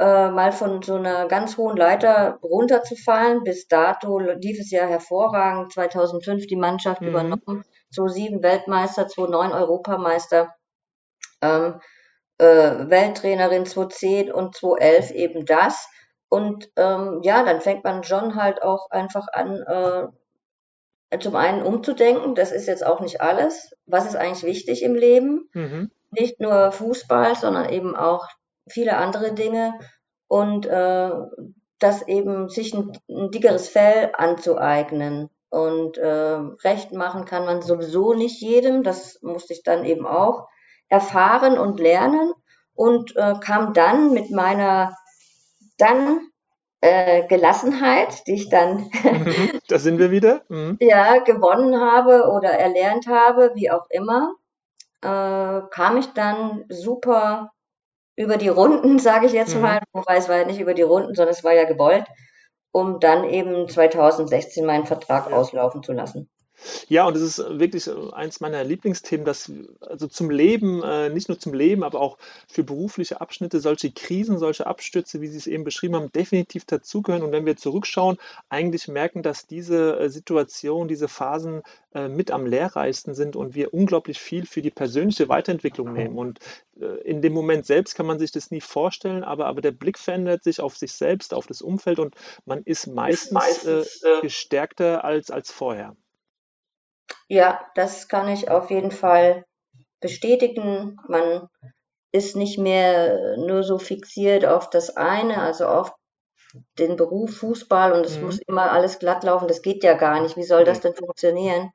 äh, 0.03 0.31
mal 0.31 0.51
von 0.51 0.81
so 0.81 0.95
einer 0.95 1.29
ganz 1.29 1.55
hohen 1.55 1.77
Leiter 1.77 2.37
runterzufallen. 2.43 3.45
Bis 3.45 3.69
dato 3.69 4.19
lief 4.19 4.59
es 4.59 4.69
ja 4.69 4.85
hervorragend. 4.85 5.71
2005 5.71 6.45
die 6.47 6.57
Mannschaft 6.57 7.01
mhm. 7.01 7.07
übernommen, 7.07 7.63
2007 7.95 8.43
Weltmeister, 8.43 9.07
2009 9.07 9.53
Europameister 9.53 10.53
ähm, 11.41 11.79
äh, 12.37 12.45
Welttrainerin 12.45 13.65
2010 13.65 14.33
und 14.33 14.55
2011 14.57 15.11
eben 15.11 15.45
das. 15.45 15.87
Und 16.27 16.69
ähm, 16.75 17.21
ja, 17.23 17.43
dann 17.43 17.61
fängt 17.61 17.85
man 17.85 18.01
John 18.01 18.35
halt 18.35 18.61
auch 18.61 18.89
einfach 18.91 19.27
an, 19.31 20.11
äh, 21.11 21.19
zum 21.19 21.37
einen 21.37 21.61
umzudenken, 21.61 22.35
das 22.35 22.51
ist 22.51 22.67
jetzt 22.67 22.85
auch 22.85 22.99
nicht 22.99 23.21
alles. 23.21 23.73
Was 23.85 24.05
ist 24.05 24.15
eigentlich 24.17 24.43
wichtig 24.43 24.83
im 24.83 24.95
Leben? 24.95 25.47
Mhm. 25.53 25.91
Nicht 26.11 26.41
nur 26.41 26.73
Fußball, 26.73 27.35
sondern 27.35 27.69
eben 27.69 27.95
auch 27.95 28.27
viele 28.67 28.97
andere 28.97 29.33
Dinge. 29.33 29.73
Und 30.27 30.65
äh, 30.65 31.11
das 31.79 32.07
eben 32.07 32.49
sich 32.49 32.73
ein, 32.73 32.97
ein 33.09 33.31
dickeres 33.31 33.69
Fell 33.69 34.11
anzueignen. 34.17 35.29
Und 35.49 35.97
äh, 35.97 36.39
recht 36.63 36.93
machen 36.93 37.25
kann 37.25 37.45
man 37.45 37.61
sowieso 37.61 38.13
nicht 38.13 38.41
jedem. 38.41 38.83
Das 38.83 39.21
musste 39.21 39.53
ich 39.53 39.63
dann 39.63 39.85
eben 39.85 40.07
auch 40.07 40.47
erfahren 40.87 41.57
und 41.57 41.79
lernen 41.79 42.33
und 42.75 43.15
äh, 43.15 43.35
kam 43.39 43.73
dann 43.73 44.13
mit 44.13 44.31
meiner 44.31 44.95
dann 45.77 46.21
äh, 46.81 47.25
Gelassenheit, 47.27 48.27
die 48.27 48.33
ich 48.33 48.49
dann 48.49 48.89
mhm, 49.03 49.59
da 49.67 49.79
sind 49.79 49.99
wir 49.99 50.11
wieder 50.11 50.43
mhm. 50.49 50.77
ja 50.79 51.19
gewonnen 51.19 51.79
habe 51.79 52.29
oder 52.29 52.49
erlernt 52.49 53.07
habe, 53.07 53.51
wie 53.55 53.71
auch 53.71 53.85
immer, 53.89 54.33
äh, 55.01 55.61
kam 55.71 55.97
ich 55.97 56.07
dann 56.13 56.65
super 56.69 57.51
über 58.15 58.37
die 58.37 58.49
Runden, 58.49 58.99
sage 58.99 59.25
ich 59.25 59.33
jetzt 59.33 59.55
mhm. 59.55 59.61
mal, 59.61 59.79
wobei 59.91 60.17
es 60.17 60.29
war 60.29 60.37
ja 60.37 60.45
nicht 60.45 60.59
über 60.59 60.73
die 60.73 60.81
Runden, 60.81 61.15
sondern 61.15 61.33
es 61.33 61.43
war 61.43 61.53
ja 61.53 61.65
gewollt, 61.65 62.05
um 62.71 62.99
dann 62.99 63.23
eben 63.29 63.67
2016 63.67 64.65
meinen 64.65 64.85
Vertrag 64.85 65.29
ja. 65.29 65.35
auslaufen 65.35 65.83
zu 65.83 65.93
lassen. 65.93 66.29
Ja, 66.87 67.07
und 67.07 67.15
es 67.15 67.21
ist 67.21 67.59
wirklich 67.59 67.89
eins 68.13 68.39
meiner 68.39 68.63
Lieblingsthemen, 68.63 69.25
dass 69.25 69.51
also 69.81 70.07
zum 70.07 70.29
Leben, 70.29 70.83
äh, 70.83 71.09
nicht 71.09 71.29
nur 71.29 71.39
zum 71.39 71.53
Leben, 71.53 71.83
aber 71.83 71.99
auch 71.99 72.17
für 72.47 72.63
berufliche 72.63 73.21
Abschnitte 73.21 73.59
solche 73.59 73.91
Krisen, 73.91 74.37
solche 74.37 74.67
Abstürze, 74.67 75.21
wie 75.21 75.27
Sie 75.27 75.37
es 75.37 75.47
eben 75.47 75.63
beschrieben 75.63 75.95
haben, 75.95 76.11
definitiv 76.11 76.65
dazugehören. 76.65 77.23
Und 77.23 77.31
wenn 77.31 77.45
wir 77.45 77.57
zurückschauen, 77.57 78.17
eigentlich 78.49 78.87
merken, 78.87 79.23
dass 79.23 79.47
diese 79.47 79.99
äh, 79.99 80.09
Situation, 80.09 80.87
diese 80.87 81.07
Phasen 81.07 81.61
äh, 81.93 82.07
mit 82.07 82.31
am 82.31 82.45
lehrreichsten 82.45 83.15
sind 83.15 83.35
und 83.35 83.55
wir 83.55 83.73
unglaublich 83.73 84.19
viel 84.19 84.45
für 84.45 84.61
die 84.61 84.71
persönliche 84.71 85.29
Weiterentwicklung 85.29 85.93
nehmen. 85.93 86.17
Und 86.17 86.39
in 87.03 87.21
dem 87.21 87.33
Moment 87.33 87.65
selbst 87.65 87.93
kann 87.93 88.07
man 88.07 88.17
sich 88.17 88.31
das 88.31 88.49
nie 88.49 88.61
vorstellen, 88.61 89.23
aber, 89.23 89.45
aber 89.45 89.61
der 89.61 89.71
Blick 89.71 89.99
verändert 89.99 90.43
sich 90.43 90.59
auf 90.59 90.75
sich 90.75 90.93
selbst, 90.93 91.33
auf 91.33 91.45
das 91.45 91.61
Umfeld 91.61 91.99
und 91.99 92.15
man 92.45 92.63
ist 92.63 92.87
meistens, 92.87 93.31
meistens 93.31 94.01
äh, 94.03 94.21
gestärkter 94.21 95.03
als, 95.03 95.29
als 95.29 95.51
vorher. 95.51 95.95
Ja, 97.27 97.65
das 97.75 98.07
kann 98.07 98.27
ich 98.27 98.49
auf 98.49 98.69
jeden 98.69 98.91
Fall 98.91 99.45
bestätigen. 99.99 100.97
Man 101.07 101.47
ist 102.11 102.35
nicht 102.35 102.59
mehr 102.59 103.37
nur 103.37 103.63
so 103.63 103.79
fixiert 103.79 104.45
auf 104.45 104.69
das 104.69 104.95
eine, 104.95 105.41
also 105.41 105.65
auf 105.65 105.93
den 106.77 106.95
Beruf 106.95 107.37
Fußball 107.37 107.93
und 107.93 108.05
es 108.05 108.17
mhm. 108.17 108.25
muss 108.25 108.39
immer 108.47 108.71
alles 108.71 108.99
glatt 108.99 109.23
laufen. 109.23 109.47
Das 109.47 109.61
geht 109.61 109.83
ja 109.83 109.95
gar 109.95 110.21
nicht. 110.21 110.37
Wie 110.37 110.43
soll 110.43 110.65
das 110.65 110.81
denn 110.81 110.93
funktionieren? 110.93 111.71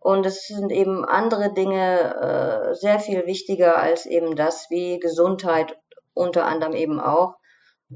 Und 0.00 0.26
es 0.26 0.46
sind 0.46 0.70
eben 0.70 1.04
andere 1.04 1.52
Dinge 1.52 2.70
äh, 2.70 2.74
sehr 2.74 3.00
viel 3.00 3.26
wichtiger 3.26 3.78
als 3.78 4.06
eben 4.06 4.36
das, 4.36 4.68
wie 4.70 4.98
Gesundheit 4.98 5.76
unter 6.14 6.44
anderem 6.44 6.74
eben 6.74 7.00
auch. 7.00 7.36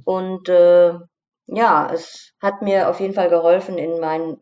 Und 0.04 0.48
äh, 0.48 0.94
ja, 1.46 1.90
es 1.92 2.32
hat 2.40 2.62
mir 2.62 2.88
auf 2.88 3.00
jeden 3.00 3.14
Fall 3.14 3.28
geholfen 3.28 3.78
in 3.78 4.00
meinen 4.00 4.40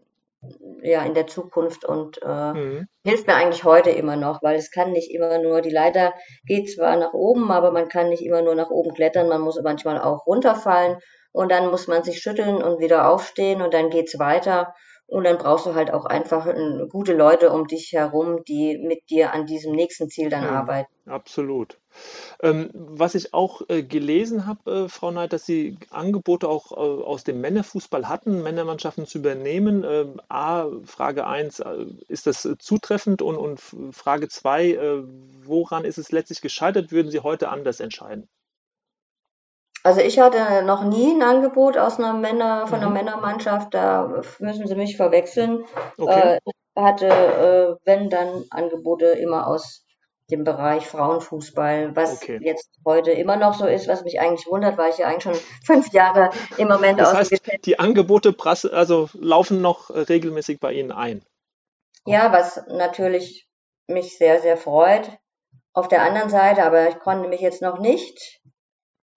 ja, 0.83 1.03
in 1.03 1.15
der 1.15 1.27
Zukunft 1.27 1.85
und 1.85 2.21
äh, 2.23 2.53
mhm. 2.53 2.89
hilft 3.05 3.27
mir 3.27 3.35
eigentlich 3.35 3.65
heute 3.65 3.91
immer 3.91 4.17
noch, 4.17 4.43
weil 4.43 4.57
es 4.57 4.71
kann 4.71 4.93
nicht 4.93 5.13
immer 5.13 5.39
nur, 5.39 5.61
die 5.61 5.71
Leiter 5.71 6.15
geht 6.47 6.71
zwar 6.71 6.97
nach 6.97 7.13
oben, 7.13 7.51
aber 7.51 7.71
man 7.73 7.89
kann 7.89 8.09
nicht 8.09 8.25
immer 8.25 8.43
nur 8.43 8.55
nach 8.55 8.71
oben 8.71 8.95
klettern, 8.95 9.29
man 9.29 9.43
muss 9.43 9.61
manchmal 9.63 10.01
auch 10.01 10.27
runterfallen 10.27 10.99
und 11.33 11.51
dann 11.51 11.71
muss 11.71 11.89
man 11.89 12.03
sich 12.03 12.21
schütteln 12.21 12.63
und 12.63 12.81
wieder 12.81 13.11
aufstehen 13.11 13.61
und 13.61 13.75
dann 13.75 13.91
geht's 13.91 14.19
weiter 14.19 14.75
und 15.11 15.25
dann 15.25 15.39
brauchst 15.39 15.67
du 15.67 15.75
halt 15.75 15.93
auch 15.93 16.05
einfach 16.05 16.47
äh, 16.47 16.87
gute 16.89 17.15
Leute 17.15 17.51
um 17.51 17.67
dich 17.67 17.93
herum, 17.93 18.45
die 18.45 18.79
mit 18.79 19.11
dir 19.11 19.33
an 19.33 19.45
diesem 19.45 19.73
nächsten 19.73 20.09
Ziel 20.09 20.31
dann 20.31 20.45
mhm, 20.45 20.51
arbeiten. 20.51 20.93
Absolut. 21.07 21.79
Ähm, 22.41 22.71
was 22.73 23.17
ich 23.17 23.35
auch 23.35 23.63
äh, 23.69 23.83
gelesen 23.83 24.47
habe, 24.47 24.85
äh, 24.85 24.89
Frau 24.89 25.11
Neid, 25.11 25.33
dass 25.33 25.45
Sie 25.45 25.77
Angebote 25.91 26.49
auch 26.49 26.71
äh, 26.71 26.77
aus 26.77 27.25
dem 27.25 27.41
Männerfußball 27.41 28.09
hatten, 28.09 28.43
Männermannschaften 28.45 29.07
zu 29.07 29.19
übernehmen. 29.19 29.85
Ähm, 29.85 30.21
A, 30.29 30.67
Frage 30.85 31.27
1, 31.27 31.59
äh, 31.59 31.87
ist 32.07 32.29
das 32.29 32.45
äh, 32.45 32.57
zutreffend? 32.59 33.21
Und, 33.21 33.37
und 33.37 33.61
Frage 33.93 34.29
2, 34.29 35.03
woran 35.43 35.85
ist 35.85 35.99
es 35.99 36.13
letztlich 36.13 36.41
gescheitert? 36.41 36.93
Würden 36.93 37.11
Sie 37.11 37.21
heute 37.21 37.49
anders 37.49 37.81
entscheiden? 37.81 38.29
Also 39.83 40.01
ich 40.01 40.19
hatte 40.19 40.63
noch 40.65 40.85
nie 40.85 41.15
ein 41.15 41.23
Angebot 41.23 41.79
aus 41.79 41.99
einer 41.99 42.13
Männer, 42.13 42.67
von 42.67 42.81
einer 42.81 42.89
mhm. 42.89 42.95
Männermannschaft, 42.95 43.73
da 43.73 44.23
müssen 44.39 44.67
Sie 44.67 44.75
mich 44.75 44.97
verwechseln. 44.97 45.65
Okay. 45.97 46.37
Äh, 46.37 46.41
ich 46.47 46.83
hatte, 46.83 47.07
äh, 47.07 47.77
wenn 47.85 48.11
dann 48.11 48.45
Angebote 48.51 49.07
immer 49.07 49.47
aus 49.47 49.85
dem 50.31 50.45
Bereich 50.45 50.87
Frauenfußball, 50.87 51.97
was 51.97 52.23
okay. 52.23 52.39
jetzt 52.43 52.71
heute 52.85 53.11
immer 53.11 53.37
noch 53.37 53.55
so 53.55 53.67
ist, 53.67 53.89
was 53.89 54.05
mich 54.05 54.21
eigentlich 54.21 54.47
wundert, 54.47 54.79
weil 54.79 54.91
ich 54.91 54.99
ja 54.99 55.07
eigentlich 55.07 55.23
schon 55.25 55.35
fünf 55.65 55.93
Jahre 55.93 56.31
im 56.57 56.69
Moment 56.69 57.01
das 57.01 57.13
heißt, 57.13 57.43
die 57.65 57.79
Angebote 57.79 58.35
also 58.73 59.09
laufen 59.15 59.61
noch 59.61 59.91
regelmäßig 59.91 60.61
bei 60.61 60.73
Ihnen 60.73 60.93
ein. 60.93 61.23
Ja, 62.07 62.33
was 62.33 62.63
natürlich 62.69 63.47
mich 63.87 64.17
sehr, 64.17 64.41
sehr 64.41 64.57
freut. 64.57 65.11
Auf 65.73 65.89
der 65.89 66.03
anderen 66.03 66.31
Seite, 66.31 66.65
aber 66.65 66.89
ich 66.89 66.99
konnte 66.99 67.29
mich 67.29 67.41
jetzt 67.41 67.63
noch 67.63 67.79
nicht 67.79 68.40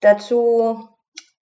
dazu 0.04 0.88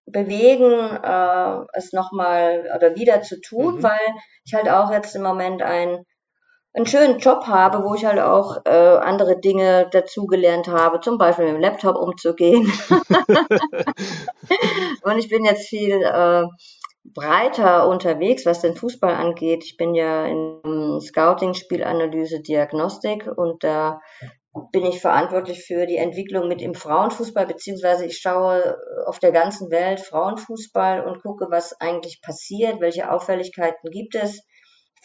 bewegen, 0.06 0.72
äh, 0.72 1.64
es 1.74 1.92
nochmal 1.92 2.68
oder 2.76 2.96
wieder 2.96 3.22
zu 3.22 3.40
tun, 3.40 3.76
mhm. 3.76 3.82
weil 3.82 4.14
ich 4.44 4.54
halt 4.54 4.68
auch 4.68 4.90
jetzt 4.90 5.14
im 5.14 5.22
Moment 5.22 5.62
ein 5.62 6.04
einen 6.74 6.86
schönen 6.86 7.18
Job 7.18 7.46
habe, 7.46 7.84
wo 7.84 7.94
ich 7.94 8.06
halt 8.06 8.18
auch 8.18 8.64
äh, 8.64 8.70
andere 8.70 9.38
Dinge 9.38 9.88
dazugelernt 9.90 10.68
habe, 10.68 11.00
zum 11.00 11.18
Beispiel 11.18 11.44
mit 11.44 11.56
dem 11.56 11.60
Laptop 11.60 11.96
umzugehen. 11.96 12.72
und 15.02 15.18
ich 15.18 15.28
bin 15.28 15.44
jetzt 15.44 15.68
viel 15.68 16.02
äh, 16.02 16.46
breiter 17.04 17.88
unterwegs, 17.88 18.46
was 18.46 18.62
den 18.62 18.74
Fußball 18.74 19.14
angeht. 19.14 19.64
Ich 19.64 19.76
bin 19.76 19.94
ja 19.94 20.24
in 20.24 20.98
Scouting, 21.00 21.52
Spielanalyse, 21.52 22.40
Diagnostik 22.40 23.26
und 23.36 23.62
da 23.64 24.00
bin 24.70 24.84
ich 24.84 25.00
verantwortlich 25.00 25.64
für 25.64 25.86
die 25.86 25.96
Entwicklung 25.96 26.48
mit 26.48 26.60
im 26.60 26.74
Frauenfußball, 26.74 27.46
beziehungsweise 27.46 28.04
ich 28.04 28.18
schaue 28.18 28.78
auf 29.06 29.18
der 29.18 29.32
ganzen 29.32 29.70
Welt 29.70 30.00
Frauenfußball 30.00 31.04
und 31.04 31.22
gucke, 31.22 31.46
was 31.50 31.80
eigentlich 31.80 32.20
passiert, 32.20 32.80
welche 32.80 33.10
Auffälligkeiten 33.10 33.90
gibt 33.90 34.14
es, 34.14 34.42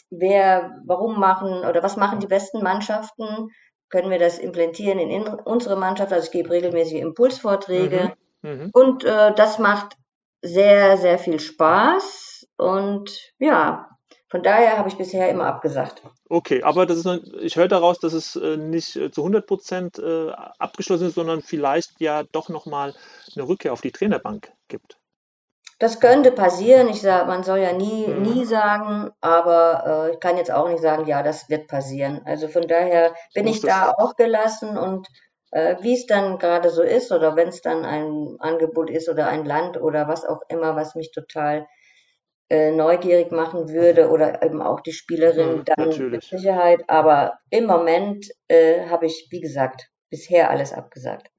wer, 0.10 0.82
warum 0.86 1.20
machen 1.20 1.66
oder 1.66 1.82
was 1.82 1.96
machen 1.96 2.20
die 2.20 2.28
besten 2.28 2.62
Mannschaften, 2.62 3.50
können 3.90 4.10
wir 4.10 4.20
das 4.20 4.38
implantieren 4.38 5.00
in, 5.00 5.10
in 5.10 5.28
unsere 5.28 5.78
Mannschaft. 5.78 6.12
Also 6.12 6.26
ich 6.26 6.32
gebe 6.32 6.50
regelmäßig 6.50 7.00
Impulsvorträge 7.00 8.14
mhm. 8.42 8.50
Mhm. 8.50 8.70
und 8.74 9.06
äh, 9.06 9.34
das 9.34 9.60
macht 9.60 9.96
sehr, 10.42 10.98
sehr 10.98 11.20
viel 11.20 11.40
Spaß 11.40 12.48
und 12.58 13.34
ja, 13.40 13.97
von 14.30 14.44
daher 14.44 14.78
habe 14.78 14.90
ich 14.90 14.98
bisher 14.98 15.30
immer 15.30 15.46
abgesagt. 15.46 16.02
Okay, 16.30 16.62
aber 16.64 16.86
das 16.86 16.98
ist, 16.98 17.08
ich 17.40 17.56
höre 17.56 17.70
daraus, 17.70 18.00
dass 18.00 18.14
es 18.14 18.36
äh, 18.36 18.58
nicht 18.58 18.96
äh, 18.98 19.10
zu 19.10 19.22
100 19.22 19.48
Prozent 19.48 20.00
äh, 20.00 20.32
abgeschlossen 20.60 21.08
ist, 21.08 21.16
sondern 21.16 21.42
vielleicht 21.42 22.02
ja 22.02 22.24
doch 22.24 22.50
nochmal 22.50 22.94
eine 23.36 23.48
Rückkehr 23.48 23.72
auf 23.72 23.82
die 23.82 23.92
Trainerbank 23.92 24.52
gibt. 24.68 24.98
Das 25.80 26.00
könnte 26.00 26.32
passieren. 26.32 26.90
Ich 26.90 27.02
sage, 27.02 27.28
man 27.28 27.44
soll 27.44 27.60
ja 27.60 27.72
nie, 27.72 28.08
mhm. 28.08 28.22
nie 28.24 28.46
sagen, 28.46 29.12
aber 29.22 30.08
äh, 30.10 30.14
ich 30.14 30.20
kann 30.20 30.36
jetzt 30.36 30.52
auch 30.52 30.68
nicht 30.68 30.82
sagen, 30.82 31.06
ja, 31.06 31.24
das 31.24 31.50
wird 31.50 31.68
passieren. 31.68 32.22
Also 32.26 32.48
von 32.48 32.68
daher 32.68 33.14
bin 33.34 33.48
ich 33.48 33.62
da 33.62 33.94
auch 33.98 34.16
gelassen 34.16 34.78
und 34.78 35.08
äh, 35.52 35.76
wie 35.82 35.94
es 35.94 36.06
dann 36.06 36.40
gerade 36.40 36.70
so 36.70 36.82
ist 36.82 37.12
oder 37.12 37.36
wenn 37.36 37.48
es 37.48 37.62
dann 37.62 37.86
ein 37.86 38.36
Angebot 38.40 38.90
ist 38.90 39.08
oder 39.08 39.28
ein 39.28 39.46
Land 39.46 39.80
oder 39.80 40.08
was 40.08 40.26
auch 40.26 40.42
immer, 40.50 40.76
was 40.76 40.96
mich 40.96 41.12
total 41.12 41.68
äh, 42.50 42.72
neugierig 42.72 43.32
machen 43.32 43.70
würde 43.70 44.10
oder 44.10 44.42
eben 44.44 44.62
auch 44.62 44.80
die 44.82 44.94
Spielerin, 44.94 45.58
hm, 45.58 45.66
dann 45.66 45.90
natürlich. 45.90 46.12
mit 46.12 46.24
Sicherheit. 46.24 46.82
Aber 46.88 47.40
im 47.50 47.66
Moment 47.66 48.28
äh, 48.48 48.88
habe 48.88 49.06
ich, 49.06 49.28
wie 49.32 49.42
gesagt, 49.42 49.90
bisher 50.10 50.50
alles 50.50 50.74
abgesagt. 50.74 51.30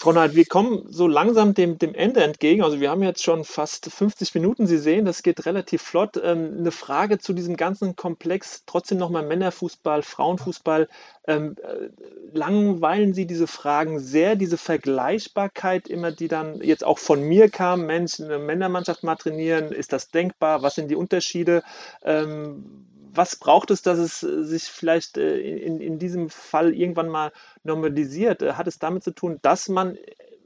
Frau 0.00 0.12
Neid, 0.12 0.34
wir 0.34 0.46
kommen 0.46 0.86
so 0.88 1.06
langsam 1.06 1.52
dem, 1.52 1.76
dem 1.76 1.94
Ende 1.94 2.24
entgegen. 2.24 2.62
Also 2.62 2.80
wir 2.80 2.88
haben 2.88 3.02
jetzt 3.02 3.22
schon 3.22 3.44
fast 3.44 3.92
50 3.92 4.34
Minuten. 4.34 4.66
Sie 4.66 4.78
sehen, 4.78 5.04
das 5.04 5.22
geht 5.22 5.44
relativ 5.44 5.82
flott. 5.82 6.18
Ähm, 6.24 6.56
eine 6.58 6.70
Frage 6.70 7.18
zu 7.18 7.34
diesem 7.34 7.54
ganzen 7.54 7.96
Komplex, 7.96 8.62
trotzdem 8.64 8.96
nochmal 8.96 9.26
Männerfußball, 9.26 10.02
Frauenfußball. 10.02 10.88
Ähm, 11.26 11.54
äh, 11.62 11.90
langweilen 12.32 13.12
Sie 13.12 13.26
diese 13.26 13.46
Fragen 13.46 14.00
sehr, 14.00 14.36
diese 14.36 14.56
Vergleichbarkeit 14.56 15.86
immer, 15.86 16.12
die 16.12 16.28
dann 16.28 16.62
jetzt 16.62 16.82
auch 16.82 16.98
von 16.98 17.20
mir 17.22 17.50
kam, 17.50 17.84
Mensch, 17.84 18.20
eine 18.20 18.38
Männermannschaft 18.38 19.02
mal 19.02 19.16
trainieren, 19.16 19.70
ist 19.70 19.92
das 19.92 20.08
denkbar? 20.08 20.62
Was 20.62 20.76
sind 20.76 20.90
die 20.90 20.96
Unterschiede? 20.96 21.62
Ähm, 22.02 22.86
was 23.12 23.36
braucht 23.36 23.70
es, 23.70 23.82
dass 23.82 23.98
es 23.98 24.22
äh, 24.22 24.44
sich 24.44 24.64
vielleicht 24.64 25.16
äh, 25.16 25.38
in, 25.38 25.80
in 25.80 25.98
diesem 25.98 26.30
Fall 26.30 26.74
irgendwann 26.74 27.08
mal 27.08 27.32
normalisiert? 27.64 28.42
Äh, 28.42 28.54
hat 28.54 28.66
es 28.66 28.78
damit 28.78 29.04
zu 29.04 29.12
tun, 29.12 29.38
dass 29.42 29.68
man 29.68 29.96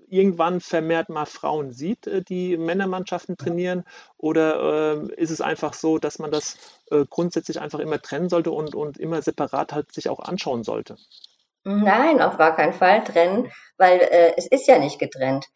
irgendwann 0.08 0.60
vermehrt 0.60 1.08
mal 1.08 1.26
Frauen 1.26 1.72
sieht, 1.72 2.28
die 2.28 2.56
Männermannschaften 2.56 3.36
trainieren? 3.36 3.84
Oder 4.18 5.02
äh, 5.10 5.14
ist 5.14 5.30
es 5.30 5.40
einfach 5.40 5.74
so, 5.74 5.98
dass 5.98 6.18
man 6.18 6.30
das 6.30 6.56
äh, 6.90 7.04
grundsätzlich 7.08 7.60
einfach 7.60 7.80
immer 7.80 8.00
trennen 8.00 8.28
sollte 8.28 8.50
und, 8.50 8.74
und 8.74 8.98
immer 8.98 9.22
separat 9.22 9.72
halt 9.72 9.92
sich 9.92 10.08
auch 10.08 10.20
anschauen 10.20 10.62
sollte? 10.64 10.96
Nein, 11.64 12.20
auf 12.20 12.36
gar 12.36 12.54
keinen 12.54 12.74
Fall 12.74 13.02
trennen, 13.04 13.50
weil 13.78 13.98
äh, 13.98 14.34
es 14.36 14.46
ist 14.46 14.68
ja 14.68 14.78
nicht 14.78 14.98
getrennt. 14.98 15.46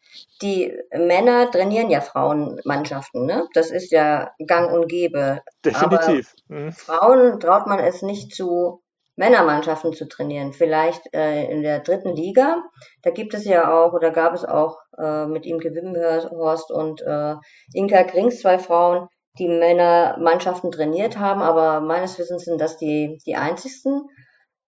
Die 0.41 0.75
Männer 0.91 1.51
trainieren 1.51 1.91
ja 1.91 2.01
Frauenmannschaften, 2.01 3.25
ne? 3.25 3.47
Das 3.53 3.69
ist 3.69 3.91
ja 3.91 4.31
gang 4.45 4.73
und 4.73 4.87
gäbe. 4.87 5.41
Definitiv. 5.63 6.33
Mhm. 6.47 6.71
Frauen 6.71 7.39
traut 7.39 7.67
man 7.67 7.79
es 7.79 8.01
nicht 8.01 8.33
zu, 8.33 8.81
Männermannschaften 9.19 9.93
zu 9.93 10.07
trainieren. 10.07 10.53
Vielleicht 10.53 11.13
äh, 11.13 11.43
in 11.51 11.61
der 11.61 11.81
dritten 11.81 12.15
Liga. 12.15 12.63
Da 13.03 13.11
gibt 13.11 13.33
es 13.33 13.43
ja 13.43 13.71
auch, 13.71 13.91
oder 13.91 14.11
gab 14.11 14.33
es 14.33 14.45
auch 14.45 14.79
äh, 14.97 15.25
mit 15.25 15.45
ihm 15.45 15.59
Gewimmenhorst 15.59 16.71
und 16.71 17.01
äh, 17.01 17.35
Inka 17.73 18.03
Grings 18.03 18.39
zwei 18.39 18.57
Frauen, 18.57 19.09
die 19.37 19.49
Männermannschaften 19.49 20.71
trainiert 20.71 21.19
haben, 21.19 21.41
aber 21.41 21.81
meines 21.81 22.17
Wissens 22.17 22.45
sind 22.45 22.61
das 22.61 22.77
die, 22.77 23.19
die 23.25 23.35
einzigsten. 23.35 24.07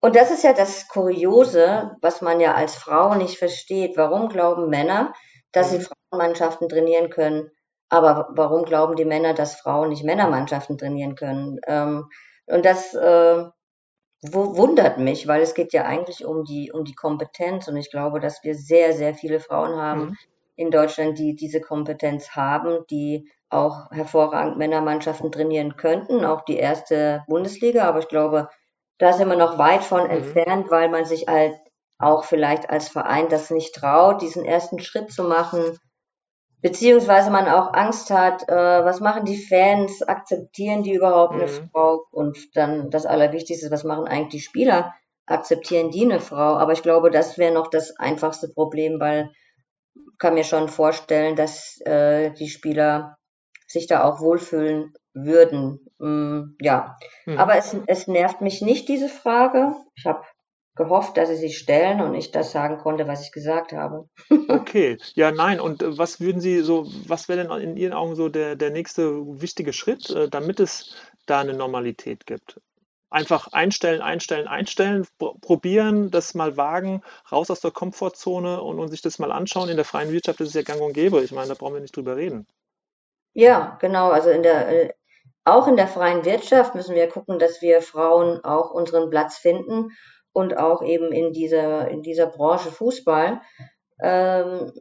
Und 0.01 0.15
das 0.15 0.31
ist 0.31 0.43
ja 0.43 0.53
das 0.53 0.87
Kuriose, 0.87 1.95
was 2.01 2.21
man 2.21 2.39
ja 2.39 2.55
als 2.55 2.75
Frau 2.75 3.13
nicht 3.13 3.37
versteht. 3.37 3.97
Warum 3.97 4.29
glauben 4.29 4.67
Männer, 4.67 5.13
dass 5.51 5.69
sie 5.69 5.77
mhm. 5.77 5.87
Frauenmannschaften 6.09 6.67
trainieren 6.67 7.11
können? 7.11 7.51
Aber 7.87 8.29
warum 8.31 8.63
glauben 8.63 8.95
die 8.95 9.05
Männer, 9.05 9.33
dass 9.33 9.55
Frauen 9.55 9.89
nicht 9.89 10.03
Männermannschaften 10.03 10.77
trainieren 10.77 11.15
können? 11.15 11.59
Ähm, 11.67 12.09
und 12.47 12.65
das 12.65 12.95
äh, 12.95 13.45
wundert 14.23 14.97
mich, 14.97 15.27
weil 15.27 15.41
es 15.41 15.53
geht 15.53 15.71
ja 15.71 15.83
eigentlich 15.85 16.25
um 16.25 16.45
die, 16.45 16.71
um 16.71 16.83
die 16.83 16.95
Kompetenz. 16.95 17.67
Und 17.67 17.77
ich 17.77 17.91
glaube, 17.91 18.19
dass 18.19 18.43
wir 18.43 18.55
sehr, 18.55 18.93
sehr 18.93 19.13
viele 19.13 19.39
Frauen 19.39 19.79
haben 19.79 20.01
mhm. 20.01 20.17
in 20.55 20.71
Deutschland, 20.71 21.19
die 21.19 21.35
diese 21.35 21.61
Kompetenz 21.61 22.31
haben, 22.31 22.85
die 22.89 23.29
auch 23.51 23.91
hervorragend 23.91 24.57
Männermannschaften 24.57 25.31
trainieren 25.31 25.75
könnten, 25.75 26.25
auch 26.25 26.41
die 26.41 26.57
erste 26.57 27.23
Bundesliga. 27.27 27.83
Aber 27.83 27.99
ich 27.99 28.07
glaube, 28.07 28.49
da 29.01 29.13
sind 29.13 29.29
wir 29.29 29.37
noch 29.37 29.57
weit 29.57 29.83
von 29.83 30.03
mhm. 30.03 30.11
entfernt, 30.11 30.69
weil 30.69 30.89
man 30.89 31.05
sich 31.05 31.27
halt 31.27 31.55
auch 31.97 32.23
vielleicht 32.23 32.69
als 32.69 32.87
Verein 32.87 33.29
das 33.29 33.49
nicht 33.49 33.73
traut, 33.75 34.21
diesen 34.21 34.45
ersten 34.45 34.79
Schritt 34.79 35.11
zu 35.11 35.23
machen, 35.23 35.77
beziehungsweise 36.61 37.31
man 37.31 37.47
auch 37.47 37.73
Angst 37.73 38.11
hat, 38.11 38.47
äh, 38.47 38.85
was 38.85 38.99
machen 38.99 39.25
die 39.25 39.43
Fans, 39.43 40.01
akzeptieren 40.03 40.83
die 40.83 40.93
überhaupt 40.93 41.33
mhm. 41.33 41.41
eine 41.41 41.47
Frau? 41.47 42.05
Und 42.11 42.37
dann 42.55 42.89
das 42.89 43.05
Allerwichtigste, 43.05 43.71
was 43.71 43.83
machen 43.83 44.05
eigentlich 44.07 44.41
die 44.43 44.47
Spieler, 44.47 44.93
akzeptieren 45.25 45.91
die 45.91 46.03
eine 46.03 46.19
Frau, 46.19 46.55
aber 46.57 46.73
ich 46.73 46.83
glaube, 46.83 47.09
das 47.09 47.37
wäre 47.37 47.53
noch 47.53 47.69
das 47.69 47.97
einfachste 47.97 48.49
Problem, 48.49 48.99
weil 48.99 49.31
kann 50.19 50.35
mir 50.35 50.43
schon 50.43 50.69
vorstellen, 50.69 51.35
dass 51.35 51.81
äh, 51.81 52.31
die 52.31 52.49
Spieler 52.49 53.17
sich 53.67 53.87
da 53.87 54.03
auch 54.03 54.19
wohlfühlen 54.19 54.93
würden. 55.13 55.79
Mm, 55.99 56.55
ja, 56.59 56.97
hm. 57.25 57.37
aber 57.37 57.55
es, 57.55 57.75
es 57.87 58.07
nervt 58.07 58.41
mich 58.41 58.61
nicht, 58.61 58.87
diese 58.87 59.09
Frage. 59.09 59.75
Ich 59.95 60.05
habe 60.05 60.23
gehofft, 60.75 61.17
dass 61.17 61.29
Sie 61.29 61.35
sich 61.35 61.57
stellen 61.57 62.01
und 62.01 62.15
ich 62.15 62.31
das 62.31 62.51
sagen 62.51 62.77
konnte, 62.77 63.07
was 63.07 63.23
ich 63.23 63.31
gesagt 63.31 63.73
habe. 63.73 64.07
okay, 64.47 64.97
ja, 65.15 65.31
nein. 65.31 65.59
Und 65.59 65.81
äh, 65.81 65.97
was 65.97 66.19
würden 66.19 66.41
Sie 66.41 66.61
so, 66.61 66.87
was 67.07 67.27
wäre 67.27 67.43
denn 67.43 67.61
in 67.61 67.77
Ihren 67.77 67.93
Augen 67.93 68.15
so 68.15 68.29
der, 68.29 68.55
der 68.55 68.71
nächste 68.71 69.41
wichtige 69.41 69.73
Schritt, 69.73 70.09
äh, 70.09 70.29
damit 70.29 70.59
es 70.59 70.95
da 71.25 71.41
eine 71.41 71.53
Normalität 71.53 72.25
gibt? 72.25 72.59
Einfach 73.09 73.49
einstellen, 73.51 74.01
einstellen, 74.01 74.47
einstellen, 74.47 75.05
probieren, 75.17 76.11
das 76.11 76.33
mal 76.33 76.55
wagen, 76.55 77.01
raus 77.29 77.51
aus 77.51 77.59
der 77.59 77.71
Komfortzone 77.71 78.61
und, 78.61 78.79
und 78.79 78.87
sich 78.87 79.01
das 79.01 79.19
mal 79.19 79.33
anschauen. 79.33 79.67
In 79.67 79.75
der 79.75 79.83
freien 79.83 80.13
Wirtschaft 80.13 80.39
ist 80.39 80.49
es 80.49 80.53
ja 80.53 80.61
gang 80.61 80.79
und 80.79 80.93
gäbe. 80.93 81.21
Ich 81.21 81.33
meine, 81.33 81.49
da 81.49 81.55
brauchen 81.55 81.73
wir 81.73 81.81
nicht 81.81 81.95
drüber 81.95 82.15
reden. 82.15 82.47
Ja, 83.33 83.77
genau. 83.81 84.11
Also 84.11 84.29
in 84.29 84.43
der, 84.43 84.69
äh, 84.69 84.93
auch 85.43 85.67
in 85.67 85.75
der 85.75 85.87
freien 85.87 86.25
Wirtschaft 86.25 86.75
müssen 86.75 86.95
wir 86.95 87.07
gucken, 87.09 87.39
dass 87.39 87.61
wir 87.61 87.81
Frauen 87.81 88.43
auch 88.43 88.71
unseren 88.71 89.09
Platz 89.09 89.37
finden 89.37 89.89
und 90.33 90.57
auch 90.57 90.83
eben 90.83 91.11
in 91.11 91.33
dieser, 91.33 91.89
in 91.89 92.01
dieser 92.01 92.27
Branche 92.27 92.71
Fußball. 92.71 93.41
Ähm, 94.01 94.71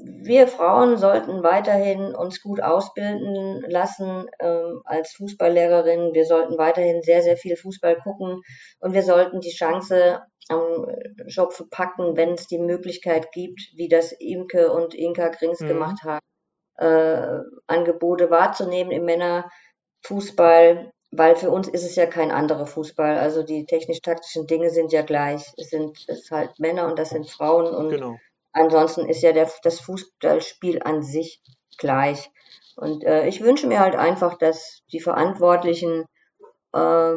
wir 0.00 0.48
Frauen 0.48 0.96
sollten 0.96 1.42
weiterhin 1.42 2.14
uns 2.14 2.40
gut 2.42 2.62
ausbilden 2.62 3.64
lassen 3.68 4.26
ähm, 4.40 4.80
als 4.84 5.12
Fußballlehrerin. 5.12 6.14
Wir 6.14 6.24
sollten 6.24 6.58
weiterhin 6.58 7.02
sehr, 7.02 7.22
sehr 7.22 7.36
viel 7.36 7.56
Fußball 7.56 7.96
gucken 8.00 8.40
und 8.80 8.94
wir 8.94 9.02
sollten 9.02 9.40
die 9.40 9.50
Chance 9.50 10.20
am 10.48 10.86
Schopfe 11.26 11.66
packen, 11.70 12.16
wenn 12.16 12.32
es 12.32 12.46
die 12.46 12.58
Möglichkeit 12.58 13.32
gibt, 13.32 13.60
wie 13.76 13.88
das 13.88 14.12
Imke 14.12 14.72
und 14.72 14.94
Inka 14.94 15.28
Grings 15.28 15.60
mhm. 15.60 15.68
gemacht 15.68 16.02
haben, 16.04 16.24
äh, 16.78 17.40
Angebote 17.66 18.30
wahrzunehmen 18.30 18.92
im 18.92 19.04
Männerfußball, 20.02 20.92
weil 21.10 21.36
für 21.36 21.50
uns 21.50 21.68
ist 21.68 21.84
es 21.84 21.96
ja 21.96 22.06
kein 22.06 22.30
anderer 22.30 22.66
Fußball. 22.66 23.18
Also 23.18 23.42
die 23.42 23.66
technisch-taktischen 23.66 24.46
Dinge 24.46 24.70
sind 24.70 24.92
ja 24.92 25.02
gleich. 25.02 25.52
Es 25.56 25.70
sind 25.70 26.04
es 26.08 26.30
halt 26.30 26.58
Männer 26.58 26.86
und 26.86 26.98
das 26.98 27.10
sind 27.10 27.28
Frauen 27.28 27.74
und 27.74 27.90
genau. 27.90 28.16
ansonsten 28.52 29.08
ist 29.08 29.22
ja 29.22 29.32
der, 29.32 29.50
das 29.62 29.80
Fußballspiel 29.80 30.82
an 30.82 31.02
sich 31.02 31.40
gleich. 31.78 32.30
Und 32.76 33.04
äh, 33.04 33.26
ich 33.26 33.42
wünsche 33.42 33.66
mir 33.66 33.80
halt 33.80 33.96
einfach, 33.96 34.38
dass 34.38 34.82
die 34.92 35.00
Verantwortlichen 35.00 36.04
äh, 36.72 37.14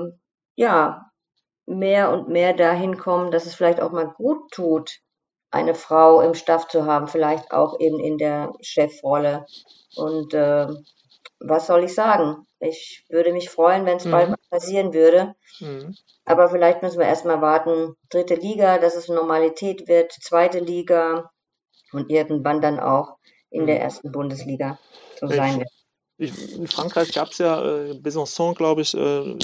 ja 0.55 1.11
mehr 1.67 2.11
und 2.11 2.29
mehr 2.29 2.53
dahin 2.53 2.97
kommen, 2.97 3.31
dass 3.31 3.45
es 3.45 3.55
vielleicht 3.55 3.79
auch 3.79 3.91
mal 3.91 4.07
gut 4.07 4.51
tut, 4.51 4.99
eine 5.51 5.75
Frau 5.75 6.21
im 6.21 6.33
Staff 6.33 6.67
zu 6.67 6.85
haben, 6.85 7.07
vielleicht 7.07 7.51
auch 7.51 7.79
eben 7.79 7.99
in 7.99 8.17
der 8.17 8.53
Chefrolle. 8.61 9.45
Und 9.95 10.33
äh, 10.33 10.67
was 11.43 11.67
soll 11.67 11.83
ich 11.83 11.93
sagen? 11.93 12.45
Ich 12.59 13.03
würde 13.09 13.33
mich 13.33 13.49
freuen, 13.49 13.85
wenn 13.85 13.97
es 13.97 14.05
mhm. 14.05 14.11
bald 14.11 14.29
mal 14.29 14.37
passieren 14.49 14.93
würde. 14.93 15.35
Mhm. 15.59 15.95
Aber 16.25 16.49
vielleicht 16.49 16.81
müssen 16.81 16.99
wir 16.99 17.07
erstmal 17.07 17.41
warten, 17.41 17.95
dritte 18.09 18.35
Liga, 18.35 18.77
dass 18.77 18.95
es 18.95 19.09
Normalität 19.09 19.87
wird, 19.87 20.11
zweite 20.11 20.59
Liga 20.59 21.31
und 21.91 22.09
irgendwann 22.09 22.61
dann 22.61 22.79
auch 22.79 23.17
in 23.49 23.63
mhm. 23.63 23.67
der 23.67 23.81
ersten 23.81 24.11
Bundesliga 24.11 24.79
so 25.19 25.27
sein 25.27 25.59
wird. 25.59 25.69
Ich, 26.17 26.55
in 26.55 26.67
Frankreich 26.67 27.13
gab 27.13 27.29
es 27.29 27.39
ja 27.39 27.65
äh, 27.65 27.93
Besançon, 27.93 28.53
glaube 28.53 28.81
ich, 28.83 28.93
äh, 28.93 29.35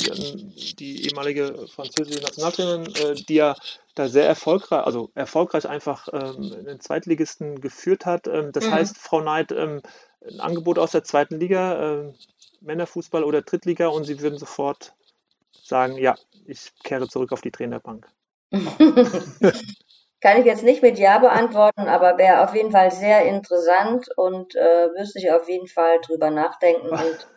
die 0.76 1.08
ehemalige 1.08 1.66
französische 1.68 2.22
Nationaltrainerin, 2.22 2.94
äh, 2.96 3.16
die 3.16 3.34
ja 3.34 3.56
da 3.96 4.08
sehr 4.08 4.28
erfolgreich, 4.28 4.86
also 4.86 5.10
erfolgreich 5.16 5.68
einfach 5.68 6.08
ähm, 6.14 6.66
den 6.66 6.80
Zweitligisten 6.80 7.62
geführt 7.62 8.06
hat. 8.06 8.28
Ähm, 8.28 8.52
das 8.52 8.68
mhm. 8.68 8.74
heißt, 8.74 8.98
Frau 9.00 9.22
Neid, 9.22 9.52
ähm, 9.52 9.82
ein 10.30 10.40
Angebot 10.40 10.80
aus 10.80 10.92
der 10.92 11.04
zweiten 11.04 11.40
Liga, 11.40 12.02
äh, 12.02 12.14
Männerfußball 12.62 13.24
oder 13.24 13.42
Drittliga 13.42 13.88
und 13.88 14.06
Sie 14.06 14.22
würden 14.22 14.38
sofort 14.40 14.94
sagen, 15.64 15.98
ja, 15.98 16.16
ich 16.46 16.72
kehre 16.84 17.08
zurück 17.08 17.32
auf 17.32 17.42
die 17.42 17.52
Trainerbank. 17.52 18.08
Kann 20.20 20.40
ich 20.40 20.46
jetzt 20.46 20.64
nicht 20.64 20.82
mit 20.82 20.98
Ja 20.98 21.20
beantworten, 21.20 21.88
aber 21.88 22.18
wäre 22.18 22.44
auf 22.44 22.56
jeden 22.56 22.72
Fall 22.72 22.92
sehr 22.92 23.26
interessant 23.26 24.08
und 24.16 24.56
äh, 24.56 24.88
müsste 24.98 25.20
ich 25.20 25.32
auf 25.32 25.48
jeden 25.48 25.68
Fall 25.68 26.00
drüber 26.02 26.32
nachdenken. 26.32 26.90
Und 26.90 27.28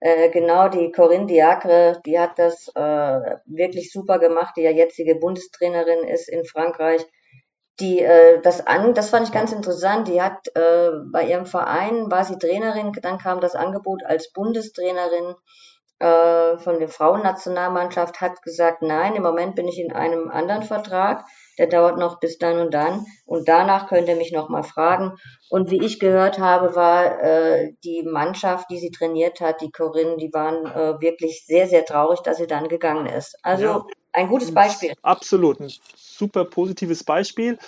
äh, 0.00 0.30
genau 0.30 0.68
die 0.68 0.90
Corinne 0.90 1.26
Diacre, 1.26 2.00
die 2.04 2.18
hat 2.18 2.38
das 2.38 2.68
äh, 2.74 3.36
wirklich 3.46 3.92
super 3.92 4.18
gemacht, 4.18 4.54
die 4.56 4.62
ja 4.62 4.70
jetzige 4.70 5.14
Bundestrainerin 5.14 6.08
ist 6.08 6.28
in 6.28 6.44
Frankreich. 6.44 7.06
Die 7.80 8.00
äh, 8.00 8.40
das 8.42 8.66
an, 8.66 8.94
das 8.94 9.10
fand 9.10 9.26
ich 9.26 9.32
ganz 9.32 9.52
interessant. 9.52 10.08
Die 10.08 10.22
hat 10.22 10.48
äh, 10.54 10.90
bei 11.12 11.26
ihrem 11.26 11.46
Verein 11.46 12.10
war 12.10 12.24
sie 12.24 12.38
Trainerin, 12.38 12.92
dann 13.02 13.18
kam 13.18 13.40
das 13.40 13.54
Angebot 13.54 14.04
als 14.04 14.32
Bundestrainerin 14.32 15.34
äh, 15.98 16.58
von 16.58 16.78
der 16.78 16.88
Frauennationalmannschaft, 16.88 18.20
hat 18.20 18.42
gesagt, 18.42 18.82
nein, 18.82 19.16
im 19.16 19.22
Moment 19.22 19.56
bin 19.56 19.68
ich 19.68 19.80
in 19.80 19.92
einem 19.92 20.30
anderen 20.30 20.62
Vertrag 20.62 21.24
der 21.58 21.66
dauert 21.68 21.98
noch 21.98 22.20
bis 22.20 22.38
dann 22.38 22.58
und 22.58 22.74
dann. 22.74 23.06
Und 23.26 23.48
danach 23.48 23.88
könnt 23.88 24.08
ihr 24.08 24.16
mich 24.16 24.32
nochmal 24.32 24.62
fragen. 24.62 25.12
Und 25.50 25.70
wie 25.70 25.84
ich 25.84 26.00
gehört 26.00 26.38
habe, 26.38 26.74
war 26.74 27.22
äh, 27.22 27.72
die 27.84 28.02
Mannschaft, 28.02 28.70
die 28.70 28.78
sie 28.78 28.90
trainiert 28.90 29.40
hat, 29.40 29.60
die 29.60 29.70
Corinne, 29.70 30.16
die 30.16 30.32
waren 30.32 30.66
äh, 30.66 31.00
wirklich 31.00 31.44
sehr, 31.46 31.66
sehr 31.66 31.84
traurig, 31.84 32.20
dass 32.22 32.38
sie 32.38 32.46
dann 32.46 32.68
gegangen 32.68 33.06
ist. 33.06 33.36
Also 33.42 33.64
ja. 33.64 33.84
Ein 34.14 34.28
gutes 34.28 34.52
Beispiel. 34.52 34.94
Absolut, 35.02 35.60
ein 35.60 35.72
super 35.96 36.44
positives 36.44 37.02
Beispiel. 37.04 37.58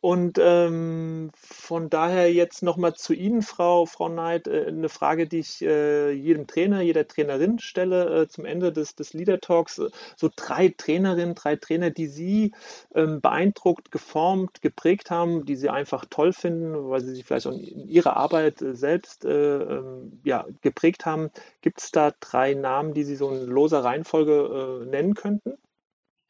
Und 0.00 0.38
ähm, 0.40 1.30
von 1.34 1.90
daher 1.90 2.32
jetzt 2.32 2.62
nochmal 2.62 2.94
zu 2.94 3.12
Ihnen, 3.12 3.42
Frau, 3.42 3.84
Frau 3.84 4.08
Neid, 4.08 4.48
äh, 4.48 4.66
eine 4.68 4.88
Frage, 4.88 5.26
die 5.26 5.40
ich 5.40 5.60
äh, 5.60 6.10
jedem 6.12 6.46
Trainer, 6.46 6.80
jeder 6.80 7.06
Trainerin 7.06 7.58
stelle 7.58 8.22
äh, 8.22 8.28
zum 8.28 8.46
Ende 8.46 8.72
des, 8.72 8.94
des 8.94 9.12
Leader 9.12 9.40
Talks. 9.40 9.82
So 10.16 10.30
drei 10.34 10.72
Trainerinnen, 10.74 11.34
drei 11.34 11.56
Trainer, 11.56 11.90
die 11.90 12.06
Sie 12.06 12.52
ähm, 12.94 13.20
beeindruckt, 13.20 13.90
geformt, 13.90 14.62
geprägt 14.62 15.10
haben, 15.10 15.44
die 15.44 15.56
Sie 15.56 15.68
einfach 15.68 16.06
toll 16.08 16.32
finden, 16.32 16.88
weil 16.88 17.02
Sie 17.02 17.14
sich 17.14 17.26
vielleicht 17.26 17.46
auch 17.46 17.52
in 17.52 17.88
Ihrer 17.88 18.16
Arbeit 18.16 18.56
selbst 18.58 19.26
äh, 19.26 19.58
ähm, 19.58 20.20
ja, 20.24 20.46
geprägt 20.62 21.04
haben. 21.04 21.30
Gibt 21.60 21.80
es 21.82 21.90
da 21.90 22.12
drei 22.20 22.54
Namen, 22.54 22.94
die 22.94 23.04
Sie 23.04 23.16
so 23.16 23.28
in 23.30 23.44
loser 23.46 23.84
Reihenfolge 23.84 24.82
äh, 24.82 24.86
nennen 24.86 25.12
könnten? 25.12 25.58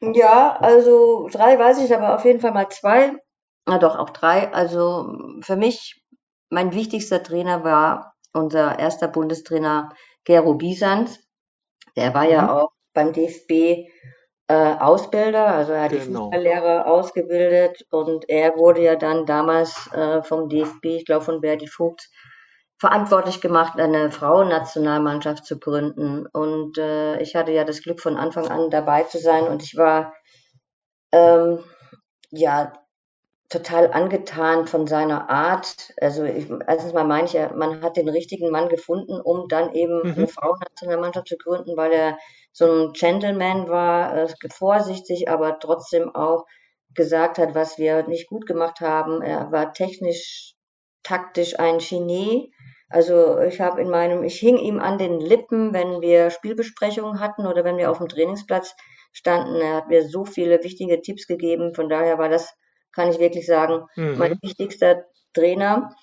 Ja, 0.01 0.57
also 0.59 1.27
drei 1.31 1.57
weiß 1.57 1.83
ich, 1.83 1.95
aber 1.95 2.15
auf 2.15 2.25
jeden 2.25 2.39
Fall 2.39 2.51
mal 2.51 2.69
zwei. 2.69 3.13
Na 3.67 3.77
doch, 3.77 3.97
auch 3.97 4.09
drei. 4.09 4.51
Also 4.53 5.15
für 5.41 5.55
mich, 5.55 6.03
mein 6.49 6.73
wichtigster 6.73 7.21
Trainer 7.21 7.63
war 7.63 8.15
unser 8.33 8.79
erster 8.79 9.07
Bundestrainer 9.07 9.89
Gero 10.23 10.55
Bisans. 10.55 11.19
Der 11.95 12.13
war 12.13 12.23
mhm. 12.23 12.31
ja 12.31 12.53
auch 12.53 12.71
beim 12.93 13.13
DFB 13.13 13.87
äh, 14.47 14.75
Ausbilder, 14.79 15.47
also 15.47 15.71
er 15.71 15.83
hat 15.83 15.91
genau. 15.91 16.03
die 16.05 16.15
Fußballlehrer 16.15 16.87
ausgebildet 16.87 17.85
und 17.89 18.27
er 18.27 18.57
wurde 18.57 18.81
ja 18.81 18.95
dann 18.97 19.25
damals 19.25 19.89
äh, 19.93 20.21
vom 20.23 20.49
DFB, 20.49 20.85
ich 20.85 21.05
glaube 21.05 21.23
von 21.23 21.39
Berti 21.39 21.67
Vogt, 21.67 22.09
verantwortlich 22.81 23.41
gemacht, 23.41 23.79
eine 23.79 24.09
Frauennationalmannschaft 24.09 25.45
zu 25.45 25.59
gründen. 25.59 26.25
Und 26.25 26.79
äh, 26.79 27.21
ich 27.21 27.35
hatte 27.35 27.51
ja 27.51 27.63
das 27.63 27.83
Glück, 27.83 28.01
von 28.01 28.17
Anfang 28.17 28.47
an 28.47 28.71
dabei 28.71 29.03
zu 29.03 29.19
sein 29.19 29.43
und 29.43 29.61
ich 29.61 29.77
war 29.77 30.15
ähm, 31.11 31.63
ja 32.31 32.73
total 33.49 33.91
angetan 33.91 34.65
von 34.65 34.87
seiner 34.87 35.29
Art. 35.29 35.93
Also 36.01 36.23
ich, 36.23 36.49
erstens 36.65 36.93
mal 36.93 37.03
meine 37.03 37.25
ich 37.25 37.33
ja, 37.33 37.53
man 37.53 37.83
hat 37.83 37.97
den 37.97 38.09
richtigen 38.09 38.49
Mann 38.49 38.67
gefunden, 38.67 39.21
um 39.21 39.47
dann 39.47 39.75
eben 39.75 39.99
mhm. 40.01 40.13
eine 40.17 40.27
Frauennationalmannschaft 40.27 41.27
zu 41.27 41.37
gründen, 41.37 41.77
weil 41.77 41.91
er 41.91 42.17
so 42.51 42.65
ein 42.65 42.93
Gentleman 42.93 43.69
war, 43.69 44.17
äh, 44.17 44.27
vorsichtig, 44.51 45.29
aber 45.29 45.59
trotzdem 45.59 46.15
auch 46.15 46.47
gesagt 46.95 47.37
hat, 47.37 47.53
was 47.53 47.77
wir 47.77 48.07
nicht 48.07 48.27
gut 48.27 48.47
gemacht 48.47 48.81
haben. 48.81 49.21
Er 49.21 49.51
war 49.51 49.71
technisch, 49.71 50.55
taktisch 51.03 51.59
ein 51.59 51.77
Genie. 51.77 52.51
Also 52.91 53.39
ich 53.39 53.61
habe 53.61 53.81
in 53.81 53.89
meinem, 53.89 54.23
ich 54.23 54.37
hing 54.39 54.57
ihm 54.57 54.79
an 54.79 54.97
den 54.97 55.19
Lippen, 55.19 55.73
wenn 55.73 56.01
wir 56.01 56.29
Spielbesprechungen 56.29 57.19
hatten 57.19 57.47
oder 57.47 57.63
wenn 57.63 57.77
wir 57.77 57.89
auf 57.89 57.99
dem 57.99 58.09
Trainingsplatz 58.09 58.75
standen. 59.13 59.55
Er 59.61 59.75
hat 59.75 59.87
mir 59.87 60.07
so 60.07 60.25
viele 60.25 60.63
wichtige 60.63 61.01
Tipps 61.01 61.27
gegeben. 61.27 61.73
Von 61.73 61.89
daher 61.89 62.17
war 62.17 62.29
das 62.29 62.53
kann 62.91 63.09
ich 63.09 63.19
wirklich 63.19 63.45
sagen, 63.45 63.85
mhm. 63.95 64.17
mein 64.17 64.39
wichtigster 64.41 65.05
Trainer 65.33 65.95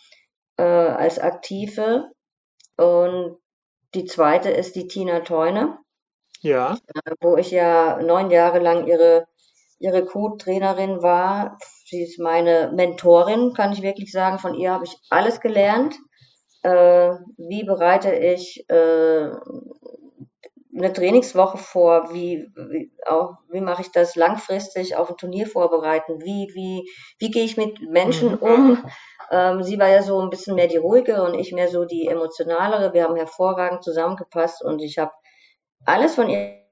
äh, 0.57 0.62
als 0.62 1.18
Aktive. 1.18 2.11
Und 2.76 3.39
die 3.95 4.05
zweite 4.05 4.51
ist 4.51 4.76
die 4.76 4.89
Tina 4.89 5.20
Teune. 5.20 5.78
Ja. 6.41 6.78
Äh, 6.95 7.12
wo 7.20 7.36
ich 7.36 7.51
ja 7.51 8.01
neun 8.03 8.30
Jahre 8.30 8.59
lang 8.61 8.86
ihre, 8.86 9.26
ihre 9.78 10.05
Co-Trainerin 10.05 11.03
war. 11.03 11.59
Sie 11.84 12.03
ist 12.03 12.18
meine 12.18 12.72
Mentorin, 12.74 13.55
kann 13.55 13.72
ich 13.72 13.82
wirklich 13.82 14.12
sagen. 14.12 14.39
Von 14.39 14.55
ihr 14.55 14.72
habe 14.72 14.84
ich 14.84 14.97
alles 15.11 15.41
gelernt. 15.41 15.97
Äh, 16.62 17.14
wie 17.36 17.64
bereite 17.64 18.14
ich 18.14 18.68
äh, 18.68 19.30
eine 20.76 20.92
Trainingswoche 20.92 21.59
vor, 21.59 22.12
wie, 22.12 22.50
wie, 22.54 22.90
auch, 23.06 23.34
wie 23.50 23.61
mache 23.61 23.82
ich 23.82 23.90
das 23.90 24.16
langfristig 24.16 24.96
auf 24.96 25.11
ein 25.11 25.16
Turnier 25.16 25.46
vorbereiten, 25.46 26.20
wie, 26.22 26.48
wie, 26.54 26.88
wie 27.18 27.30
gehe 27.30 27.44
ich 27.44 27.56
mit 27.56 27.80
Menschen 27.80 28.32
mhm. 28.32 28.38
um. 28.38 28.84
Ähm, 29.30 29.62
sie 29.62 29.78
war 29.78 29.88
ja 29.88 30.02
so 30.02 30.20
ein 30.20 30.30
bisschen 30.30 30.54
mehr 30.54 30.68
die 30.68 30.78
ruhige 30.78 31.22
und 31.22 31.34
ich 31.34 31.52
mehr 31.52 31.68
so 31.68 31.84
die 31.84 32.06
emotionalere. 32.06 32.94
Wir 32.94 33.04
haben 33.04 33.16
hervorragend 33.16 33.84
zusammengepasst 33.84 34.64
und 34.64 34.80
ich 34.80 34.98
habe 34.98 35.12
alles 35.84 36.14
von 36.14 36.28
ihr 36.28 36.67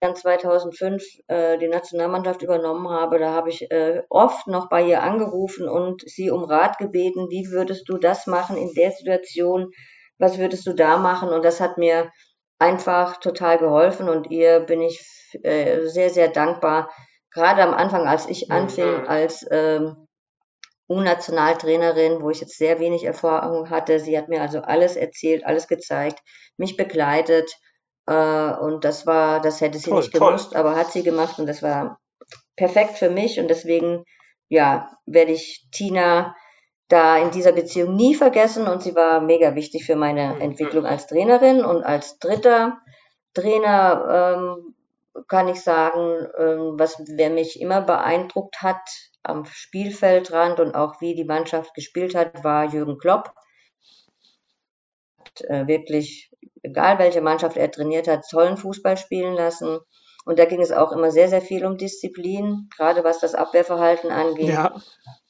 dann 0.00 0.14
2005 0.14 1.02
äh, 1.28 1.58
die 1.58 1.68
Nationalmannschaft 1.68 2.42
übernommen 2.42 2.88
habe, 2.88 3.18
da 3.18 3.32
habe 3.32 3.48
ich 3.48 3.70
äh, 3.70 4.02
oft 4.10 4.46
noch 4.46 4.68
bei 4.68 4.82
ihr 4.82 5.02
angerufen 5.02 5.68
und 5.68 6.02
sie 6.06 6.30
um 6.30 6.44
Rat 6.44 6.78
gebeten, 6.78 7.28
wie 7.30 7.48
würdest 7.50 7.88
du 7.88 7.96
das 7.96 8.26
machen 8.26 8.56
in 8.56 8.72
der 8.74 8.90
Situation, 8.90 9.70
was 10.18 10.38
würdest 10.38 10.66
du 10.66 10.74
da 10.74 10.98
machen 10.98 11.30
und 11.30 11.44
das 11.44 11.60
hat 11.60 11.78
mir 11.78 12.10
einfach 12.58 13.18
total 13.18 13.58
geholfen 13.58 14.08
und 14.08 14.30
ihr 14.30 14.60
bin 14.60 14.82
ich 14.82 15.00
äh, 15.42 15.86
sehr, 15.86 16.10
sehr 16.10 16.28
dankbar. 16.28 16.90
Gerade 17.30 17.62
am 17.62 17.74
Anfang, 17.74 18.06
als 18.06 18.28
ich 18.28 18.50
anfing 18.50 19.02
mhm. 19.02 19.08
als 19.08 19.46
ähm, 19.50 20.06
U-Nationaltrainerin, 20.88 22.22
wo 22.22 22.30
ich 22.30 22.40
jetzt 22.40 22.58
sehr 22.58 22.78
wenig 22.78 23.04
Erfahrung 23.04 23.70
hatte, 23.70 23.98
sie 23.98 24.16
hat 24.16 24.28
mir 24.28 24.40
also 24.40 24.60
alles 24.60 24.96
erzählt, 24.96 25.44
alles 25.44 25.68
gezeigt, 25.68 26.20
mich 26.56 26.76
begleitet 26.76 27.50
äh, 28.06 28.52
und 28.52 28.84
das 28.84 29.06
war, 29.06 29.40
das 29.40 29.60
hätte 29.60 29.78
sie 29.78 29.90
toll, 29.90 30.00
nicht 30.00 30.12
gewusst, 30.12 30.52
toll. 30.52 30.58
aber 30.58 30.76
hat 30.76 30.92
sie 30.92 31.02
gemacht 31.02 31.38
und 31.38 31.46
das 31.46 31.62
war 31.62 31.98
perfekt 32.56 32.98
für 32.98 33.10
mich 33.10 33.38
und 33.38 33.48
deswegen, 33.48 34.04
ja, 34.48 34.90
werde 35.06 35.32
ich 35.32 35.68
Tina 35.72 36.34
da 36.88 37.18
in 37.18 37.30
dieser 37.30 37.52
Beziehung 37.52 37.96
nie 37.96 38.14
vergessen 38.14 38.68
und 38.68 38.82
sie 38.82 38.94
war 38.94 39.20
mega 39.20 39.54
wichtig 39.54 39.84
für 39.84 39.96
meine 39.96 40.34
mhm. 40.34 40.40
Entwicklung 40.40 40.86
als 40.86 41.06
Trainerin 41.06 41.64
und 41.64 41.82
als 41.82 42.18
dritter 42.18 42.78
Trainer 43.34 44.36
ähm, 44.36 44.74
kann 45.28 45.48
ich 45.48 45.62
sagen, 45.62 46.26
ähm, 46.38 46.78
was 46.78 47.02
wer 47.06 47.30
mich 47.30 47.60
immer 47.60 47.80
beeindruckt 47.80 48.62
hat 48.62 48.88
am 49.22 49.44
Spielfeldrand 49.44 50.60
und 50.60 50.74
auch 50.74 51.00
wie 51.00 51.14
die 51.14 51.24
Mannschaft 51.24 51.74
gespielt 51.74 52.14
hat, 52.14 52.44
war 52.44 52.66
Jürgen 52.66 52.98
Klopp. 52.98 53.34
Äh, 55.40 55.66
wirklich, 55.66 56.30
egal 56.66 56.98
welche 56.98 57.20
Mannschaft 57.20 57.56
er 57.56 57.70
trainiert 57.70 58.08
hat, 58.08 58.28
tollen 58.28 58.56
Fußball 58.56 58.96
spielen 58.96 59.34
lassen. 59.34 59.78
Und 60.24 60.40
da 60.40 60.44
ging 60.44 60.60
es 60.60 60.72
auch 60.72 60.90
immer 60.90 61.12
sehr, 61.12 61.28
sehr 61.28 61.40
viel 61.40 61.64
um 61.64 61.76
Disziplin, 61.76 62.68
gerade 62.76 63.04
was 63.04 63.20
das 63.20 63.36
Abwehrverhalten 63.36 64.10
angeht. 64.10 64.48
Ja. 64.48 64.74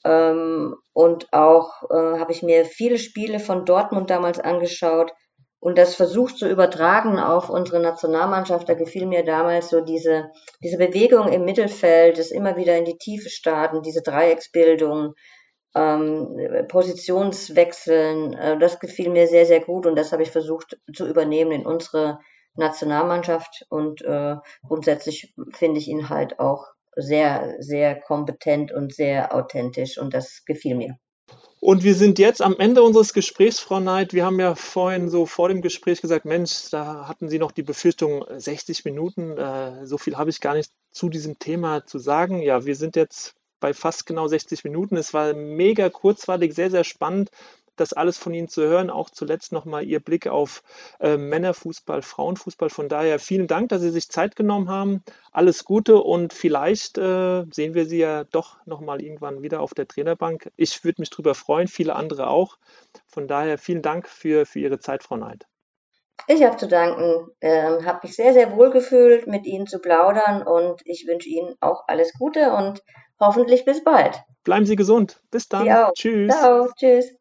Ähm, 0.04 0.76
und 0.94 1.32
auch 1.32 1.82
äh, 1.90 2.18
habe 2.18 2.32
ich 2.32 2.42
mir 2.42 2.64
viele 2.64 2.98
Spiele 2.98 3.38
von 3.38 3.66
Dortmund 3.66 4.08
damals 4.08 4.40
angeschaut 4.40 5.12
und 5.60 5.76
das 5.76 5.94
versucht 5.94 6.38
zu 6.38 6.48
übertragen 6.48 7.18
auf 7.18 7.50
unsere 7.50 7.80
Nationalmannschaft. 7.80 8.68
Da 8.68 8.74
gefiel 8.74 9.04
mir 9.04 9.24
damals 9.24 9.68
so 9.68 9.80
diese, 9.82 10.30
diese 10.62 10.78
Bewegung 10.78 11.28
im 11.28 11.44
Mittelfeld, 11.44 12.18
das 12.18 12.30
immer 12.30 12.56
wieder 12.56 12.76
in 12.78 12.84
die 12.84 12.98
Tiefe 12.98 13.28
starten, 13.28 13.82
diese 13.82 14.00
Dreiecksbildung, 14.00 15.14
ähm, 15.76 16.66
Positionswechseln. 16.68 18.32
Äh, 18.32 18.58
das 18.58 18.80
gefiel 18.80 19.10
mir 19.10 19.28
sehr, 19.28 19.46
sehr 19.46 19.60
gut 19.60 19.86
und 19.86 19.96
das 19.96 20.12
habe 20.12 20.22
ich 20.22 20.30
versucht 20.30 20.78
zu 20.92 21.06
übernehmen 21.06 21.52
in 21.52 21.66
unsere 21.66 22.18
Nationalmannschaft 22.54 23.66
und 23.68 24.02
äh, 24.02 24.36
grundsätzlich 24.66 25.34
finde 25.52 25.78
ich 25.78 25.88
ihn 25.88 26.08
halt 26.08 26.40
auch 26.40 26.66
sehr, 26.96 27.56
sehr 27.58 28.00
kompetent 28.00 28.72
und 28.72 28.94
sehr 28.94 29.34
authentisch 29.34 29.98
und 29.98 30.14
das 30.14 30.44
gefiel 30.46 30.74
mir. 30.74 30.96
Und 31.60 31.84
wir 31.84 31.94
sind 31.94 32.18
jetzt 32.18 32.40
am 32.40 32.56
Ende 32.58 32.82
unseres 32.82 33.12
Gesprächs, 33.12 33.58
Frau 33.58 33.80
Neid. 33.80 34.12
Wir 34.14 34.24
haben 34.24 34.38
ja 34.38 34.54
vorhin 34.54 35.08
so 35.08 35.26
vor 35.26 35.48
dem 35.48 35.62
Gespräch 35.62 36.00
gesagt, 36.00 36.24
Mensch, 36.24 36.70
da 36.70 37.08
hatten 37.08 37.28
Sie 37.28 37.38
noch 37.38 37.50
die 37.50 37.62
Befürchtung 37.62 38.24
60 38.34 38.84
Minuten. 38.84 39.36
Äh, 39.36 39.84
so 39.86 39.98
viel 39.98 40.16
habe 40.16 40.30
ich 40.30 40.40
gar 40.40 40.54
nicht 40.54 40.70
zu 40.92 41.08
diesem 41.08 41.38
Thema 41.38 41.84
zu 41.84 41.98
sagen. 41.98 42.40
Ja, 42.40 42.64
wir 42.64 42.76
sind 42.76 42.96
jetzt 42.96 43.34
bei 43.66 43.74
fast 43.74 44.06
genau 44.06 44.28
60 44.28 44.62
Minuten. 44.62 44.96
Es 44.96 45.12
war 45.12 45.34
mega 45.34 45.90
kurzweilig, 45.90 46.54
sehr, 46.54 46.70
sehr 46.70 46.84
spannend 46.84 47.32
das 47.74 47.92
alles 47.92 48.16
von 48.16 48.32
Ihnen 48.32 48.48
zu 48.48 48.62
hören. 48.62 48.90
Auch 48.90 49.10
zuletzt 49.10 49.50
nochmal 49.50 49.84
Ihr 49.84 49.98
Blick 49.98 50.28
auf 50.28 50.62
äh, 51.00 51.16
Männerfußball, 51.16 52.00
Frauenfußball. 52.00 52.70
Von 52.70 52.88
daher 52.88 53.18
vielen 53.18 53.48
Dank, 53.48 53.70
dass 53.70 53.82
Sie 53.82 53.90
sich 53.90 54.08
Zeit 54.08 54.36
genommen 54.36 54.70
haben. 54.70 55.02
Alles 55.32 55.64
Gute 55.64 55.96
und 55.98 56.32
vielleicht 56.32 56.96
äh, 56.96 57.44
sehen 57.50 57.74
wir 57.74 57.86
Sie 57.86 57.98
ja 57.98 58.22
doch 58.22 58.64
nochmal 58.66 59.02
irgendwann 59.02 59.42
wieder 59.42 59.60
auf 59.60 59.74
der 59.74 59.88
Trainerbank. 59.88 60.52
Ich 60.56 60.84
würde 60.84 61.02
mich 61.02 61.10
darüber 61.10 61.34
freuen, 61.34 61.66
viele 61.66 61.96
andere 61.96 62.28
auch. 62.28 62.56
Von 63.08 63.26
daher 63.26 63.58
vielen 63.58 63.82
Dank 63.82 64.08
für, 64.08 64.46
für 64.46 64.60
Ihre 64.60 64.78
Zeit, 64.78 65.02
Frau 65.02 65.16
Neid. 65.16 65.44
Ich 66.28 66.42
habe 66.42 66.56
zu 66.56 66.66
danken, 66.66 67.28
ähm, 67.40 67.84
habe 67.84 68.00
mich 68.04 68.16
sehr, 68.16 68.32
sehr 68.32 68.56
wohl 68.56 68.70
gefühlt, 68.70 69.26
mit 69.26 69.46
Ihnen 69.46 69.66
zu 69.66 69.80
plaudern 69.80 70.42
und 70.42 70.80
ich 70.84 71.06
wünsche 71.06 71.28
Ihnen 71.28 71.54
auch 71.60 71.84
alles 71.86 72.14
Gute 72.14 72.52
und 72.52 72.82
hoffentlich 73.20 73.64
bis 73.64 73.82
bald. 73.82 74.22
Bleiben 74.44 74.66
Sie 74.66 74.76
gesund. 74.76 75.20
Bis 75.30 75.48
dann. 75.48 75.66
Tschüss. 75.94 76.34
Ciao. 76.34 76.68
Tschüss. 76.76 77.16